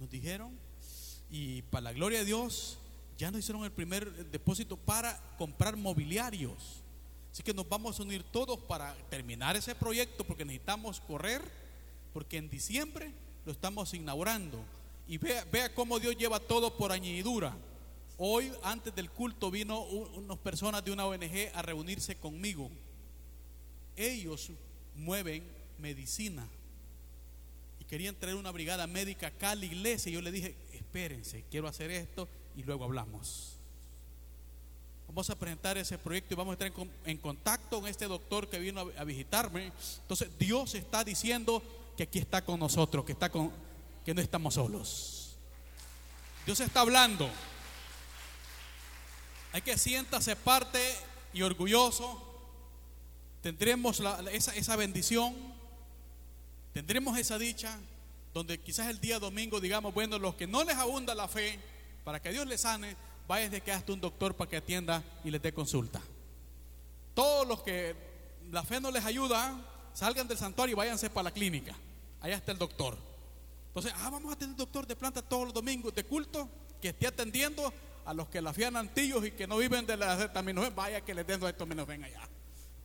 Nos 0.02 0.10
dijeron. 0.10 0.58
Y 1.30 1.62
para 1.62 1.84
la 1.84 1.93
gloria 1.93 2.20
de 2.20 2.26
Dios, 2.26 2.80
ya 3.20 3.30
nos 3.30 3.41
hicieron 3.41 3.64
el 3.64 3.72
primer 3.72 4.12
depósito 4.32 4.76
para 4.76 5.16
comprar 5.38 5.78
mobiliarios. 5.78 6.82
Así 7.32 7.43
que 7.43 7.54
nos 7.54 7.70
vamos 7.70 7.99
a 7.99 8.04
unir 8.04 8.24
todos 8.24 8.60
para 8.62 8.95
terminar 9.12 9.56
ese 9.56 9.76
proyecto 9.76 10.24
porque 10.24 10.43
necesitamos 10.43 11.02
correr, 11.02 11.43
porque 12.14 12.38
en 12.38 12.49
diciembre 12.49 13.14
lo 13.45 13.52
estamos 13.52 13.93
inaugurando. 13.93 14.58
Y 15.08 15.20
vea, 15.20 15.45
vea 15.52 15.72
cómo 15.76 15.99
Dios 15.99 16.18
lleva 16.18 16.39
todo 16.39 16.76
por 16.76 16.91
añadidura. 16.91 17.56
Hoy, 18.18 18.52
antes 18.64 18.95
del 18.95 19.12
culto, 19.12 19.52
vino 19.52 19.84
unas 19.84 20.39
personas 20.39 20.84
de 20.84 20.89
una 20.89 21.06
ONG 21.06 21.52
a 21.54 21.62
reunirse 21.62 22.16
conmigo. 22.16 22.72
Ellos 23.95 24.49
mueven 24.95 25.43
medicina 25.78 26.47
querían 27.92 28.16
traer 28.16 28.38
una 28.38 28.52
brigada 28.52 28.88
médica 28.88 29.28
acá 29.28 29.52
a 29.52 29.56
la 29.56 29.66
iglesia. 29.66 30.10
Y 30.10 30.14
yo 30.14 30.22
le 30.22 30.32
dije, 30.32 30.56
espérense, 30.72 31.44
quiero 31.52 31.68
hacer 31.68 31.92
esto 31.92 32.26
y 32.56 32.64
luego 32.64 32.86
hablamos. 32.86 33.58
Vamos 35.10 35.30
a 35.30 35.36
presentar 35.38 35.78
ese 35.78 35.98
proyecto 35.98 36.34
y 36.34 36.38
vamos 36.38 36.52
a 36.52 36.66
estar 36.66 36.88
en, 37.04 37.18
contacto 37.18 37.82
con 37.82 37.89
este 37.89 38.06
doctor 38.06 38.50
que 38.50 38.60
vino 38.60 38.89
a, 38.98 39.04
visitarme. 39.04 39.74
Entonces 40.04 40.30
Dios 40.39 40.74
está 40.74 41.04
diciendo 41.04 41.62
que 41.98 42.04
aquí 42.04 42.20
está 42.20 42.46
con 42.46 42.62
nosotros, 42.62 43.04
que, 43.04 43.12
está 43.12 43.30
con, 43.30 43.52
que 44.06 44.14
no 44.14 44.22
estamos 44.22 44.54
solos. 44.54 45.36
Dios 46.46 46.62
está 46.62 46.80
hablando. 46.80 47.30
Hay 49.52 49.64
que 49.64 49.78
siéntase 49.78 50.38
parte 50.38 50.80
y 51.34 51.42
orgulloso. 51.42 52.26
Tendremos 53.42 54.02
esa, 54.32 54.56
esa 54.56 54.76
bendición. 54.78 55.36
Tendremos 56.82 57.15
esa 57.15 57.38
dicha 57.38 57.77
donde 58.34 58.59
quizás 58.59 58.88
el 58.88 58.99
día 58.99 59.19
domingo 59.19 59.61
digamos, 59.61 59.93
bueno, 59.93 60.17
los 60.17 60.34
que 60.34 60.47
no 60.47 60.63
les 60.63 60.75
abunda 60.77 61.13
la 61.13 61.27
fe, 61.27 61.59
para 62.03 62.19
que 62.19 62.32
Dios 62.32 62.47
les 62.47 62.61
sane, 62.61 62.95
vaya 63.27 63.47
de 63.49 63.61
que 63.61 63.71
hasta 63.71 63.93
un 63.93 64.01
doctor 64.01 64.36
para 64.36 64.49
que 64.49 64.57
atienda 64.57 65.03
y 65.23 65.29
les 65.29 65.39
dé 65.43 65.53
consulta. 65.53 66.01
Todos 67.13 67.47
los 67.47 67.61
que 67.61 67.95
la 68.49 68.63
fe 68.63 68.82
no 68.82 68.89
les 68.89 69.05
ayuda, 69.05 69.61
salgan 69.93 70.27
del 70.27 70.39
santuario 70.39 70.73
y 70.73 70.75
váyanse 70.75 71.11
para 71.11 71.25
la 71.25 71.32
clínica. 71.32 71.75
Allá 72.19 72.38
está 72.38 72.51
el 72.51 72.57
doctor. 72.57 72.97
Entonces, 73.67 73.93
ah, 73.97 74.09
vamos 74.09 74.34
a 74.34 74.36
tener 74.36 74.53
un 74.53 74.57
doctor 74.57 74.88
de 74.88 74.95
planta 74.95 75.21
todos 75.21 75.43
los 75.43 75.53
domingos 75.53 75.93
de 75.93 76.03
culto 76.03 76.49
que 76.82 76.89
esté 76.89 77.05
atendiendo 77.05 77.71
a 78.05 78.13
los 78.15 78.27
que 78.27 78.41
la 78.41 78.53
fían 78.53 78.75
antillos 78.75 79.23
y 79.23 79.29
que 79.29 79.45
no 79.45 79.57
viven 79.57 79.86
de 79.86 79.97
la 79.97 80.13
acetaminofén, 80.13 80.73
vaya 80.73 81.01
que 81.01 81.13
les 81.13 81.27
den 81.27 81.43
esto 81.43 81.67
menos 81.67 81.86
ven 81.86 82.03
allá. 82.03 82.27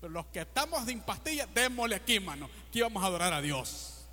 Los 0.09 0.27
que 0.27 0.41
estamos 0.41 0.85
sin 0.87 1.01
pastillas, 1.01 1.49
démosle 1.55 1.97
aquí, 1.97 2.21
mano. 2.21 2.49
Aquí 2.69 2.81
vamos 2.81 3.03
a 3.03 3.07
adorar 3.07 3.33
a 3.33 3.43
Dios. 3.43 4.05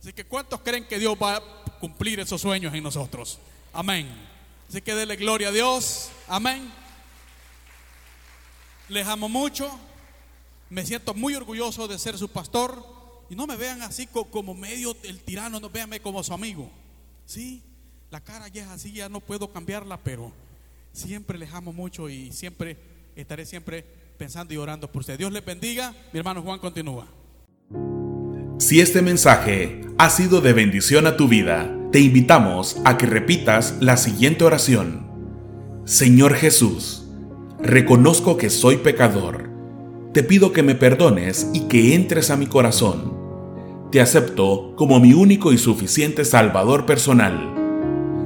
Así 0.00 0.12
que 0.12 0.24
¿cuántos 0.24 0.60
creen 0.60 0.86
que 0.86 0.98
Dios 0.98 1.16
va 1.20 1.36
a 1.36 1.42
cumplir 1.80 2.20
esos 2.20 2.40
sueños 2.40 2.74
en 2.74 2.82
nosotros? 2.82 3.38
Amén. 3.72 4.08
Así 4.68 4.82
que 4.82 4.94
dele 4.94 5.16
gloria 5.16 5.48
a 5.48 5.52
Dios. 5.52 6.10
Amén. 6.26 6.72
Les 8.88 9.06
amo 9.06 9.28
mucho. 9.28 9.70
Me 10.70 10.84
siento 10.84 11.14
muy 11.14 11.34
orgulloso 11.34 11.86
de 11.86 11.98
ser 11.98 12.18
su 12.18 12.28
pastor. 12.28 12.84
Y 13.30 13.36
no 13.36 13.46
me 13.46 13.56
vean 13.56 13.80
así 13.82 14.06
como 14.06 14.54
medio 14.54 14.96
el 15.04 15.20
tirano, 15.20 15.60
no 15.60 15.70
véanme 15.70 16.00
como 16.00 16.22
su 16.22 16.34
amigo. 16.34 16.70
Sí, 17.24 17.62
la 18.10 18.20
cara 18.20 18.48
ya 18.48 18.62
es 18.62 18.68
así, 18.68 18.92
ya 18.92 19.08
no 19.08 19.20
puedo 19.20 19.52
cambiarla, 19.52 19.96
pero 19.96 20.32
siempre 20.92 21.38
les 21.38 21.52
amo 21.54 21.72
mucho 21.72 22.10
y 22.10 22.30
siempre 22.32 22.76
estaré 23.16 23.46
siempre 23.46 23.86
pensando 24.22 24.54
y 24.54 24.56
orando 24.56 24.86
por. 24.86 25.04
Dios 25.04 25.32
les 25.32 25.44
bendiga. 25.44 25.92
Mi 26.12 26.20
hermano 26.20 26.42
Juan 26.42 26.60
continúa. 26.60 27.08
Si 28.56 28.80
este 28.80 29.02
mensaje 29.02 29.80
ha 29.98 30.10
sido 30.10 30.40
de 30.40 30.52
bendición 30.52 31.08
a 31.08 31.16
tu 31.16 31.26
vida, 31.26 31.76
te 31.90 31.98
invitamos 31.98 32.80
a 32.84 32.96
que 32.96 33.06
repitas 33.06 33.78
la 33.80 33.96
siguiente 33.96 34.44
oración. 34.44 35.08
Señor 35.86 36.34
Jesús, 36.34 37.04
reconozco 37.60 38.36
que 38.36 38.48
soy 38.48 38.76
pecador. 38.76 39.50
Te 40.12 40.22
pido 40.22 40.52
que 40.52 40.62
me 40.62 40.76
perdones 40.76 41.48
y 41.52 41.62
que 41.62 41.96
entres 41.96 42.30
a 42.30 42.36
mi 42.36 42.46
corazón. 42.46 43.14
Te 43.90 44.00
acepto 44.00 44.76
como 44.76 45.00
mi 45.00 45.14
único 45.14 45.52
y 45.52 45.58
suficiente 45.58 46.24
Salvador 46.24 46.86
personal. 46.86 47.56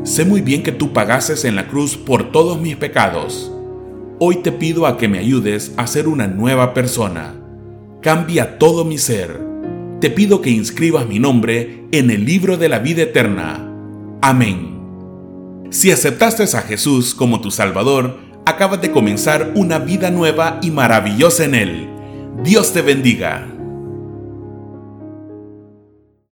Sé 0.04 0.26
muy 0.26 0.42
bien 0.42 0.62
que 0.62 0.72
tú 0.72 0.92
pagases 0.92 1.46
en 1.46 1.56
la 1.56 1.68
cruz 1.68 1.96
por 1.96 2.32
todos 2.32 2.60
mis 2.60 2.76
pecados. 2.76 3.55
Hoy 4.18 4.36
te 4.36 4.52
pido 4.52 4.86
a 4.86 4.96
que 4.96 5.08
me 5.08 5.18
ayudes 5.18 5.72
a 5.76 5.86
ser 5.86 6.08
una 6.08 6.26
nueva 6.26 6.74
persona. 6.74 7.34
Cambia 8.00 8.58
todo 8.58 8.84
mi 8.84 8.98
ser 8.98 9.46
te 10.00 10.10
pido 10.10 10.42
que 10.42 10.50
inscribas 10.50 11.06
mi 11.06 11.18
nombre 11.18 11.86
en 11.90 12.10
el 12.10 12.26
libro 12.26 12.58
de 12.58 12.68
la 12.68 12.80
vida 12.80 13.02
eterna. 13.02 13.66
Amén. 14.20 14.78
Si 15.70 15.90
aceptaste 15.90 16.42
a 16.42 16.60
Jesús 16.60 17.14
como 17.14 17.40
tu 17.40 17.50
Salvador, 17.50 18.18
acabas 18.44 18.82
de 18.82 18.90
comenzar 18.90 19.52
una 19.54 19.78
vida 19.78 20.10
nueva 20.10 20.60
y 20.62 20.70
maravillosa 20.70 21.44
en 21.44 21.54
Él. 21.54 21.88
Dios 22.44 22.74
te 22.74 22.82
bendiga. 22.82 23.55